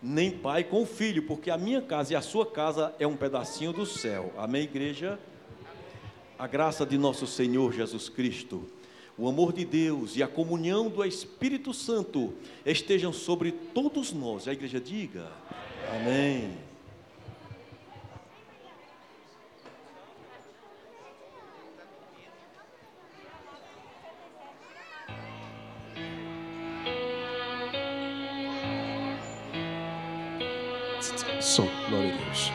[0.00, 3.16] nem pai com o filho, porque a minha casa e a sua casa é um
[3.16, 4.32] pedacinho do céu.
[4.38, 5.18] Amém, igreja?
[6.38, 8.64] A graça de nosso Senhor Jesus Cristo,
[9.18, 12.32] o amor de Deus e a comunhão do Espírito Santo
[12.64, 14.46] estejam sobre todos nós.
[14.46, 15.26] A igreja diga:
[15.90, 16.71] Amém.
[31.42, 32.52] Som, glória a Deus.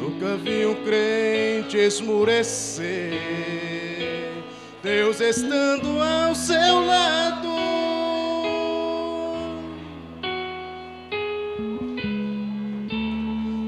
[0.00, 3.27] Nunca vi um crente esmurecer,
[4.88, 7.46] Deus estando ao seu lado.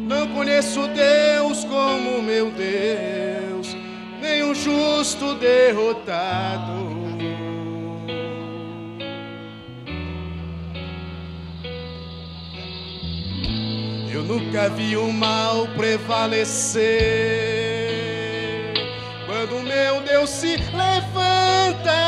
[0.08, 3.76] Não conheço Deus como meu Deus,
[4.22, 6.88] nem um justo derrotado.
[14.10, 17.49] Eu nunca vi o mal prevalecer.
[19.82, 22.00] Meu Deus se levanta.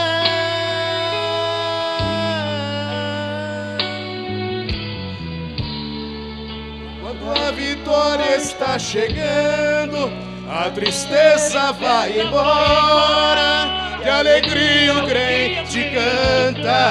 [7.00, 10.12] Quando a vitória está chegando,
[10.50, 13.98] a tristeza vai embora.
[14.02, 16.82] De alegria o crente canta.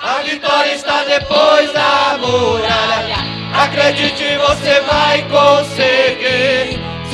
[0.00, 3.16] A vitória está depois da muralha.
[3.54, 6.13] Acredite, você vai conseguir.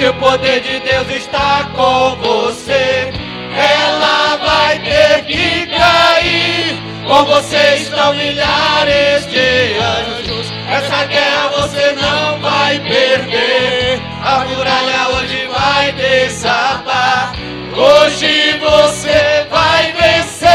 [0.00, 3.12] Se o poder de Deus está com você,
[3.54, 6.80] ela vai ter que cair.
[7.06, 10.50] Com você estão milhares de anjos.
[10.70, 14.00] Essa guerra você não vai perder.
[14.24, 17.34] A muralha hoje vai desabar.
[17.76, 20.48] Hoje você vai vencer.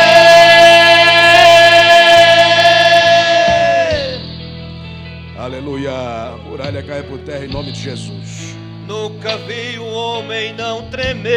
[5.38, 5.92] Aleluia.
[5.92, 8.55] A muralha cai por terra em nome de Jesus.
[8.88, 11.32] Nunca vi um homem não tremer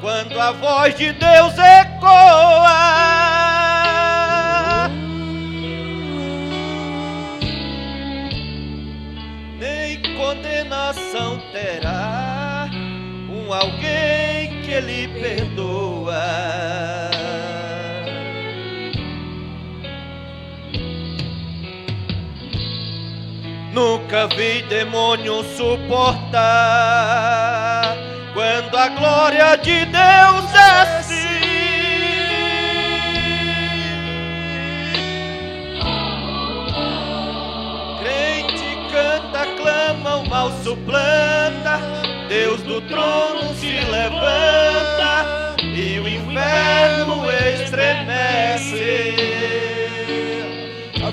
[0.00, 2.94] quando a voz de Deus ecoa.
[9.58, 12.70] Nem condenação terá
[13.28, 17.13] um alguém que lhe perdoa.
[23.74, 26.38] Nunca vi demônio suportar
[28.32, 31.26] quando a glória de Deus desce.
[37.98, 41.80] Crente canta, clama, o mal suplanta,
[42.28, 49.43] Deus do trono se levanta e o inferno estremece.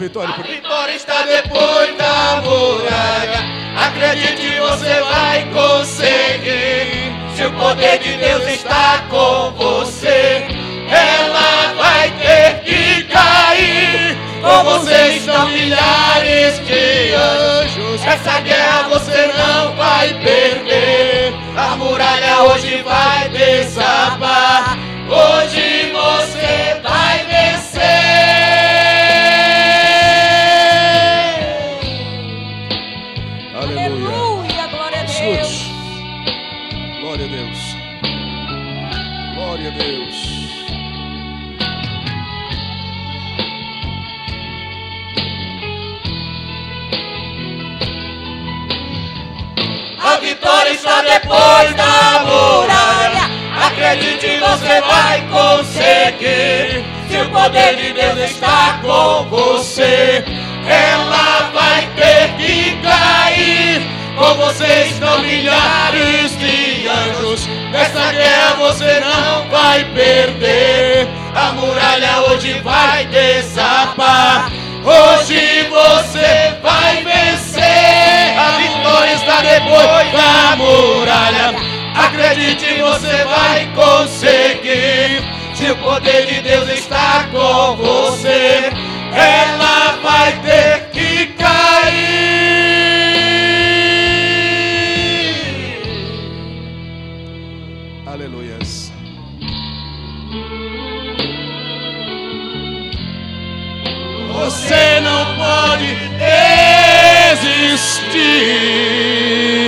[0.01, 3.39] Vitória A vitória está depois da muralha.
[3.77, 7.13] Acredite, você vai conseguir.
[7.35, 10.43] Se o poder de Deus está com você,
[10.89, 14.17] ela vai ter que cair.
[14.41, 18.03] Com você estão milhares de anjos.
[18.03, 21.31] Essa guerra você não vai perder.
[21.55, 24.90] A muralha hoje vai desabar.
[51.31, 53.31] Depois da muralha.
[53.65, 56.83] Acredite, você vai conseguir.
[57.09, 60.23] Se o poder de Deus está com você,
[60.67, 63.81] ela vai ter que cair.
[64.17, 67.47] Com você estão milhares de anjos.
[67.71, 71.07] Nessa guerra você não vai perder.
[71.33, 74.51] A muralha hoje vai desabar.
[74.83, 77.50] Hoje você vai vencer.
[79.41, 81.55] Depois da muralha.
[81.95, 85.21] Acredite, você vai conseguir.
[85.55, 88.71] Se o poder de Deus está com você,
[89.13, 90.80] ela vai ter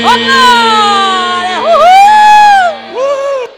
[0.04, 1.60] glória!
[2.94, 3.50] Uhul!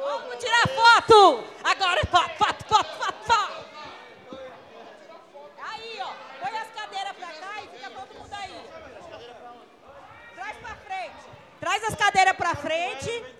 [0.00, 1.44] Vamos tirar foto!
[1.62, 3.52] Agora é foto, foto, foto, foto, foto!
[5.70, 6.12] Aí, ó.
[6.40, 8.56] Põe as cadeiras pra cá e fica todo mundo aí.
[10.34, 10.56] Traz
[12.56, 13.31] frente.